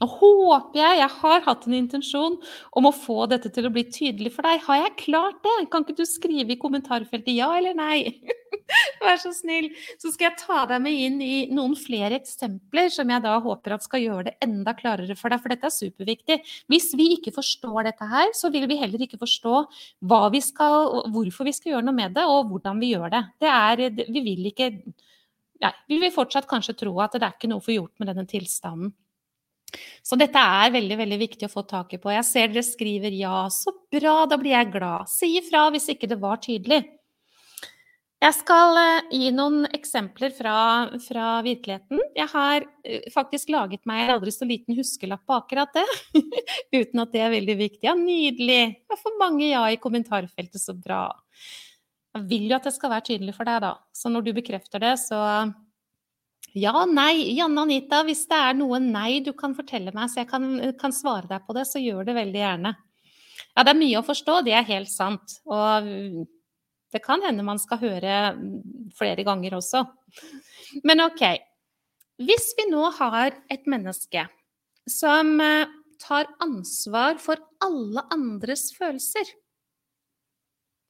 Nå 0.02 0.09
håper 0.11 0.80
jeg 0.80 0.98
Jeg 0.98 1.11
har 1.20 1.44
hatt 1.46 1.66
en 1.68 1.76
intensjon 1.76 2.34
om 2.74 2.88
å 2.88 2.94
få 2.94 3.28
dette 3.30 3.50
til 3.55 3.68
å 3.68 3.72
bli 3.72 3.84
tydelig 3.86 4.34
for 4.34 4.46
deg. 4.46 4.64
Har 4.66 4.80
jeg 4.82 4.96
klart 5.05 5.38
det? 5.46 5.55
Kan 5.70 5.86
ikke 5.86 6.00
du 6.00 6.07
skrive 6.09 6.52
i 6.52 6.61
kommentarfeltet 6.61 7.30
ja 7.36 7.52
eller 7.57 7.76
nei? 7.78 8.20
Vær 9.05 9.20
så 9.20 9.32
snill. 9.34 9.70
Så 10.00 10.12
skal 10.14 10.30
jeg 10.30 10.40
ta 10.42 10.64
deg 10.70 10.82
med 10.84 10.98
inn 11.07 11.20
i 11.24 11.36
noen 11.55 11.76
flere 11.78 12.18
eksempler 12.20 12.90
som 12.94 13.11
jeg 13.11 13.24
da 13.24 13.36
håper 13.44 13.76
at 13.76 13.86
skal 13.86 14.05
gjøre 14.05 14.26
det 14.30 14.36
enda 14.44 14.74
klarere 14.78 15.16
for 15.18 15.32
deg, 15.32 15.42
for 15.42 15.55
dette 15.55 15.70
er 15.70 15.74
superviktig. 15.74 16.40
Hvis 16.72 16.90
vi 16.98 17.11
ikke 17.18 17.34
forstår 17.36 17.90
dette 17.90 18.09
her, 18.11 18.32
så 18.36 18.52
vil 18.55 18.68
vi 18.70 18.80
heller 18.80 19.07
ikke 19.07 19.20
forstå 19.20 19.64
vi 20.34 20.40
skal, 20.44 21.09
hvorfor 21.12 21.46
vi 21.48 21.55
skal 21.55 21.74
gjøre 21.74 21.86
noe 21.88 21.96
med 21.96 22.14
det, 22.16 22.24
og 22.28 22.50
hvordan 22.50 22.80
vi 22.82 22.94
gjør 22.94 23.12
det. 23.12 23.24
det 23.44 23.50
er, 23.50 23.84
vi 24.09 24.24
vil 24.24 24.50
ikke 24.50 24.70
ja, 25.62 25.70
vi 25.88 25.98
vil 26.02 26.12
fortsatt 26.12 26.48
kanskje 26.50 26.76
tro 26.82 26.92
at 27.00 27.14
det 27.16 27.24
er 27.24 27.36
ikke 27.36 27.48
noe 27.50 27.62
å 27.62 27.64
få 27.64 27.76
gjort 27.76 27.94
med 28.00 28.11
denne 28.11 28.26
tilstanden. 28.28 28.92
Så 30.05 30.18
dette 30.20 30.38
er 30.38 30.74
veldig 30.74 30.98
veldig 31.00 31.18
viktig 31.18 31.48
å 31.48 31.52
få 31.52 31.64
tak 31.66 31.94
i 31.96 32.00
på. 32.02 32.12
Jeg 32.12 32.26
ser 32.28 32.52
dere 32.52 32.62
skriver 32.62 33.11
'ja, 33.11 33.48
så 33.50 33.72
bra', 33.90 34.28
da 34.28 34.36
blir 34.36 34.55
jeg 34.55 34.72
glad. 34.72 35.09
Si 35.09 35.36
ifra 35.38 35.70
hvis 35.70 35.88
ikke 35.88 36.09
det 36.09 36.20
var 36.20 36.36
tydelig. 36.36 36.84
Jeg 38.25 38.33
skal 38.39 38.79
eh, 38.81 39.09
gi 39.12 39.27
noen 39.37 39.66
eksempler 39.77 40.33
fra, 40.33 40.57
fra 41.05 41.27
virkeligheten. 41.45 42.01
Jeg 42.16 42.31
har 42.33 42.64
eh, 42.87 43.03
faktisk 43.12 43.51
laget 43.53 43.83
meg 43.89 44.07
en 44.07 44.14
aldri 44.14 44.33
så 44.33 44.47
liten 44.49 44.77
huskelapp 44.79 45.27
på 45.29 45.37
akkurat 45.37 45.75
det. 45.77 45.85
Uten 46.79 47.03
at 47.03 47.12
det 47.12 47.20
er 47.20 47.35
veldig 47.35 47.57
viktig. 47.59 47.83
Ja, 47.85 47.93
nydelig. 47.99 48.62
Jeg 48.81 49.01
får 49.03 49.18
mange 49.20 49.51
ja 49.51 49.66
i 49.68 49.77
kommentarfeltet, 49.83 50.57
så 50.62 50.72
bra. 50.72 51.03
Jeg 52.16 52.25
vil 52.31 52.49
jo 52.49 52.57
at 52.57 52.64
det 52.64 52.72
skal 52.79 52.95
være 52.95 53.07
tydelig 53.11 53.35
for 53.37 53.51
deg, 53.51 53.61
da. 53.66 53.75
Så 53.93 54.12
når 54.12 54.25
du 54.25 54.33
bekrefter 54.39 54.81
det, 54.81 54.95
så 55.03 55.20
ja, 56.57 56.75
nei. 56.89 57.27
Janne 57.37 57.66
Anita, 57.66 58.01
hvis 58.09 58.25
det 58.31 58.39
er 58.41 58.57
noe 58.57 58.81
nei 58.81 59.18
du 59.27 59.35
kan 59.37 59.53
fortelle 59.59 59.93
meg, 59.93 60.09
så 60.09 60.22
jeg 60.22 60.31
kan, 60.33 60.49
kan, 60.81 60.97
svare 60.97 61.29
deg 61.29 61.45
på 61.45 61.59
det, 61.59 61.66
så 61.68 61.83
gjør 61.83 62.09
det 62.09 62.16
veldig 62.16 62.41
gjerne. 62.41 62.72
Ja, 63.53 63.66
det 63.66 63.75
er 63.75 63.83
mye 63.83 64.01
å 64.01 64.07
forstå, 64.07 64.41
det 64.47 64.57
er 64.57 64.64
helt 64.70 64.89
sant. 64.89 65.43
Og 65.45 65.93
det 66.95 67.03
kan 67.03 67.22
hende 67.26 67.45
man 67.47 67.59
skal 67.59 67.82
høre 67.82 68.18
flere 68.95 69.26
ganger 69.26 69.59
også. 69.59 69.82
Men 70.86 71.03
OK. 71.09 71.24
Hvis 72.22 72.53
vi 72.55 72.68
nå 72.70 72.86
har 72.95 73.34
et 73.51 73.64
menneske 73.66 74.22
som 74.86 75.34
eh, 75.42 75.66
tar 75.99 76.28
ansvar 76.45 77.18
for 77.18 77.42
alle 77.64 78.05
andres 78.14 78.68
følelser 78.76 79.32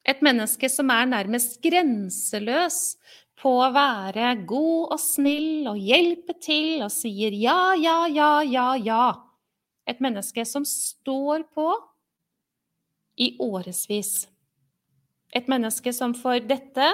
et 0.05 0.21
menneske 0.25 0.69
som 0.69 0.91
er 0.93 1.07
nærmest 1.09 1.57
grenseløs 1.65 2.79
på 3.41 3.51
å 3.65 3.71
være 3.73 4.35
god 4.47 4.93
og 4.95 5.01
snill 5.01 5.65
og 5.71 5.81
hjelpe 5.81 6.37
til 6.41 6.85
og 6.85 6.93
sier 6.93 7.33
ja, 7.35 7.73
ja, 7.79 8.05
ja, 8.07 8.29
ja, 8.45 8.67
ja. 8.77 9.05
Et 9.89 9.99
menneske 10.01 10.45
som 10.47 10.65
står 10.65 11.45
på 11.53 11.67
i 13.21 13.33
årevis. 13.41 14.27
Et 15.35 15.51
menneske 15.51 15.91
som 15.93 16.15
for 16.17 16.39
dette, 16.39 16.93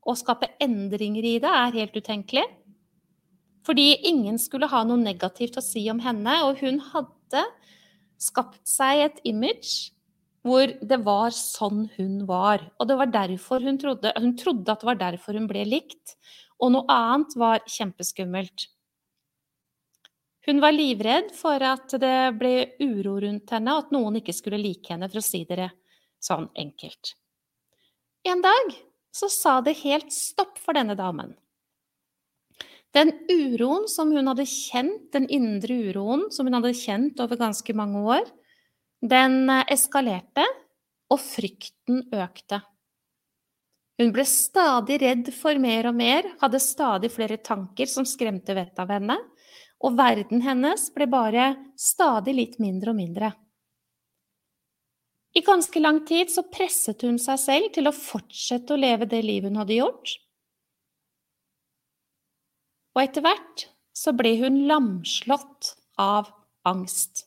å 0.00 0.16
skape 0.16 0.48
endringer 0.64 1.26
i 1.28 1.36
det, 1.42 1.50
er 1.50 1.76
helt 1.76 1.96
utenkelig. 1.96 2.46
Fordi 3.66 3.92
ingen 4.08 4.38
skulle 4.40 4.70
ha 4.72 4.82
noe 4.88 5.00
negativt 5.00 5.58
å 5.60 5.64
si 5.64 5.84
om 5.92 6.00
henne, 6.00 6.38
og 6.46 6.62
hun 6.64 6.80
hadde 6.92 7.44
skapt 8.20 8.62
seg 8.68 9.04
et 9.04 9.20
image 9.28 9.92
hvor 10.46 10.72
det 10.80 11.02
var 11.04 11.34
sånn 11.36 11.84
hun 11.98 12.24
var. 12.28 12.64
Og 12.80 12.88
det 12.88 12.96
var 12.96 13.12
derfor 13.12 13.60
hun 13.60 13.76
trodde 13.80 14.12
Hun 14.16 14.36
trodde 14.40 14.72
at 14.72 14.80
det 14.80 14.88
var 14.88 15.00
derfor 15.00 15.36
hun 15.36 15.48
ble 15.50 15.66
likt, 15.68 16.16
og 16.60 16.72
noe 16.72 16.88
annet 16.88 17.36
var 17.36 17.64
kjempeskummelt. 17.68 18.68
Hun 20.48 20.60
var 20.64 20.72
livredd 20.72 21.34
for 21.36 21.60
at 21.60 21.92
det 22.00 22.32
ble 22.40 22.54
uro 22.80 23.18
rundt 23.20 23.52
henne, 23.52 23.76
og 23.76 23.84
at 23.84 23.92
noen 23.92 24.20
ikke 24.20 24.34
skulle 24.36 24.60
like 24.60 24.88
henne, 24.88 25.08
for 25.12 25.20
å 25.20 25.24
si 25.24 25.44
det 25.48 25.68
sånn 26.24 26.48
enkelt. 26.56 27.19
En 28.28 28.42
dag 28.44 28.74
så 29.16 29.28
sa 29.32 29.60
det 29.64 29.80
helt 29.82 30.12
stopp 30.12 30.58
for 30.60 30.76
denne 30.76 30.96
damen. 30.98 31.32
Den 32.94 33.12
uroen 33.30 33.86
som 33.88 34.10
hun 34.10 34.28
hadde 34.32 34.46
kjent, 34.50 35.12
den 35.14 35.28
indre 35.30 35.76
uroen 35.90 36.26
som 36.34 36.48
hun 36.48 36.58
hadde 36.58 36.74
kjent 36.74 37.20
over 37.22 37.38
ganske 37.38 37.74
mange 37.76 38.02
år, 38.02 38.26
den 39.00 39.44
eh, 39.50 39.64
eskalerte, 39.70 40.44
og 41.10 41.18
frykten 41.22 42.04
økte. 42.14 42.60
Hun 44.00 44.12
ble 44.14 44.24
stadig 44.28 45.00
redd 45.02 45.30
for 45.34 45.58
mer 45.60 45.90
og 45.90 45.96
mer, 45.98 46.28
hadde 46.40 46.60
stadig 46.62 47.10
flere 47.12 47.40
tanker 47.42 47.90
som 47.90 48.06
skremte 48.06 48.54
vettet 48.56 48.78
av 48.84 48.92
henne, 48.94 49.16
og 49.82 49.96
verden 49.98 50.42
hennes 50.44 50.86
ble 50.94 51.08
bare 51.10 51.50
stadig 51.78 52.36
litt 52.36 52.58
mindre 52.62 52.94
og 52.94 53.00
mindre. 53.00 53.32
I 55.34 55.40
ganske 55.46 55.80
lang 55.80 56.02
tid 56.06 56.30
så 56.32 56.42
presset 56.50 57.04
hun 57.06 57.18
seg 57.22 57.38
selv 57.38 57.70
til 57.74 57.86
å 57.86 57.94
fortsette 57.94 58.74
å 58.74 58.80
leve 58.80 59.06
det 59.10 59.22
livet 59.22 59.52
hun 59.52 59.60
hadde 59.62 59.78
gjort. 59.78 60.14
Og 62.96 63.02
etter 63.04 63.24
hvert 63.24 63.66
så 63.94 64.14
ble 64.16 64.34
hun 64.40 64.64
lamslått 64.66 65.74
av 66.00 66.32
angst. 66.66 67.26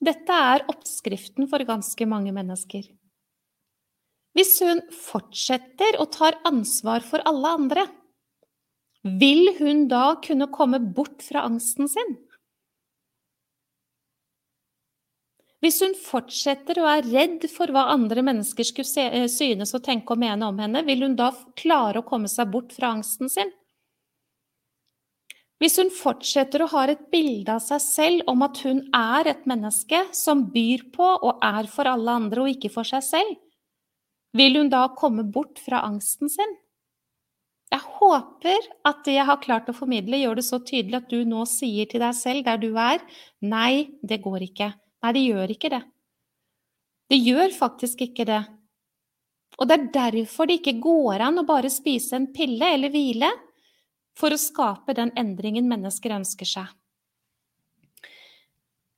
Dette 0.00 0.32
er 0.52 0.64
oppskriften 0.72 1.48
for 1.48 1.64
ganske 1.68 2.06
mange 2.08 2.32
mennesker. 2.36 2.84
Hvis 4.36 4.54
hun 4.62 4.80
fortsetter 4.94 5.98
og 6.00 6.12
tar 6.14 6.38
ansvar 6.48 7.04
for 7.04 7.24
alle 7.28 7.56
andre, 7.58 7.84
vil 9.02 9.54
hun 9.58 9.86
da 9.90 10.14
kunne 10.24 10.50
komme 10.52 10.80
bort 10.80 11.24
fra 11.24 11.44
angsten 11.48 11.88
sin? 11.90 12.16
Hvis 15.60 15.82
hun 15.84 15.92
fortsetter 15.92 16.78
og 16.80 16.88
er 16.88 17.08
redd 17.10 17.44
for 17.52 17.68
hva 17.72 17.90
andre 17.92 18.22
mennesker 18.24 18.64
skulle 18.64 19.08
eh, 19.12 19.26
synes 19.28 19.74
og 19.76 19.84
tenke 19.84 20.14
og 20.14 20.22
mene 20.22 20.48
om 20.48 20.60
henne, 20.60 20.82
vil 20.86 21.04
hun 21.04 21.16
da 21.18 21.34
klare 21.60 22.00
å 22.00 22.06
komme 22.06 22.30
seg 22.32 22.48
bort 22.52 22.72
fra 22.72 22.94
angsten 22.94 23.28
sin? 23.32 23.52
Hvis 25.60 25.76
hun 25.76 25.90
fortsetter 25.92 26.64
å 26.64 26.70
ha 26.72 26.86
et 26.88 27.02
bilde 27.12 27.52
av 27.52 27.60
seg 27.60 27.82
selv 27.84 28.30
om 28.32 28.40
at 28.46 28.62
hun 28.64 28.80
er 28.96 29.28
et 29.28 29.44
menneske 29.48 30.06
som 30.16 30.46
byr 30.54 30.86
på 30.94 31.04
og 31.04 31.44
er 31.44 31.68
for 31.68 31.90
alle 31.90 32.16
andre 32.22 32.46
og 32.46 32.54
ikke 32.54 32.72
for 32.72 32.88
seg 32.88 33.04
selv, 33.04 33.36
vil 34.32 34.56
hun 34.56 34.72
da 34.72 34.86
komme 34.96 35.26
bort 35.28 35.60
fra 35.60 35.82
angsten 35.84 36.32
sin? 36.32 36.56
Jeg 37.70 37.84
håper 38.00 38.64
at 38.88 39.04
det 39.04 39.18
jeg 39.18 39.28
har 39.28 39.42
klart 39.44 39.68
å 39.68 39.76
formidle, 39.76 40.18
gjør 40.18 40.40
det 40.40 40.46
så 40.48 40.58
tydelig 40.64 41.02
at 41.02 41.12
du 41.12 41.20
nå 41.28 41.44
sier 41.46 41.86
til 41.90 42.00
deg 42.02 42.16
selv 42.16 42.48
der 42.48 42.58
du 42.62 42.70
er, 42.72 43.04
nei, 43.44 43.92
det 44.00 44.22
går 44.24 44.48
ikke. 44.48 44.72
Nei, 45.00 45.12
det 45.16 45.22
gjør 45.24 45.54
ikke 45.54 45.70
det. 45.72 45.82
Det 47.10 47.18
gjør 47.18 47.54
faktisk 47.56 48.02
ikke 48.06 48.26
det. 48.28 48.40
Og 49.58 49.68
det 49.68 49.76
er 49.76 49.88
derfor 49.94 50.48
det 50.48 50.60
ikke 50.60 50.78
går 50.82 51.24
an 51.26 51.40
å 51.40 51.46
bare 51.48 51.70
spise 51.72 52.16
en 52.16 52.28
pille 52.34 52.68
eller 52.76 52.92
hvile 52.92 53.30
for 54.18 54.32
å 54.32 54.40
skape 54.40 54.94
den 54.96 55.12
endringen 55.18 55.68
mennesker 55.70 56.14
ønsker 56.14 56.48
seg. 56.48 56.68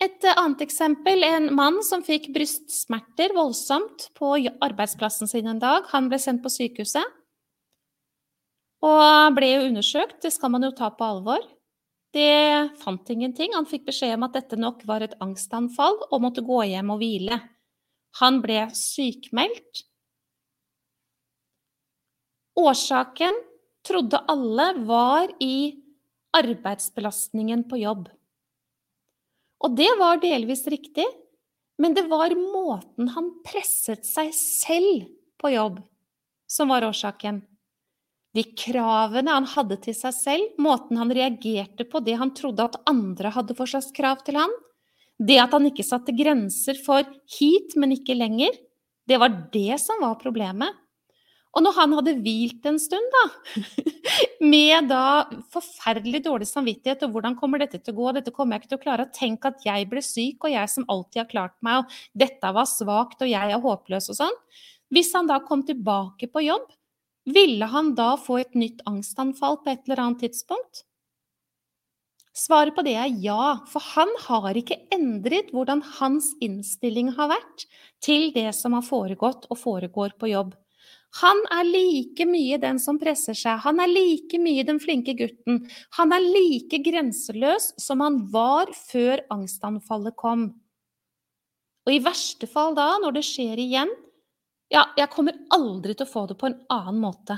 Et 0.02 0.24
annet 0.34 0.64
eksempel 0.64 1.22
en 1.22 1.48
mann 1.54 1.78
som 1.86 2.02
fikk 2.02 2.32
brystsmerter 2.34 3.34
voldsomt 3.36 4.08
på 4.18 4.34
arbeidsplassen 4.64 5.30
sin 5.30 5.46
en 5.46 5.60
dag. 5.62 5.86
Han 5.94 6.08
ble 6.10 6.18
sendt 6.18 6.42
på 6.42 6.50
sykehuset 6.50 7.18
og 8.82 9.36
ble 9.36 9.52
undersøkt. 9.68 10.18
Det 10.24 10.32
skal 10.34 10.50
man 10.50 10.66
jo 10.66 10.72
ta 10.74 10.90
på 10.90 11.06
alvor. 11.06 11.44
Det 12.12 12.76
fant 12.82 13.10
ingenting. 13.10 13.54
Han 13.56 13.68
fikk 13.68 13.86
beskjed 13.88 14.18
om 14.18 14.26
at 14.26 14.36
dette 14.36 14.58
nok 14.60 14.84
var 14.88 15.04
et 15.04 15.16
angstanfall 15.24 15.96
og 16.10 16.20
måtte 16.24 16.44
gå 16.44 16.60
hjem 16.68 16.92
og 16.92 17.00
hvile. 17.00 17.38
Han 18.20 18.42
ble 18.44 18.66
sykmeldt. 18.76 19.86
Årsaken 22.60 23.38
trodde 23.86 24.20
alle 24.28 24.66
var 24.84 25.32
i 25.40 25.72
arbeidsbelastningen 26.36 27.64
på 27.68 27.80
jobb. 27.80 28.10
Og 29.62 29.76
det 29.78 29.88
var 29.98 30.20
delvis 30.20 30.66
riktig, 30.70 31.06
men 31.80 31.94
det 31.96 32.04
var 32.10 32.34
måten 32.36 33.08
han 33.14 33.30
presset 33.46 34.04
seg 34.06 34.34
selv 34.36 35.06
på 35.40 35.52
jobb, 35.54 35.80
som 36.50 36.72
var 36.72 36.84
årsaken. 36.84 37.40
De 38.32 38.44
kravene 38.56 39.34
han 39.34 39.46
hadde 39.48 39.76
til 39.84 39.96
seg 39.96 40.14
selv, 40.16 40.52
måten 40.62 41.00
han 41.00 41.12
reagerte 41.12 41.84
på 41.88 42.00
det 42.04 42.16
han 42.20 42.32
trodde 42.36 42.64
at 42.64 42.78
andre 42.88 43.32
hadde 43.34 43.56
for 43.58 43.68
slags 43.68 43.92
krav 43.96 44.22
til 44.24 44.38
han, 44.40 44.52
det 45.22 45.36
at 45.42 45.52
han 45.52 45.68
ikke 45.68 45.84
satte 45.86 46.14
grenser 46.16 46.78
for 46.82 47.04
hit, 47.36 47.76
men 47.76 47.92
ikke 47.94 48.16
lenger, 48.16 48.56
det 49.08 49.18
var 49.20 49.34
det 49.52 49.76
som 49.82 50.00
var 50.02 50.16
problemet. 50.22 50.78
Og 51.52 51.60
når 51.60 51.74
han 51.76 51.94
hadde 51.98 52.14
hvilt 52.24 52.64
en 52.68 52.78
stund, 52.80 53.12
da, 53.12 53.24
med 54.52 54.88
da 54.88 55.04
forferdelig 55.52 56.22
dårlig 56.24 56.48
samvittighet 56.48 57.04
og 57.04 57.12
hvordan 57.12 57.36
kommer 57.36 57.60
dette 57.60 57.76
til 57.76 57.92
å 57.92 57.98
gå, 57.98 58.12
dette 58.16 58.32
kommer 58.32 58.56
jeg 58.56 58.62
ikke 58.62 58.70
til 58.72 58.80
å 58.80 58.84
klare, 58.86 59.08
tenk 59.12 59.44
at 59.50 59.66
jeg 59.66 59.88
ble 59.90 60.00
syk, 60.06 60.46
og 60.46 60.54
jeg 60.54 60.72
som 60.72 60.88
alltid 60.88 61.26
har 61.26 61.32
klart 61.34 61.56
meg, 61.60 61.82
og 61.82 62.22
dette 62.24 62.54
var 62.56 62.70
svakt, 62.70 63.20
og 63.20 63.28
jeg 63.28 63.52
er 63.52 63.66
håpløs 63.66 64.08
og 64.14 64.20
sånn. 64.22 64.38
Hvis 64.92 65.12
han 65.16 65.28
da 65.28 65.42
kom 65.44 65.64
tilbake 65.68 66.30
på 66.32 66.46
jobb, 66.46 66.72
ville 67.24 67.68
han 67.70 67.92
da 67.98 68.14
få 68.18 68.40
et 68.42 68.56
nytt 68.58 68.82
angstanfall 68.88 69.60
på 69.62 69.72
et 69.72 69.84
eller 69.86 70.02
annet 70.06 70.24
tidspunkt? 70.26 70.84
Svaret 72.32 72.72
på 72.74 72.82
det 72.86 72.94
er 72.96 73.12
ja, 73.20 73.58
for 73.68 73.84
han 73.92 74.08
har 74.24 74.56
ikke 74.56 74.78
endret 74.94 75.50
hvordan 75.52 75.82
hans 75.98 76.30
innstilling 76.40 77.10
har 77.18 77.28
vært 77.34 77.66
til 78.02 78.30
det 78.32 78.48
som 78.56 78.72
har 78.72 78.86
foregått 78.86 79.44
og 79.52 79.60
foregår 79.60 80.16
på 80.18 80.32
jobb. 80.32 80.54
Han 81.20 81.42
er 81.52 81.68
like 81.68 82.24
mye 82.24 82.56
den 82.56 82.78
som 82.80 82.96
presser 83.00 83.36
seg, 83.36 83.60
han 83.60 83.82
er 83.84 83.90
like 83.90 84.38
mye 84.40 84.64
den 84.64 84.80
flinke 84.80 85.12
gutten. 85.18 85.60
Han 85.98 86.14
er 86.16 86.24
like 86.24 86.80
grenseløs 86.86 87.74
som 87.76 88.00
han 88.00 88.22
var 88.32 88.72
før 88.72 89.20
angstanfallet 89.34 90.16
kom. 90.16 90.48
Og 91.84 91.92
i 91.92 92.00
verste 92.00 92.48
fall 92.48 92.72
da, 92.78 92.94
når 93.02 93.18
det 93.18 93.26
skjer 93.28 93.60
igjen, 93.60 93.92
ja, 94.72 94.86
jeg 94.96 95.10
kommer 95.12 95.36
aldri 95.52 95.94
til 95.94 96.06
å 96.06 96.12
få 96.12 96.26
det 96.30 96.38
på 96.40 96.48
en 96.48 96.60
annen 96.72 97.00
måte. 97.02 97.36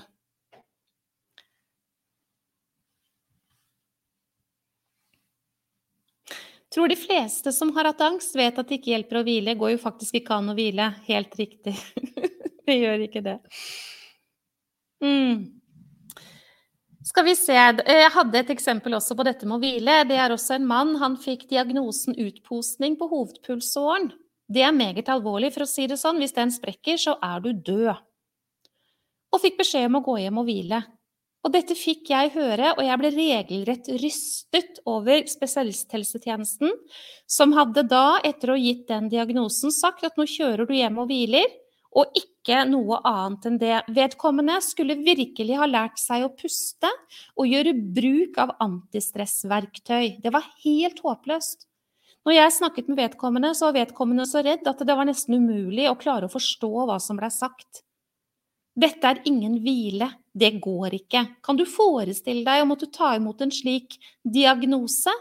Tror 6.75 6.91
de 6.91 6.97
fleste 6.99 7.53
som 7.55 7.71
har 7.77 7.87
hatt 7.87 8.01
angst, 8.03 8.35
vet 8.35 8.57
at 8.59 8.71
det 8.71 8.81
ikke 8.81 8.91
hjelper 8.91 9.21
å 9.21 9.27
hvile. 9.27 9.55
Går 9.59 9.77
jo 9.77 9.83
faktisk 9.83 10.17
ikke 10.19 10.39
an 10.39 10.51
å 10.51 10.57
hvile. 10.59 10.89
Helt 11.07 11.37
riktig. 11.39 11.75
det 12.67 12.79
gjør 12.81 13.05
ikke 13.07 13.23
det. 13.23 13.37
Mm. 15.05 15.45
Skal 17.07 17.29
vi 17.29 17.37
se. 17.39 17.55
Jeg 17.55 18.11
hadde 18.17 18.41
et 18.41 18.51
eksempel 18.55 18.99
også 18.99 19.15
på 19.15 19.27
dette 19.27 19.47
med 19.47 19.61
å 19.61 19.63
hvile. 19.63 20.01
Det 20.09 20.19
er 20.19 20.35
også 20.35 20.57
en 20.57 20.67
mann. 20.67 20.97
Han 21.03 21.15
fikk 21.21 21.47
diagnosen 21.51 22.19
utposning 22.19 22.99
på 22.99 23.11
hovedpulsåren. 23.11 24.11
Det 24.51 24.65
er 24.65 24.75
meget 24.77 25.09
alvorlig, 25.09 25.53
for 25.55 25.65
å 25.65 25.71
si 25.71 25.87
det 25.89 25.97
sånn. 26.01 26.21
Hvis 26.21 26.37
den 26.37 26.53
sprekker, 26.53 26.99
så 27.01 27.17
er 27.25 27.41
du 27.45 27.53
død. 27.55 27.95
Og 29.35 29.43
fikk 29.43 29.59
beskjed 29.63 29.89
om 29.89 29.99
å 29.99 30.05
gå 30.05 30.19
hjem 30.23 30.43
og 30.43 30.47
hvile. 30.49 30.83
Og 31.45 31.53
dette 31.53 31.77
fikk 31.77 32.09
jeg 32.09 32.31
høre, 32.33 32.71
og 32.73 32.81
jeg 32.87 33.01
ble 33.01 33.11
regelrett 33.13 33.89
rystet 34.01 34.79
over 34.89 35.27
spesialisthelsetjenesten, 35.29 36.73
som 37.29 37.53
hadde 37.57 37.85
da, 37.91 38.21
etter 38.25 38.53
å 38.53 38.57
ha 38.57 38.63
gitt 38.63 38.87
den 38.89 39.11
diagnosen, 39.13 39.75
sagt 39.75 40.07
at 40.09 40.17
nå 40.17 40.25
kjører 40.31 40.65
du 40.65 40.73
hjem 40.77 41.03
og 41.03 41.11
hviler, 41.13 41.45
og 41.95 42.17
ikke 42.19 42.65
noe 42.67 42.99
annet 43.07 43.45
enn 43.51 43.61
det. 43.61 43.77
Vedkommende 43.95 44.57
skulle 44.65 44.97
virkelig 45.05 45.61
ha 45.61 45.69
lært 45.69 46.01
seg 46.01 46.25
å 46.25 46.33
puste 46.35 46.91
og 47.37 47.47
gjøre 47.47 47.77
bruk 47.77 48.41
av 48.43 48.57
antistressverktøy. 48.65 50.25
Det 50.25 50.33
var 50.35 50.49
helt 50.65 51.05
håpløst. 51.05 51.69
Når 52.25 52.37
jeg 52.39 52.53
snakket 52.57 52.87
med 52.89 53.01
vedkommende, 53.03 53.51
så 53.53 53.69
var 53.69 53.83
vedkommende 53.83 54.25
så 54.29 54.41
redd 54.45 54.65
at 54.69 54.81
det 54.81 54.97
var 54.97 55.05
nesten 55.09 55.37
umulig 55.37 55.91
å 55.91 55.99
klare 56.01 56.29
å 56.29 56.33
forstå 56.33 56.71
hva 56.89 56.97
som 57.03 57.19
blei 57.21 57.29
sagt. 57.33 57.83
Dette 58.75 59.07
er 59.07 59.21
ingen 59.29 59.59
hvile, 59.63 60.09
det 60.35 60.57
går 60.65 60.97
ikke. 60.97 61.21
Kan 61.45 61.61
du 61.61 61.67
forestille 61.69 62.43
deg 62.47 62.65
å 62.65 62.69
måtte 62.69 62.89
ta 62.91 63.13
imot 63.19 63.45
en 63.45 63.53
slik 63.55 63.99
diagnose, 64.25 65.13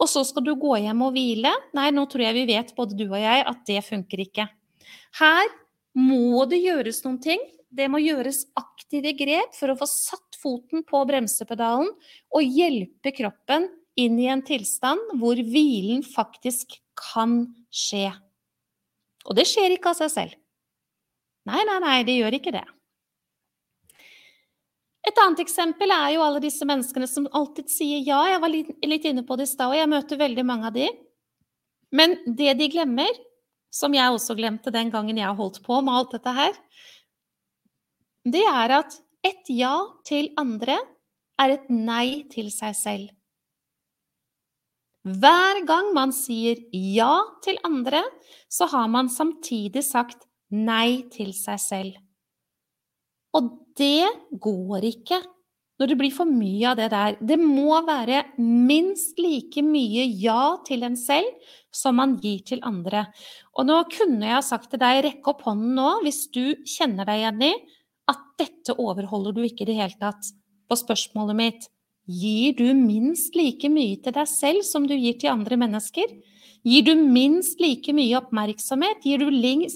og 0.00 0.08
så 0.08 0.22
skal 0.24 0.44
du 0.46 0.52
gå 0.60 0.76
hjem 0.84 1.00
og 1.04 1.16
hvile? 1.16 1.50
Nei, 1.76 1.88
nå 1.96 2.04
tror 2.12 2.28
jeg 2.28 2.36
vi 2.38 2.44
vet, 2.52 2.74
både 2.76 2.96
du 2.96 3.08
og 3.08 3.18
jeg, 3.18 3.42
at 3.50 3.64
det 3.68 3.80
funker 3.88 4.22
ikke. 4.28 4.46
Her 5.18 5.50
må 5.98 6.44
det 6.48 6.60
gjøres 6.62 7.02
noen 7.06 7.18
ting. 7.24 7.42
Det 7.70 7.88
må 7.90 8.00
gjøres 8.02 8.44
aktive 8.58 9.12
grep 9.18 9.56
for 9.56 9.72
å 9.72 9.78
få 9.78 9.88
satt 9.88 10.38
foten 10.40 10.84
på 10.86 11.02
bremsepedalen 11.08 11.90
og 12.34 12.56
hjelpe 12.58 13.12
kroppen 13.16 13.68
inn 13.98 14.18
i 14.20 14.28
en 14.30 14.42
tilstand 14.46 15.16
hvor 15.20 15.38
hvilen 15.38 16.04
faktisk 16.06 16.78
kan 16.98 17.42
skje. 17.72 18.10
Og 19.28 19.36
det 19.36 19.46
skjer 19.48 19.74
ikke 19.74 19.92
av 19.92 19.98
seg 19.98 20.12
selv. 20.12 20.36
Nei, 21.48 21.62
nei, 21.66 21.78
nei, 21.82 21.96
det 22.06 22.18
gjør 22.18 22.36
ikke 22.36 22.54
det. 22.54 22.66
Et 25.08 25.20
annet 25.22 25.40
eksempel 25.42 25.90
er 25.94 26.10
jo 26.14 26.24
alle 26.24 26.42
disse 26.44 26.66
menneskene 26.68 27.08
som 27.08 27.28
alltid 27.32 27.70
sier 27.72 28.02
ja. 28.04 28.20
Jeg 28.28 28.42
var 28.42 28.52
litt, 28.52 29.06
inne 29.08 29.24
på 29.26 29.38
det 29.40 29.48
i 29.48 29.50
stad, 29.50 29.72
og 29.72 29.78
jeg 29.78 29.90
møter 29.90 30.20
veldig 30.20 30.44
mange 30.46 30.68
av 30.68 30.76
de. 30.76 30.90
Men 31.96 32.18
det 32.26 32.54
de 32.60 32.68
glemmer, 32.70 33.10
som 33.72 33.94
jeg 33.96 34.12
også 34.12 34.36
glemte 34.38 34.72
den 34.74 34.90
gangen 34.92 35.18
jeg 35.18 35.38
holdt 35.38 35.62
på 35.64 35.80
med 35.82 35.96
alt 35.96 36.16
dette 36.18 36.34
her, 36.36 36.58
det 38.28 38.44
er 38.44 38.76
at 38.82 38.98
et 39.26 39.48
ja 39.52 39.74
til 40.06 40.28
andre 40.40 40.76
er 41.40 41.56
et 41.56 41.70
nei 41.72 42.28
til 42.32 42.50
seg 42.52 42.76
selv. 42.76 43.08
Hver 45.10 45.62
gang 45.66 45.90
man 45.96 46.12
sier 46.14 46.60
ja 46.76 47.22
til 47.44 47.58
andre, 47.66 48.02
så 48.52 48.68
har 48.70 48.86
man 48.92 49.10
samtidig 49.10 49.82
sagt 49.86 50.26
nei 50.50 51.08
til 51.10 51.32
seg 51.34 51.60
selv. 51.62 51.98
Og 53.34 53.50
det 53.78 54.06
går 54.42 54.86
ikke 54.90 55.20
når 55.80 55.88
det 55.88 55.96
blir 55.96 56.12
for 56.12 56.28
mye 56.28 56.66
av 56.68 56.76
det 56.76 56.90
der. 56.92 57.16
Det 57.24 57.38
må 57.40 57.78
være 57.86 58.24
minst 58.36 59.18
like 59.22 59.62
mye 59.64 60.04
ja 60.20 60.58
til 60.66 60.84
en 60.84 60.98
selv 61.00 61.30
som 61.72 61.96
man 61.96 62.18
gir 62.20 62.42
til 62.44 62.60
andre. 62.66 63.06
Og 63.56 63.64
nå 63.70 63.78
kunne 63.94 64.28
jeg 64.28 64.44
sagt 64.44 64.68
til 64.74 64.82
deg, 64.82 65.00
rekk 65.06 65.32
opp 65.32 65.46
hånden 65.48 65.72
nå 65.78 65.94
hvis 66.04 66.26
du 66.34 66.52
kjenner 66.68 67.08
deg 67.08 67.22
igjen 67.22 67.46
i 67.48 67.52
at 68.12 68.26
dette 68.42 68.76
overholder 68.76 69.32
du 69.32 69.44
ikke 69.46 69.64
i 69.64 69.70
det 69.70 69.78
hele 69.80 69.96
tatt. 70.02 70.34
På 70.68 70.76
spørsmålet 70.78 71.38
mitt 71.38 71.70
gir 72.10 72.56
du 72.58 72.68
minst 72.74 73.36
like 73.38 73.68
mye 73.70 73.96
til 74.02 74.14
deg 74.16 74.28
selv 74.28 74.66
som 74.66 74.86
du 74.88 74.96
gir 74.96 75.18
til 75.20 75.32
andre 75.32 75.58
mennesker? 75.60 76.10
Gir 76.66 76.84
du 76.84 76.94
minst 76.98 77.60
like 77.62 77.92
mye 77.96 78.18
oppmerksomhet? 78.18 79.00
Gir 79.06 79.22
du 79.22 79.30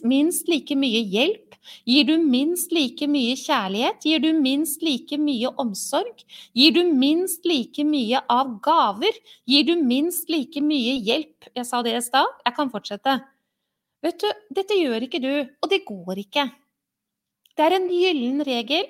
minst 0.04 0.48
like 0.50 0.76
mye 0.76 1.00
hjelp? 1.00 1.54
Gir 1.88 2.04
du 2.04 2.18
minst 2.20 2.74
like 2.76 3.06
mye 3.08 3.36
kjærlighet? 3.40 4.02
Gir 4.04 4.20
du 4.20 4.32
minst 4.36 4.82
like 4.84 5.16
mye 5.16 5.52
omsorg? 5.56 6.24
Gir 6.52 6.74
du 6.76 6.82
minst 6.92 7.46
like 7.48 7.86
mye 7.88 8.20
av 8.28 8.58
gaver? 8.64 9.16
Gir 9.48 9.64
du 9.70 9.76
minst 9.80 10.28
like 10.28 10.60
mye 10.60 10.98
hjelp? 11.06 11.48
Jeg 11.56 11.64
sa 11.70 11.80
det 11.82 11.96
i 11.96 12.02
stad, 12.04 12.28
jeg 12.44 12.56
kan 12.58 12.72
fortsette. 12.72 13.16
Vet 14.04 14.20
du, 14.20 14.28
dette 14.52 14.76
gjør 14.76 15.06
ikke 15.06 15.22
du, 15.24 15.32
og 15.64 15.72
det 15.72 15.86
går 15.88 16.20
ikke. 16.26 16.50
Det 17.56 17.64
er 17.64 17.78
en 17.78 17.88
gyllen 17.88 18.44
regel. 18.44 18.84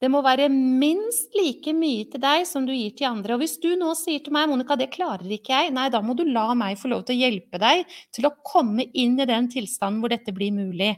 Det 0.00 0.08
må 0.08 0.22
være 0.24 0.48
minst 0.48 1.34
like 1.36 1.74
mye 1.76 2.06
til 2.08 2.22
deg 2.22 2.46
som 2.48 2.64
du 2.64 2.72
gir 2.72 2.94
til 2.96 3.10
andre. 3.10 3.34
Og 3.36 3.42
hvis 3.42 3.58
du 3.60 3.74
nå 3.76 3.92
sier 3.98 4.22
til 4.24 4.32
meg, 4.32 4.48
Monica, 4.48 4.76
det 4.80 4.88
klarer 4.94 5.28
ikke 5.36 5.52
jeg, 5.52 5.74
nei, 5.76 5.90
da 5.92 6.00
må 6.00 6.16
du 6.16 6.24
la 6.24 6.46
meg 6.56 6.80
få 6.80 6.88
lov 6.88 7.04
til 7.04 7.18
å 7.18 7.20
hjelpe 7.26 7.60
deg 7.60 7.84
til 8.16 8.28
å 8.28 8.32
komme 8.46 8.88
inn 8.96 9.20
i 9.20 9.28
den 9.28 9.50
tilstanden 9.52 10.00
hvor 10.00 10.12
dette 10.12 10.32
blir 10.32 10.54
mulig. 10.56 10.94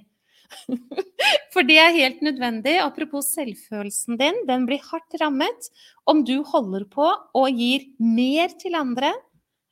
For 1.53 1.67
det 1.67 1.81
er 1.83 1.97
helt 1.97 2.23
nødvendig. 2.23 2.77
Apropos 2.85 3.33
selvfølelsen 3.35 4.21
din, 4.21 4.39
den 4.47 4.69
blir 4.69 4.83
hardt 4.87 5.19
rammet 5.21 5.71
om 6.07 6.23
du 6.29 6.39
holder 6.47 6.87
på 6.93 7.11
og 7.11 7.59
gir 7.59 7.89
mer 7.99 8.55
til 8.61 8.79
andre 8.79 9.11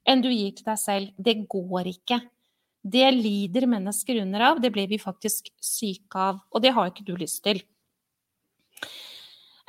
enn 0.09 0.25
du 0.25 0.31
gir 0.33 0.57
til 0.57 0.67
deg 0.67 0.81
selv. 0.81 1.15
Det 1.17 1.39
går 1.51 1.95
ikke. 1.95 2.19
Det 2.81 3.11
lider 3.15 3.69
mennesker 3.69 4.23
under 4.25 4.51
av. 4.51 4.63
Det 4.65 4.73
blir 4.75 4.89
vi 4.91 4.99
faktisk 4.99 5.53
syke 5.63 6.19
av. 6.31 6.41
Og 6.51 6.65
det 6.65 6.75
har 6.75 6.91
ikke 6.91 7.07
du 7.07 7.15
lyst 7.21 7.45
til. 7.45 7.61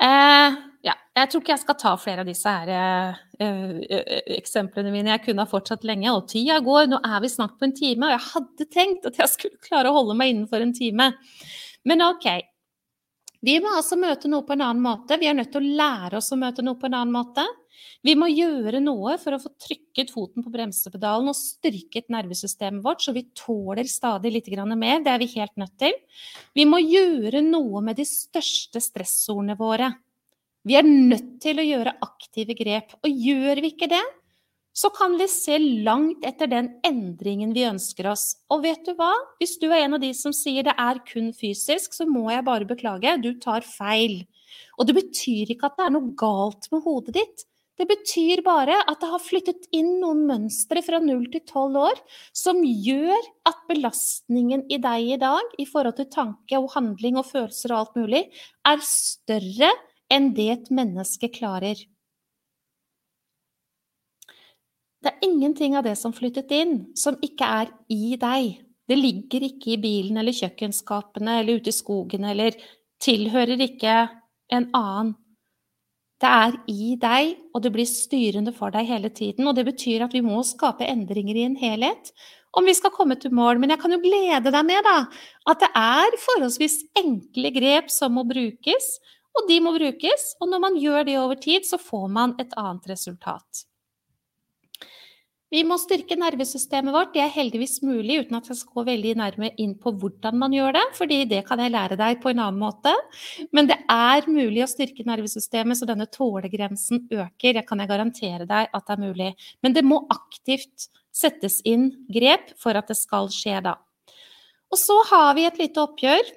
Eh, 0.01 0.59
ja, 0.81 0.93
jeg 1.13 1.29
tror 1.29 1.43
ikke 1.43 1.53
jeg 1.53 1.61
skal 1.61 1.77
ta 1.77 1.91
flere 2.01 2.23
av 2.23 2.29
disse 2.29 2.49
her, 2.49 2.69
eh, 2.73 3.19
eh, 3.45 4.21
eksemplene 4.37 4.93
mine. 4.93 5.11
Jeg 5.13 5.25
kunne 5.27 5.45
ha 5.45 5.49
fortsatt 5.49 5.85
lenge, 5.85 6.09
og 6.09 6.27
tida 6.31 6.59
går. 6.65 6.87
Nå 6.89 7.01
er 7.05 7.19
vi 7.21 7.29
snart 7.29 7.59
på 7.59 7.67
en 7.67 7.75
time, 7.77 8.07
og 8.07 8.15
jeg 8.15 8.29
hadde 8.31 8.69
tenkt 8.73 9.05
at 9.05 9.19
jeg 9.21 9.29
skulle 9.29 9.61
klare 9.61 9.91
å 9.91 9.97
holde 9.99 10.17
meg 10.17 10.33
innenfor 10.33 10.61
en 10.61 10.73
time. 10.73 11.13
Men 11.85 12.01
ok. 12.01 12.27
Vi 13.41 13.59
må 13.59 13.73
altså 13.73 13.97
møte 13.97 14.29
noe 14.29 14.45
på 14.45 14.53
en 14.53 14.61
annen 14.61 14.81
måte. 14.81 15.17
Vi 15.17 15.29
er 15.29 15.33
nødt 15.33 15.51
til 15.53 15.61
å 15.61 15.77
lære 15.77 16.17
oss 16.17 16.31
å 16.33 16.37
møte 16.37 16.61
noe 16.65 16.77
på 16.77 16.89
en 16.89 16.97
annen 16.97 17.13
måte. 17.13 17.45
Vi 18.05 18.15
må 18.17 18.27
gjøre 18.31 18.81
noe 18.81 19.17
for 19.21 19.35
å 19.35 19.41
få 19.41 19.51
trykket 19.61 20.13
foten 20.13 20.45
på 20.45 20.53
bremsepedalen 20.53 21.29
og 21.31 21.37
styrket 21.37 22.09
nervesystemet 22.13 22.83
vårt, 22.85 23.03
så 23.05 23.13
vi 23.15 23.27
tåler 23.37 23.89
stadig 23.89 24.33
litt 24.33 24.49
mer. 24.75 25.03
Det 25.03 25.11
er 25.11 25.19
vi 25.21 25.29
helt 25.35 25.57
nødt 25.57 25.77
til. 25.77 25.93
Vi 26.53 26.65
må 26.65 26.81
gjøre 26.81 27.43
noe 27.45 27.81
med 27.81 27.99
de 28.01 28.05
største 28.05 28.81
stressordene 28.81 29.57
våre. 29.59 29.91
Vi 30.65 30.77
er 30.77 30.85
nødt 30.85 31.39
til 31.41 31.61
å 31.61 31.65
gjøre 31.65 31.97
aktive 32.05 32.53
grep. 32.57 32.97
Og 33.01 33.09
gjør 33.09 33.61
vi 33.61 33.73
ikke 33.73 33.89
det, 33.89 34.03
så 34.73 34.89
kan 34.95 35.17
vi 35.19 35.27
se 35.27 35.57
langt 35.59 36.23
etter 36.25 36.47
den 36.47 36.69
endringen 36.87 37.51
vi 37.53 37.65
ønsker 37.67 38.07
oss. 38.13 38.37
Og 38.53 38.63
vet 38.63 38.85
du 38.87 38.93
hva? 38.95 39.11
Hvis 39.41 39.57
du 39.59 39.67
er 39.69 39.83
en 39.83 39.97
av 39.97 40.03
de 40.03 40.13
som 40.15 40.33
sier 40.35 40.63
det 40.63 40.75
er 40.79 41.01
kun 41.07 41.31
fysisk, 41.35 41.93
så 41.93 42.07
må 42.07 42.29
jeg 42.31 42.47
bare 42.47 42.69
beklage, 42.69 43.17
du 43.23 43.33
tar 43.41 43.65
feil. 43.67 44.21
Og 44.79 44.87
det 44.87 44.95
betyr 44.97 45.51
ikke 45.53 45.67
at 45.67 45.79
det 45.79 45.87
er 45.87 45.95
noe 45.97 46.13
galt 46.17 46.69
med 46.71 46.85
hodet 46.85 47.17
ditt. 47.19 47.45
Det 47.81 47.87
betyr 47.89 48.43
bare 48.45 48.75
at 48.77 48.99
det 49.01 49.07
har 49.09 49.21
flyttet 49.23 49.63
inn 49.73 49.95
noen 50.03 50.19
mønstre 50.29 50.83
fra 50.85 50.99
0 51.01 51.23
til 51.33 51.41
12 51.41 51.77
år 51.81 52.01
som 52.37 52.59
gjør 52.61 53.29
at 53.49 53.63
belastningen 53.71 54.67
i 54.69 54.77
deg 54.83 55.07
i 55.15 55.17
dag 55.23 55.55
i 55.57 55.65
forhold 55.65 55.95
til 55.97 56.05
tanke 56.13 56.59
og 56.59 56.69
handling 56.75 57.17
og 57.17 57.25
følelser 57.31 57.73
og 57.73 57.79
alt 57.79 57.97
mulig, 57.97 58.21
er 58.69 58.83
større 58.85 59.71
enn 60.13 60.29
det 60.37 60.45
et 60.53 60.69
menneske 60.69 61.31
klarer. 61.33 61.81
Det 65.01 65.15
er 65.15 65.25
ingenting 65.25 65.73
av 65.73 65.87
det 65.89 65.95
som 65.97 66.13
flyttet 66.13 66.53
inn, 66.53 66.75
som 66.93 67.17
ikke 67.25 67.49
er 67.63 67.73
i 67.89 68.13
deg. 68.21 68.59
Det 68.85 68.99
ligger 68.99 69.47
ikke 69.47 69.73
i 69.73 69.81
bilen 69.81 70.21
eller 70.21 70.37
kjøkkenskapene 70.37 71.39
eller 71.41 71.57
ute 71.57 71.73
i 71.73 71.79
skogen 71.81 72.29
eller 72.29 72.61
tilhører 73.01 73.65
ikke 73.65 73.97
en 74.53 74.69
annen. 74.69 75.15
Det 76.21 76.29
er 76.29 76.57
i 76.69 76.91
deg, 77.01 77.31
og 77.55 77.63
det 77.63 77.71
blir 77.73 77.87
styrende 77.89 78.53
for 78.53 78.73
deg 78.73 78.85
hele 78.85 79.09
tiden. 79.09 79.47
Og 79.49 79.55
det 79.57 79.65
betyr 79.71 80.05
at 80.05 80.13
vi 80.13 80.21
må 80.21 80.43
skape 80.45 80.85
endringer 80.85 81.39
i 81.39 81.47
en 81.47 81.57
helhet 81.57 82.13
om 82.57 82.67
vi 82.67 82.75
skal 82.77 82.93
komme 82.93 83.15
til 83.17 83.33
mål. 83.33 83.61
Men 83.61 83.73
jeg 83.73 83.81
kan 83.81 83.95
jo 83.95 84.01
glede 84.03 84.53
deg 84.53 84.67
med 84.67 84.85
da, 84.85 84.97
at 85.49 85.63
det 85.63 85.71
er 85.77 86.19
forholdsvis 86.25 86.77
enkle 87.01 87.53
grep 87.55 87.89
som 87.93 88.17
må 88.17 88.25
brukes, 88.27 88.93
og 89.39 89.47
de 89.49 89.59
må 89.63 89.73
brukes. 89.77 90.33
Og 90.43 90.51
når 90.51 90.63
man 90.67 90.79
gjør 90.79 91.07
det 91.07 91.17
over 91.19 91.39
tid, 91.41 91.65
så 91.65 91.79
får 91.81 92.07
man 92.11 92.35
et 92.43 92.53
annet 92.59 92.89
resultat. 92.91 93.65
Vi 95.51 95.65
må 95.67 95.75
styrke 95.75 96.15
nervesystemet 96.15 96.93
vårt. 96.95 97.09
Det 97.11 97.19
er 97.25 97.33
heldigvis 97.33 97.81
mulig 97.83 98.21
uten 98.21 98.37
at 98.37 98.45
jeg 98.47 98.61
skal 98.61 98.77
gå 98.79 98.83
veldig 98.87 99.15
nærme 99.19 99.49
inn 99.59 99.73
på 99.75 99.91
hvordan 99.99 100.37
man 100.39 100.53
gjør 100.55 100.77
det, 100.77 100.83
fordi 100.95 101.17
det 101.27 101.41
kan 101.49 101.59
jeg 101.59 101.73
lære 101.73 101.97
deg 101.99 102.21
på 102.23 102.29
en 102.31 102.39
annen 102.39 102.61
måte. 102.61 102.93
Men 103.51 103.67
det 103.67 103.75
er 103.91 104.29
mulig 104.31 104.61
å 104.63 104.69
styrke 104.71 105.03
nervesystemet 105.09 105.75
så 105.75 105.87
denne 105.89 106.07
tålegrensen 106.07 107.03
øker. 107.11 107.59
Jeg 107.59 107.67
kan 107.67 107.83
jeg 107.83 107.91
garantere 107.91 108.47
deg 108.47 108.71
at 108.71 108.85
det 108.87 108.95
er 108.95 109.01
mulig. 109.03 109.27
Men 109.59 109.75
det 109.75 109.83
må 109.83 110.05
aktivt 110.15 110.87
settes 111.11 111.59
inn 111.67 111.89
grep 112.07 112.53
for 112.61 112.79
at 112.79 112.87
det 112.87 112.95
skal 113.01 113.27
skje 113.35 113.57
da. 113.65 113.73
Og 114.71 114.79
så 114.79 114.95
har 115.09 115.33
vi 115.35 115.49
et 115.49 115.59
lite 115.59 115.83
oppgjør. 115.83 116.31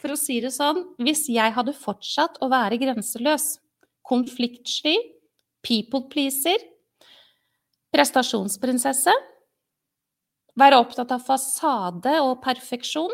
For 0.00 0.12
å 0.12 0.16
si 0.20 0.38
det 0.40 0.54
sånn, 0.56 0.80
hvis 1.04 1.26
jeg 1.32 1.52
hadde 1.52 1.76
fortsatt 1.76 2.40
å 2.40 2.48
være 2.52 2.80
grenseløs, 2.80 3.58
konfliktsky, 4.08 4.96
people 5.66 6.06
pleaser, 6.08 6.64
prestasjonsprinsesse, 7.96 9.12
være 10.56 10.80
opptatt 10.80 11.12
av 11.16 11.24
fasade 11.24 12.16
og 12.24 12.38
perfeksjon, 12.44 13.12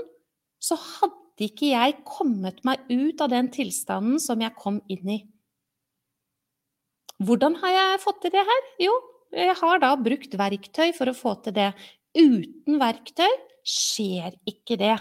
så 0.63 0.79
hadde 0.79 1.47
ikke 1.49 1.73
jeg 1.73 2.03
kommet 2.07 2.61
meg 2.67 2.83
ut 2.91 3.23
av 3.23 3.33
den 3.33 3.49
tilstanden 3.55 4.21
som 4.23 4.43
jeg 4.43 4.55
kom 4.59 4.81
inn 4.93 5.17
i. 5.17 5.21
Hvordan 7.23 7.57
har 7.63 7.75
jeg 7.75 8.03
fått 8.03 8.21
til 8.25 8.35
det 8.35 8.43
her? 8.47 8.69
Jo, 8.83 8.93
jeg 9.35 9.55
har 9.59 9.83
da 9.83 9.95
brukt 9.99 10.35
verktøy 10.39 10.91
for 10.97 11.11
å 11.11 11.17
få 11.17 11.37
til 11.45 11.55
det. 11.57 11.71
Uten 12.19 12.79
verktøy 12.83 13.31
skjer 13.67 14.35
ikke 14.49 14.79
det. 14.81 14.97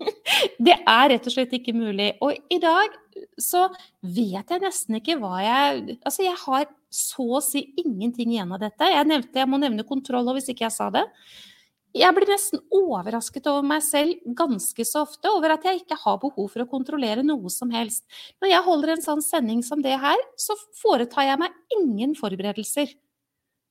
det 0.66 0.76
er 0.76 1.10
rett 1.12 1.28
og 1.28 1.32
slett 1.32 1.54
ikke 1.56 1.74
mulig. 1.76 2.12
Og 2.24 2.36
i 2.52 2.60
dag 2.62 2.92
så 3.40 3.66
vet 4.00 4.52
jeg 4.52 4.62
nesten 4.62 4.98
ikke 4.98 5.18
hva 5.20 5.40
jeg 5.42 5.96
Altså, 5.96 6.24
jeg 6.24 6.36
har 6.44 6.70
så 6.92 7.26
å 7.38 7.42
si 7.44 7.62
ingenting 7.82 8.32
igjen 8.32 8.54
av 8.54 8.62
dette. 8.62 8.88
Jeg, 8.88 9.08
nevnte, 9.08 9.38
jeg 9.40 9.50
må 9.50 9.60
nevne 9.60 9.86
kontroll 9.88 10.30
hvis 10.36 10.50
ikke 10.52 10.66
jeg 10.66 10.76
sa 10.76 10.88
det. 10.94 11.04
Jeg 11.96 12.12
blir 12.12 12.28
nesten 12.28 12.60
overrasket 12.76 13.46
over 13.48 13.64
meg 13.64 13.80
selv 13.84 14.34
ganske 14.36 14.84
så 14.84 15.06
ofte 15.06 15.30
over 15.32 15.54
at 15.54 15.64
jeg 15.64 15.80
ikke 15.80 15.96
har 16.02 16.18
behov 16.20 16.50
for 16.52 16.64
å 16.64 16.68
kontrollere 16.68 17.24
noe 17.24 17.52
som 17.52 17.72
helst. 17.72 18.04
Når 18.42 18.52
jeg 18.52 18.66
holder 18.66 18.92
en 18.92 19.04
sånn 19.04 19.24
sending 19.24 19.62
som 19.64 19.80
det 19.84 19.96
her, 20.02 20.20
så 20.36 20.58
foretar 20.76 21.30
jeg 21.30 21.40
meg 21.40 21.56
ingen 21.78 22.12
forberedelser. 22.18 22.92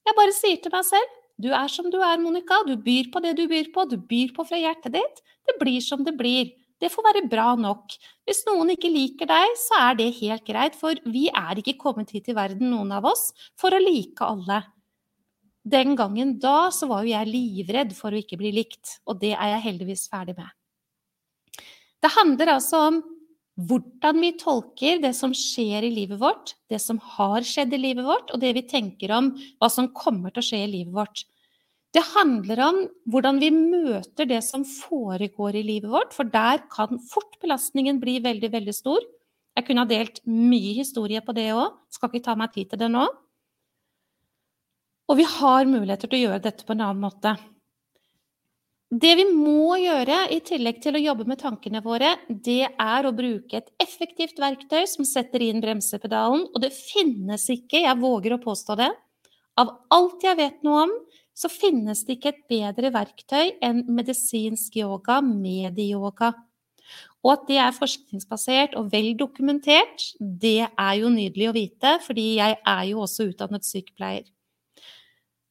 Jeg 0.06 0.18
bare 0.18 0.34
sier 0.38 0.58
til 0.62 0.74
meg 0.74 0.88
selv 0.90 1.22
du 1.42 1.50
er 1.52 1.68
som 1.68 1.90
du 1.92 1.98
er, 2.00 2.20
Monica. 2.22 2.62
Du 2.68 2.78
byr 2.80 3.10
på 3.12 3.20
det 3.24 3.34
du 3.36 3.44
byr 3.52 3.68
på. 3.76 3.84
Du 3.92 3.98
byr 4.00 4.32
på 4.36 4.46
fra 4.48 4.60
hjertet 4.60 4.96
ditt. 4.96 5.18
Det 5.46 5.58
blir 5.60 5.82
som 5.84 6.06
det 6.08 6.16
blir. 6.16 6.54
Det 6.82 6.92
får 6.92 7.06
være 7.08 7.26
bra 7.32 7.54
nok. 7.60 7.94
Hvis 8.28 8.44
noen 8.50 8.74
ikke 8.74 8.92
liker 8.92 9.30
deg, 9.30 9.56
så 9.60 9.80
er 9.88 10.00
det 10.00 10.10
helt 10.20 10.46
greit, 10.48 10.76
for 10.76 11.00
vi 11.08 11.28
er 11.32 11.62
ikke 11.62 11.78
kommet 11.80 12.12
hit 12.12 12.28
i 12.32 12.36
verden, 12.36 12.68
noen 12.74 12.92
av 12.98 13.08
oss, 13.08 13.30
for 13.60 13.74
å 13.74 13.82
like 13.82 14.28
alle. 14.28 14.62
Den 15.66 15.96
gangen 15.98 16.36
da 16.42 16.70
så 16.76 16.90
var 16.92 17.06
jo 17.06 17.14
jeg 17.16 17.32
livredd 17.32 17.96
for 17.98 18.14
å 18.14 18.20
ikke 18.20 18.38
bli 18.38 18.52
likt, 18.54 19.00
og 19.08 19.22
det 19.24 19.34
er 19.34 19.56
jeg 19.56 19.66
heldigvis 19.70 20.06
ferdig 20.12 20.36
med. 20.38 20.52
Det 22.04 22.12
handler 22.14 22.58
altså 22.58 22.82
om 22.92 23.00
hvordan 23.56 24.20
vi 24.20 24.34
tolker 24.38 25.00
det 25.02 25.14
som 25.16 25.32
skjer 25.34 25.88
i 25.88 25.94
livet 25.96 26.20
vårt, 26.20 26.54
det 26.70 26.82
som 26.84 27.00
har 27.16 27.46
skjedd 27.48 27.74
i 27.74 27.80
livet 27.80 28.06
vårt, 28.06 28.34
og 28.36 28.44
det 28.44 28.52
vi 28.58 28.66
tenker 28.68 29.14
om 29.16 29.32
hva 29.62 29.72
som 29.72 29.88
kommer 29.96 30.36
til 30.36 30.44
å 30.44 30.48
skje 30.50 30.60
i 30.66 30.72
livet 30.74 30.94
vårt. 30.94 31.24
Det 31.96 32.04
handler 32.12 32.60
om 32.66 32.80
hvordan 33.08 33.38
vi 33.40 33.54
møter 33.56 34.28
det 34.28 34.42
som 34.44 34.66
foregår 34.68 35.56
i 35.56 35.64
livet 35.64 35.92
vårt, 35.92 36.12
for 36.16 36.28
der 36.28 36.66
kan 36.72 37.00
fort 37.08 37.38
belastningen 37.40 38.02
bli 38.02 38.18
veldig, 38.24 38.52
veldig 38.52 38.76
stor. 38.76 39.06
Jeg 39.56 39.68
kunne 39.70 39.86
ha 39.86 39.88
delt 39.88 40.20
mye 40.28 40.74
historie 40.76 41.22
på 41.24 41.36
det 41.38 41.54
òg, 41.56 41.78
skal 41.94 42.12
ikke 42.12 42.26
ta 42.26 42.36
meg 42.36 42.52
tid 42.52 42.74
til 42.74 42.82
det 42.84 42.92
nå. 42.92 43.06
Og 45.08 45.20
vi 45.22 45.28
har 45.38 45.70
muligheter 45.70 46.10
til 46.10 46.20
å 46.20 46.24
gjøre 46.26 46.44
dette 46.44 46.68
på 46.68 46.76
en 46.76 46.84
annen 46.84 47.04
måte. 47.06 47.38
Det 48.92 49.16
vi 49.18 49.26
må 49.32 49.78
gjøre 49.80 50.20
i 50.36 50.42
tillegg 50.46 50.82
til 50.84 50.98
å 50.98 51.02
jobbe 51.02 51.26
med 51.30 51.40
tankene 51.42 51.82
våre, 51.84 52.12
det 52.30 52.68
er 52.70 53.08
å 53.08 53.16
bruke 53.16 53.58
et 53.58 53.72
effektivt 53.82 54.38
verktøy 54.42 54.84
som 54.90 55.08
setter 55.08 55.42
inn 55.48 55.64
bremsepedalen. 55.64 56.46
Og 56.52 56.62
det 56.64 56.74
finnes 56.76 57.48
ikke, 57.54 57.86
jeg 57.86 58.02
våger 58.04 58.36
å 58.36 58.42
påstå 58.44 58.78
det, 58.84 58.92
av 59.62 59.72
alt 59.96 60.26
jeg 60.26 60.38
vet 60.38 60.60
noe 60.68 60.86
om, 60.86 60.94
så 61.36 61.52
finnes 61.52 62.06
det 62.08 62.18
ikke 62.18 62.32
et 62.32 62.44
bedre 62.50 62.92
verktøy 62.96 63.58
enn 63.64 63.84
medisinsk 63.92 64.78
yoga, 64.80 65.20
medieyoga. 65.26 66.32
Og 67.26 67.32
at 67.34 67.46
det 67.50 67.58
er 67.60 67.76
forskningsbasert 67.76 68.76
og 68.80 68.92
vel 68.94 69.12
dokumentert, 69.18 70.12
det 70.20 70.68
er 70.70 70.94
jo 71.02 71.10
nydelig 71.12 71.50
å 71.50 71.56
vite, 71.56 71.96
fordi 72.06 72.28
jeg 72.38 72.58
er 72.62 72.84
jo 72.92 73.02
også 73.04 73.32
utdannet 73.32 73.68
sykepleier. 73.68 74.28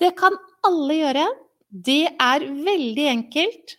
Det 0.00 0.14
kan 0.18 0.36
alle 0.66 1.00
gjøre. 1.00 1.24
Det 1.68 2.04
er 2.12 2.46
veldig 2.46 3.06
enkelt. 3.10 3.76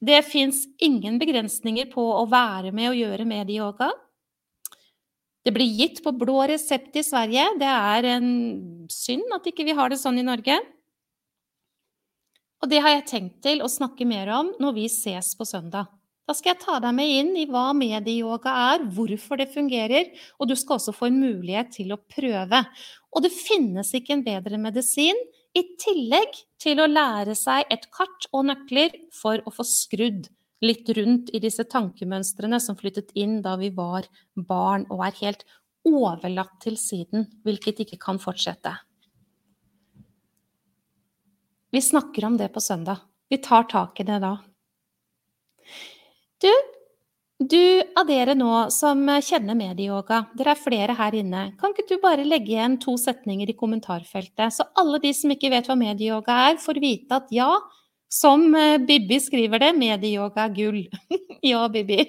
Det 0.00 0.20
fins 0.26 0.64
ingen 0.82 1.18
begrensninger 1.20 1.90
på 1.92 2.02
å 2.02 2.24
være 2.30 2.72
med 2.74 2.90
og 2.90 2.98
gjøre 2.98 3.28
medieyoga. 3.28 3.90
Det 5.44 5.52
blir 5.54 5.70
gitt 5.78 6.02
på 6.04 6.12
blå 6.16 6.42
resept 6.50 6.98
i 7.00 7.04
Sverige. 7.04 7.46
Det 7.60 7.68
er 7.68 8.08
en 8.16 8.30
synd 8.92 9.36
at 9.36 9.46
ikke 9.48 9.64
vi 9.64 9.72
ikke 9.72 9.80
har 9.80 9.92
det 9.92 10.00
sånn 10.02 10.20
i 10.20 10.26
Norge. 10.26 10.58
Og 12.60 12.68
det 12.68 12.82
har 12.84 12.92
jeg 12.92 13.08
tenkt 13.08 13.40
til 13.44 13.62
å 13.64 13.70
snakke 13.72 14.04
mer 14.08 14.28
om 14.36 14.52
når 14.60 14.76
vi 14.76 14.86
ses 14.92 15.32
på 15.36 15.46
søndag. 15.48 15.88
Da 16.28 16.36
skal 16.36 16.52
jeg 16.52 16.60
ta 16.62 16.76
deg 16.78 16.94
med 16.94 17.10
inn 17.10 17.30
i 17.40 17.46
hva 17.50 17.72
medieyoga 17.74 18.52
er, 18.70 18.84
hvorfor 18.94 19.40
det 19.40 19.48
fungerer, 19.50 20.12
og 20.38 20.50
du 20.50 20.54
skal 20.54 20.76
også 20.76 20.94
få 20.94 21.08
en 21.08 21.16
mulighet 21.18 21.72
til 21.74 21.90
å 21.90 21.98
prøve. 21.98 22.60
Og 23.10 23.24
det 23.24 23.32
finnes 23.34 23.90
ikke 23.96 24.14
en 24.14 24.26
bedre 24.26 24.60
medisin 24.62 25.18
i 25.58 25.64
tillegg 25.80 26.36
til 26.62 26.78
å 26.78 26.86
lære 26.86 27.34
seg 27.34 27.66
et 27.74 27.88
kart 27.90 28.28
og 28.30 28.46
nøkler 28.52 28.94
for 29.16 29.42
å 29.42 29.54
få 29.54 29.66
skrudd 29.66 30.28
litt 30.62 30.92
rundt 30.94 31.32
i 31.34 31.40
disse 31.42 31.64
tankemønstrene 31.72 32.60
som 32.62 32.78
flyttet 32.78 33.10
inn 33.18 33.40
da 33.42 33.56
vi 33.58 33.72
var 33.74 34.06
barn 34.36 34.84
og 34.92 35.02
er 35.08 35.16
helt 35.24 35.42
overlatt 35.88 36.60
til 36.62 36.76
siden, 36.78 37.26
hvilket 37.42 37.82
ikke 37.86 37.98
kan 37.98 38.20
fortsette. 38.22 38.76
Vi 41.70 41.82
snakker 41.82 42.24
om 42.24 42.36
det 42.36 42.48
på 42.48 42.60
søndag. 42.60 42.96
Vi 43.28 43.38
tar 43.38 43.62
tak 43.62 44.00
i 44.00 44.04
det 44.04 44.18
da. 44.22 44.32
Du, 46.42 46.50
du 47.38 47.82
av 48.00 48.08
dere 48.08 48.34
nå 48.34 48.70
som 48.74 49.04
kjenner 49.22 49.54
medieyoga, 49.54 50.24
dere 50.34 50.56
er 50.56 50.62
flere 50.62 50.96
her 50.98 51.14
inne, 51.14 51.44
kan 51.60 51.70
ikke 51.70 51.86
du 51.92 52.00
bare 52.02 52.26
legge 52.26 52.56
igjen 52.56 52.78
to 52.82 52.96
setninger 52.98 53.52
i 53.52 53.58
kommentarfeltet, 53.58 54.56
så 54.56 54.66
alle 54.80 54.98
de 55.04 55.12
som 55.14 55.30
ikke 55.30 55.52
vet 55.52 55.70
hva 55.70 55.76
medieyoga 55.78 56.40
er, 56.48 56.58
får 56.58 56.80
vite 56.82 57.20
at 57.20 57.30
ja, 57.34 57.52
som 58.10 58.48
Bibbi 58.88 59.20
skriver 59.22 59.62
det, 59.62 59.70
medieyoga 59.78 60.48
er 60.48 60.54
gull. 60.56 60.80
ja, 61.52 61.62
Bibbi. 61.70 62.02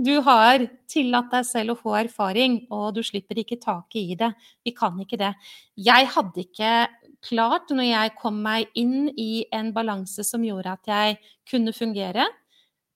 Du 0.00 0.16
har 0.26 0.64
tillatt 0.90 1.30
deg 1.30 1.46
selv 1.46 1.76
å 1.76 1.78
få 1.78 1.94
erfaring, 2.00 2.64
og 2.74 2.96
du 2.96 3.04
slipper 3.06 3.38
ikke 3.38 3.60
taket 3.62 4.00
i 4.00 4.16
det. 4.18 4.32
Vi 4.66 4.74
kan 4.74 4.98
ikke 4.98 5.20
det. 5.20 5.30
Jeg 5.78 6.10
hadde 6.16 6.42
ikke 6.48 6.72
klart 7.24 7.72
når 7.72 7.88
jeg 7.88 8.14
kom 8.20 8.38
meg 8.44 8.70
inn 8.78 9.10
i 9.18 9.46
en 9.54 9.72
balanse 9.76 10.24
som 10.26 10.44
gjorde 10.44 10.76
at 10.76 10.92
jeg 10.92 11.18
kunne 11.50 11.74
fungere. 11.76 12.26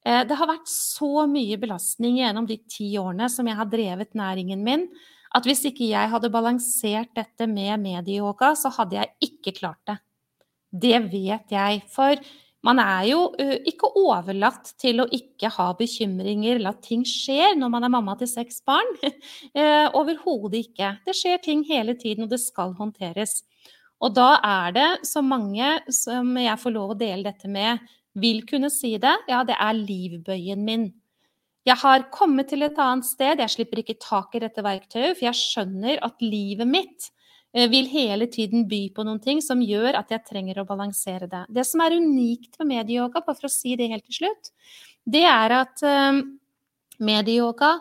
Eh, 0.05 0.23
det 0.29 0.39
har 0.39 0.51
vært 0.51 0.71
så 0.71 1.27
mye 1.31 1.59
belastning 1.61 2.21
gjennom 2.21 2.49
de 2.49 2.59
ti 2.69 2.93
årene 3.01 3.29
som 3.33 3.49
jeg 3.49 3.59
har 3.59 3.71
drevet 3.73 4.17
næringen 4.17 4.65
min, 4.65 4.89
at 5.35 5.47
hvis 5.49 5.65
ikke 5.67 5.89
jeg 5.91 6.13
hadde 6.13 6.31
balansert 6.31 7.11
dette 7.17 7.49
med 7.51 7.81
medieyoga, 7.83 8.53
så 8.55 8.71
hadde 8.77 9.01
jeg 9.01 9.31
ikke 9.31 9.57
klart 9.59 9.83
det. 9.91 9.99
Det 10.75 10.99
vet 11.11 11.55
jeg. 11.55 11.81
For 11.91 12.19
man 12.65 12.81
er 12.81 13.09
jo 13.11 13.19
ikke 13.69 13.91
overlatt 14.01 14.71
til 14.81 15.03
å 15.03 15.09
ikke 15.13 15.51
ha 15.53 15.67
bekymringer 15.77 16.57
eller 16.57 16.73
at 16.73 16.87
ting 16.87 17.03
skjer 17.07 17.59
når 17.59 17.73
man 17.75 17.85
er 17.85 17.93
mamma 17.93 18.15
til 18.21 18.31
seks 18.31 18.63
barn. 18.67 18.89
Eh, 19.55 19.87
overhodet 19.95 20.65
ikke. 20.65 20.89
Det 21.07 21.15
skjer 21.15 21.39
ting 21.43 21.61
hele 21.69 21.95
tiden, 21.95 22.25
og 22.25 22.33
det 22.33 22.41
skal 22.43 22.73
håndteres. 22.75 23.43
Og 24.05 24.13
da 24.17 24.35
er 24.45 24.75
det 24.77 24.89
så 25.09 25.23
mange 25.25 25.79
som 25.93 26.35
jeg 26.37 26.61
får 26.61 26.75
lov 26.75 26.93
å 26.93 26.99
dele 27.01 27.25
dette 27.25 27.49
med, 27.49 27.81
vil 28.21 28.45
kunne 28.47 28.69
si 28.71 28.93
det. 29.01 29.15
Ja, 29.31 29.41
det 29.47 29.57
er 29.57 29.79
livbøyen 29.79 30.63
min. 30.67 30.91
Jeg 31.65 31.81
har 31.81 32.05
kommet 32.13 32.51
til 32.53 32.67
et 32.67 32.79
annet 32.79 33.09
sted, 33.09 33.41
jeg 33.41 33.55
slipper 33.55 33.81
ikke 33.81 33.97
tak 33.97 34.37
i 34.37 34.43
dette 34.45 34.63
verktøyet, 34.63 35.17
for 35.17 35.25
jeg 35.31 35.41
skjønner 35.41 36.03
at 36.05 36.21
livet 36.21 36.69
mitt 36.69 37.09
Eh, 37.55 37.69
vil 37.71 37.87
hele 37.87 38.27
tiden 38.27 38.67
by 38.67 38.89
på 38.95 39.05
noen 39.07 39.21
ting 39.23 39.39
som 39.43 39.61
gjør 39.63 39.95
at 40.01 40.11
jeg 40.11 40.27
trenger 40.27 40.59
å 40.59 40.67
balansere 40.67 41.29
det. 41.31 41.45
Det 41.55 41.63
som 41.69 41.85
er 41.85 41.95
unikt 41.95 42.59
med 42.59 42.73
medieyoga, 42.73 43.23
bare 43.23 43.39
for 43.39 43.47
å 43.47 43.53
si 43.53 43.77
det 43.79 43.93
helt 43.93 44.07
til 44.09 44.25
slutt, 44.25 44.51
det 45.07 45.23
er 45.29 45.55
at 45.61 45.85
uh, 45.87 46.19
medieyoga 46.99 47.77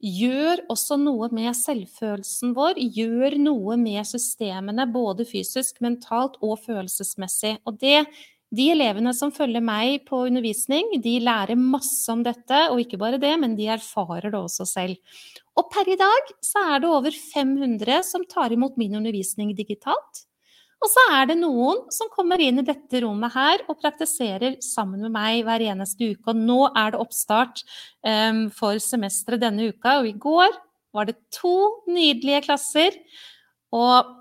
gjør 0.00 0.64
også 0.72 0.96
noe 1.00 1.28
med 1.34 1.52
selvfølelsen 1.56 2.54
vår, 2.56 2.80
gjør 2.80 3.36
noe 3.42 3.76
med 3.80 4.06
systemene 4.08 4.86
både 4.90 5.26
fysisk, 5.28 5.80
mentalt 5.84 6.38
og 6.44 6.58
følelsesmessig. 6.64 7.58
Og 7.68 7.76
det, 7.82 8.06
de 8.50 8.70
elevene 8.72 9.12
som 9.14 9.32
følger 9.34 9.62
meg 9.62 10.06
på 10.08 10.24
undervisning, 10.30 10.96
de 11.04 11.18
lærer 11.22 11.58
masse 11.60 12.08
om 12.12 12.24
dette, 12.26 12.64
og 12.72 12.80
ikke 12.82 13.00
bare 13.00 13.20
det, 13.22 13.34
men 13.42 13.54
de 13.58 13.68
erfarer 13.76 14.30
det 14.30 14.40
også 14.40 14.66
selv. 14.68 14.96
Og 15.60 15.68
per 15.72 15.92
i 15.92 15.98
dag 16.00 16.34
så 16.44 16.64
er 16.72 16.82
det 16.82 16.90
over 16.90 17.14
500 17.14 18.02
som 18.08 18.24
tar 18.28 18.56
imot 18.56 18.80
min 18.80 18.96
undervisning 18.98 19.52
digitalt. 19.58 20.24
Og 20.80 20.88
så 20.88 21.02
er 21.12 21.28
det 21.28 21.36
noen 21.40 21.82
som 21.92 22.08
kommer 22.12 22.40
inn 22.40 22.62
i 22.62 22.64
dette 22.64 23.02
rommet 23.04 23.34
her 23.34 23.64
og 23.68 23.78
praktiserer 23.82 24.56
sammen 24.64 25.02
med 25.04 25.12
meg 25.12 25.42
hver 25.44 25.64
eneste 25.68 26.14
uke. 26.14 26.32
Og 26.32 26.40
nå 26.40 26.60
er 26.70 26.94
det 26.94 27.02
oppstart 27.02 27.60
um, 28.00 28.46
for 28.56 28.80
semesteret 28.80 29.42
denne 29.44 29.68
uka, 29.74 29.98
og 30.00 30.08
i 30.08 30.16
går 30.16 30.56
var 30.96 31.10
det 31.10 31.18
to 31.36 31.84
nydelige 31.90 32.46
klasser. 32.48 32.96
Og 33.76 34.16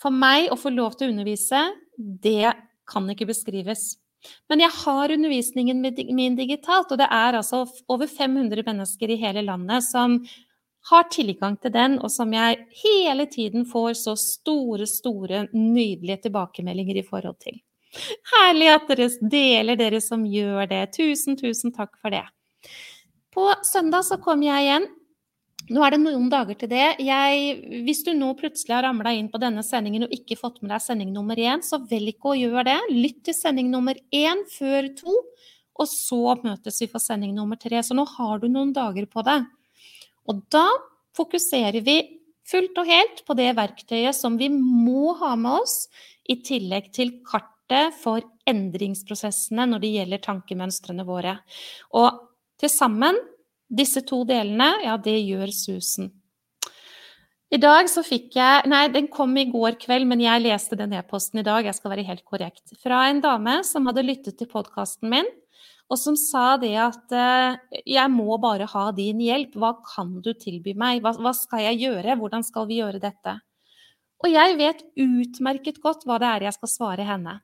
for 0.00 0.10
meg 0.10 0.50
å 0.50 0.58
få 0.58 0.74
lov 0.74 0.98
til 0.98 1.08
å 1.08 1.14
undervise, 1.14 1.62
det 1.96 2.56
kan 2.90 3.06
ikke 3.12 3.30
beskrives. 3.30 3.94
Men 4.50 4.64
jeg 4.64 4.74
har 4.82 5.14
undervisningen 5.14 5.80
min 6.12 6.36
digitalt, 6.36 6.90
og 6.90 6.98
det 7.00 7.08
er 7.08 7.38
altså 7.38 7.62
over 7.88 8.10
500 8.10 8.66
mennesker 8.66 9.14
i 9.14 9.20
hele 9.20 9.46
landet 9.46 9.86
som 9.86 10.18
har 10.88 11.08
tilgang 11.12 11.56
til 11.60 11.72
den, 11.74 11.98
og 12.00 12.10
som 12.12 12.32
jeg 12.32 12.62
hele 12.82 13.26
tiden 13.28 13.66
får 13.68 13.98
så 14.00 14.14
store, 14.18 14.86
store, 14.88 15.44
nydelige 15.52 16.22
tilbakemeldinger 16.26 17.02
i 17.02 17.06
forhold 17.06 17.36
til. 17.42 17.60
Herlig 18.32 18.70
at 18.70 18.88
dere 18.88 19.10
deler, 19.32 19.76
dere 19.76 20.00
som 20.00 20.24
gjør 20.26 20.68
det. 20.70 20.84
Tusen, 20.96 21.36
tusen 21.36 21.74
takk 21.74 21.98
for 22.00 22.14
det. 22.14 22.24
På 23.34 23.50
søndag 23.66 24.06
så 24.06 24.18
kom 24.22 24.42
jeg 24.46 24.66
igjen. 24.66 24.88
Nå 25.70 25.84
er 25.86 25.94
det 25.94 26.00
noen 26.02 26.26
dager 26.32 26.56
til 26.58 26.70
det. 26.72 26.86
Jeg, 27.04 27.52
hvis 27.86 28.02
du 28.06 28.10
nå 28.16 28.32
plutselig 28.38 28.74
har 28.74 28.88
ramla 28.88 29.12
inn 29.14 29.28
på 29.30 29.38
denne 29.42 29.62
sendingen 29.66 30.06
og 30.06 30.14
ikke 30.14 30.38
fått 30.38 30.58
med 30.62 30.72
deg 30.72 30.82
sending 30.82 31.12
nummer 31.14 31.38
én, 31.38 31.62
så 31.62 31.78
velg 31.90 32.16
ikke 32.16 32.32
å 32.32 32.38
gjøre 32.38 32.64
det. 32.66 32.78
Lytt 32.90 33.20
til 33.28 33.36
sending 33.36 33.70
nummer 33.70 33.98
én 34.10 34.42
før 34.50 34.88
to, 34.98 35.14
og 35.80 35.86
så 35.90 36.34
møtes 36.42 36.80
vi 36.82 36.88
for 36.90 37.02
sending 37.02 37.36
nummer 37.36 37.60
tre. 37.60 37.84
Så 37.86 37.94
nå 37.94 38.06
har 38.16 38.42
du 38.42 38.48
noen 38.50 38.72
dager 38.74 39.06
på 39.10 39.22
deg. 39.26 39.46
Og 40.28 40.42
da 40.52 40.66
fokuserer 41.16 41.80
vi 41.84 41.98
fullt 42.50 42.78
og 42.82 42.88
helt 42.88 43.22
på 43.26 43.36
det 43.38 43.50
verktøyet 43.58 44.16
som 44.16 44.38
vi 44.40 44.50
må 44.52 45.14
ha 45.20 45.34
med 45.38 45.62
oss, 45.62 45.84
i 46.30 46.36
tillegg 46.46 46.92
til 46.94 47.16
kartet 47.26 47.96
for 47.98 48.22
endringsprosessene 48.50 49.66
når 49.66 49.82
det 49.82 49.90
gjelder 49.96 50.22
tankemønstrene 50.22 51.06
våre. 51.06 51.36
Og 51.98 52.20
til 52.60 52.70
sammen, 52.70 53.18
disse 53.70 54.02
to 54.06 54.22
delene, 54.28 54.72
ja, 54.84 54.96
det 54.98 55.16
gjør 55.22 55.50
susen. 55.54 56.10
I 57.50 57.58
dag 57.58 57.88
så 57.90 58.04
fikk 58.06 58.36
jeg 58.38 58.68
Nei, 58.70 58.84
den 58.94 59.08
kom 59.10 59.32
i 59.38 59.48
går 59.50 59.74
kveld, 59.82 60.06
men 60.06 60.22
jeg 60.22 60.42
leste 60.44 60.78
den 60.78 60.94
e-posten 60.94 61.42
i 61.42 61.46
dag, 61.46 61.66
jeg 61.66 61.74
skal 61.74 61.96
være 61.96 62.06
helt 62.06 62.22
korrekt. 62.22 62.76
Fra 62.78 63.08
en 63.10 63.22
dame 63.24 63.56
som 63.66 63.88
hadde 63.90 64.06
lyttet 64.06 64.38
til 64.38 64.50
podkasten 64.50 65.10
min, 65.10 65.26
og 65.90 65.98
som 65.98 66.14
sa 66.18 66.54
det 66.62 66.74
at 66.78 67.14
eh, 67.16 67.82
jeg 67.96 68.12
må 68.14 68.38
bare 68.42 68.68
ha 68.70 68.86
din 68.94 69.20
hjelp, 69.24 69.56
hva 69.58 69.74
kan 69.82 70.20
du 70.22 70.32
tilby 70.38 70.76
meg, 70.78 71.02
hva, 71.02 71.16
hva, 71.18 71.34
skal 71.34 71.64
jeg 71.66 71.80
gjøre, 71.82 72.16
hvordan 72.20 72.46
skal 72.46 72.68
vi 72.70 72.78
gjøre 72.78 73.02
dette? 73.02 73.40
Og 74.22 74.30
jeg 74.30 74.58
vet 74.60 74.84
utmerket 75.00 75.80
godt 75.82 76.06
hva 76.06 76.20
det 76.22 76.28
er 76.30 76.46
jeg 76.46 76.58
skal 76.60 76.70
svare 76.70 77.06
henne. 77.08 77.40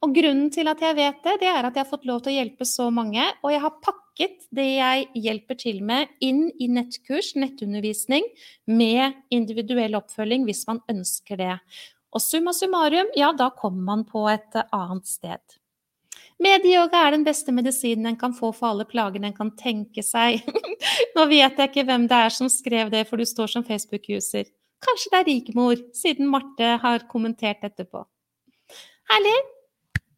Og 0.00 0.14
grunnen 0.16 0.48
til 0.48 0.70
at 0.70 0.80
jeg 0.80 0.96
vet 0.96 1.18
det, 1.26 1.36
det 1.42 1.48
er 1.50 1.66
at 1.66 1.76
jeg 1.76 1.84
har 1.84 1.90
fått 1.90 2.08
lov 2.08 2.22
til 2.24 2.32
å 2.32 2.38
hjelpe 2.38 2.64
så 2.64 2.88
mange, 2.94 3.26
og 3.44 3.52
jeg 3.52 3.60
har 3.66 3.80
pakket 3.84 4.46
det 4.56 4.68
jeg 4.78 5.08
hjelper 5.26 5.58
til 5.60 5.82
med, 5.84 6.08
inn 6.24 6.46
i 6.56 6.70
nettkurs, 6.72 7.34
nettundervisning, 7.36 8.24
med 8.64 9.18
individuell 9.34 9.98
oppfølging 10.00 10.48
hvis 10.48 10.64
man 10.70 10.80
ønsker 10.88 11.42
det. 11.42 11.58
Og 12.16 12.24
summa 12.24 12.56
summarum, 12.56 13.12
ja, 13.18 13.34
da 13.36 13.52
kommer 13.52 13.84
man 13.92 14.08
på 14.08 14.24
et 14.32 14.56
annet 14.72 15.10
sted. 15.10 15.59
Medieyoga 16.40 17.02
er 17.04 17.14
den 17.16 17.24
beste 17.26 17.52
medisinen 17.52 18.08
en 18.08 18.18
kan 18.20 18.32
få 18.36 18.48
for 18.56 18.70
alle 18.70 18.86
plagene 18.88 19.28
en 19.28 19.36
kan 19.36 19.52
tenke 19.58 20.02
seg. 20.04 20.40
Nå 21.16 21.26
vet 21.28 21.58
jeg 21.60 21.70
ikke 21.70 21.84
hvem 21.88 22.06
det 22.08 22.20
er 22.26 22.34
som 22.34 22.48
skrev 22.52 22.92
det, 22.92 23.04
for 23.10 23.20
du 23.20 23.28
står 23.28 23.52
som 23.52 23.66
Facebook-user. 23.66 24.48
Kanskje 24.80 25.12
det 25.12 25.18
er 25.18 25.28
Rigmor, 25.28 25.80
siden 25.92 26.30
Marte 26.32 26.76
har 26.80 27.04
kommentert 27.10 27.64
etterpå. 27.68 28.06
Herlig! 29.12 29.38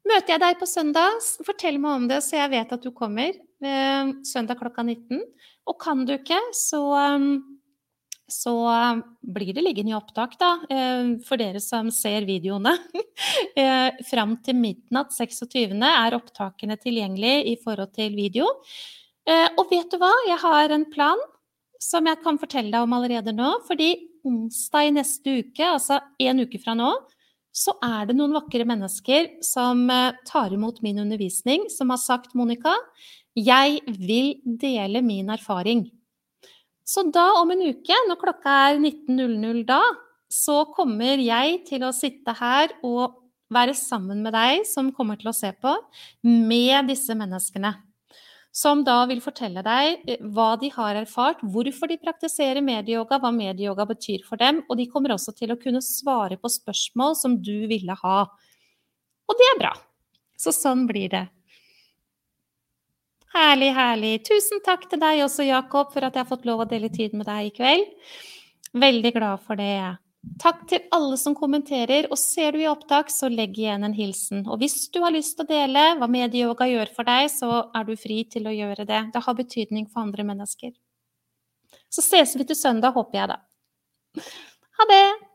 Møter 0.07 0.35
jeg 0.35 0.43
deg 0.43 0.59
på 0.59 0.67
søndag, 0.67 1.19
fortell 1.47 1.79
meg 1.83 1.99
om 2.01 2.07
det 2.11 2.19
så 2.27 2.41
jeg 2.41 2.51
vet 2.55 2.73
at 2.75 2.83
du 2.83 2.91
kommer. 2.95 3.35
Eh, 3.63 4.15
søndag 4.27 4.59
klokka 4.59 4.83
19. 4.83 5.23
Og 5.71 5.79
kan 5.83 6.03
du 6.07 6.17
ikke, 6.17 6.39
så 6.59 6.81
um, 7.17 7.29
så 8.31 8.55
blir 9.21 9.53
det 9.55 9.65
liggende 9.65 9.93
i 9.93 9.97
opptak, 9.97 10.39
da, 10.41 10.55
eh, 10.71 11.19
for 11.27 11.41
dere 11.41 11.61
som 11.61 11.91
ser 11.91 12.29
videoene. 12.29 12.77
Eh, 13.53 13.91
fram 14.09 14.33
til 14.41 14.57
midnatt 14.57 15.13
26. 15.13 15.75
er 15.85 16.15
opptakene 16.17 16.79
tilgjengelig 16.81 17.51
i 17.51 17.53
forhold 17.61 17.91
til 17.93 18.15
video. 18.17 18.47
Eh, 19.29 19.45
og 19.61 19.69
vet 19.71 19.93
du 19.93 19.99
hva, 20.01 20.11
jeg 20.27 20.39
har 20.41 20.73
en 20.73 20.87
plan 20.91 21.21
som 21.83 22.09
jeg 22.09 22.23
kan 22.25 22.41
fortelle 22.41 22.73
deg 22.73 22.87
om 22.87 22.97
allerede 22.97 23.35
nå. 23.37 23.51
Fordi 23.69 23.91
onsdag 24.25 24.89
i 24.89 24.95
neste 24.97 25.37
uke, 25.43 25.69
altså 25.69 26.01
en 26.25 26.43
uke 26.47 26.63
fra 26.63 26.75
nå, 26.79 26.91
så 27.53 27.77
er 27.85 28.09
det 28.09 28.17
noen 28.17 28.35
vakre 28.39 28.65
mennesker 28.69 29.35
som 29.45 29.85
tar 30.29 30.57
imot 30.57 30.81
min 30.83 31.03
undervisning, 31.05 31.69
som 31.69 31.93
har 31.93 32.01
sagt, 32.01 32.33
Monica, 32.39 32.73
jeg 33.37 33.83
vil 34.01 34.39
dele 34.45 35.05
min 35.05 35.29
erfaring. 35.37 35.91
Så 36.93 37.07
da 37.09 37.29
om 37.41 37.53
en 37.55 37.63
uke, 37.73 37.97
når 38.09 38.21
klokka 38.21 38.55
er 38.69 38.81
19.00 38.83 39.63
da, 39.69 39.81
så 40.33 40.63
kommer 40.73 41.21
jeg 41.21 41.63
til 41.69 41.85
å 41.87 41.93
sitte 41.97 42.35
her 42.37 42.75
og 42.85 43.19
være 43.53 43.77
sammen 43.77 44.23
med 44.25 44.35
deg 44.37 44.67
som 44.69 44.91
kommer 44.97 45.21
til 45.21 45.31
å 45.31 45.37
se 45.37 45.53
på, 45.57 45.73
med 46.25 46.89
disse 46.91 47.17
menneskene. 47.17 47.75
Som 48.53 48.83
da 48.85 48.99
vil 49.09 49.23
fortelle 49.25 49.63
deg 49.65 50.03
eh, 50.05 50.25
hva 50.35 50.51
de 50.61 50.69
har 50.75 50.99
erfart, 51.01 51.41
hvorfor 51.55 51.89
de 51.89 51.97
praktiserer 52.01 52.61
medieyoga, 52.65 53.17
hva 53.21 53.31
medieyoga 53.33 53.87
betyr 53.89 54.27
for 54.27 54.41
dem, 54.41 54.61
og 54.69 54.77
de 54.77 54.89
kommer 54.93 55.15
også 55.15 55.33
til 55.37 55.55
å 55.55 55.61
kunne 55.61 55.81
svare 55.85 56.37
på 56.41 56.53
spørsmål 56.53 57.17
som 57.17 57.39
du 57.41 57.65
ville 57.71 57.97
ha. 58.03 58.19
Og 59.29 59.41
det 59.41 59.49
er 59.55 59.63
bra. 59.63 59.73
Så 60.37 60.53
sånn 60.53 60.85
blir 60.89 61.09
det. 61.13 61.25
Herlig, 63.33 63.73
herlig. 63.73 64.13
Tusen 64.29 64.61
takk 64.65 64.85
til 64.91 65.01
deg 65.01 65.23
også, 65.25 65.47
Jakob, 65.47 65.93
for 65.95 66.05
at 66.05 66.17
jeg 66.17 66.25
har 66.25 66.29
fått 66.29 66.45
lov 66.49 66.65
å 66.65 66.69
dele 66.69 66.91
tid 66.93 67.15
med 67.17 67.29
deg 67.31 67.49
i 67.49 67.53
kveld. 67.57 68.13
Veldig 68.77 69.13
glad 69.17 69.41
for 69.47 69.61
det. 69.61 69.73
Takk 70.43 70.61
til 70.71 70.85
alle 70.95 71.17
som 71.19 71.35
kommenterer, 71.35 72.07
og 72.13 72.21
ser 72.21 72.55
du 72.55 72.61
i 72.61 72.69
opptak, 72.71 73.11
så 73.11 73.31
legg 73.33 73.57
igjen 73.59 73.89
en 73.89 73.97
hilsen. 73.97 74.45
Og 74.47 74.61
hvis 74.61 74.87
du 74.93 75.01
har 75.03 75.15
lyst 75.15 75.39
til 75.39 75.49
å 75.49 75.51
dele 75.51 75.87
hva 75.99 76.11
medieyoga 76.13 76.69
gjør 76.71 76.93
for 76.95 77.09
deg, 77.09 77.27
så 77.33 77.65
er 77.75 77.89
du 77.89 77.97
fri 77.99 78.21
til 78.31 78.47
å 78.47 78.55
gjøre 78.55 78.87
det. 78.87 79.03
Det 79.17 79.25
har 79.25 79.41
betydning 79.41 79.89
for 79.89 80.05
andre 80.05 80.29
mennesker. 80.29 80.77
Så 81.93 82.05
ses 82.05 82.37
vi 82.37 82.47
til 82.47 82.59
søndag, 82.59 82.95
håper 82.95 83.23
jeg 83.23 83.33
da. 83.33 83.43
Ha 84.79 84.91
det! 84.93 85.32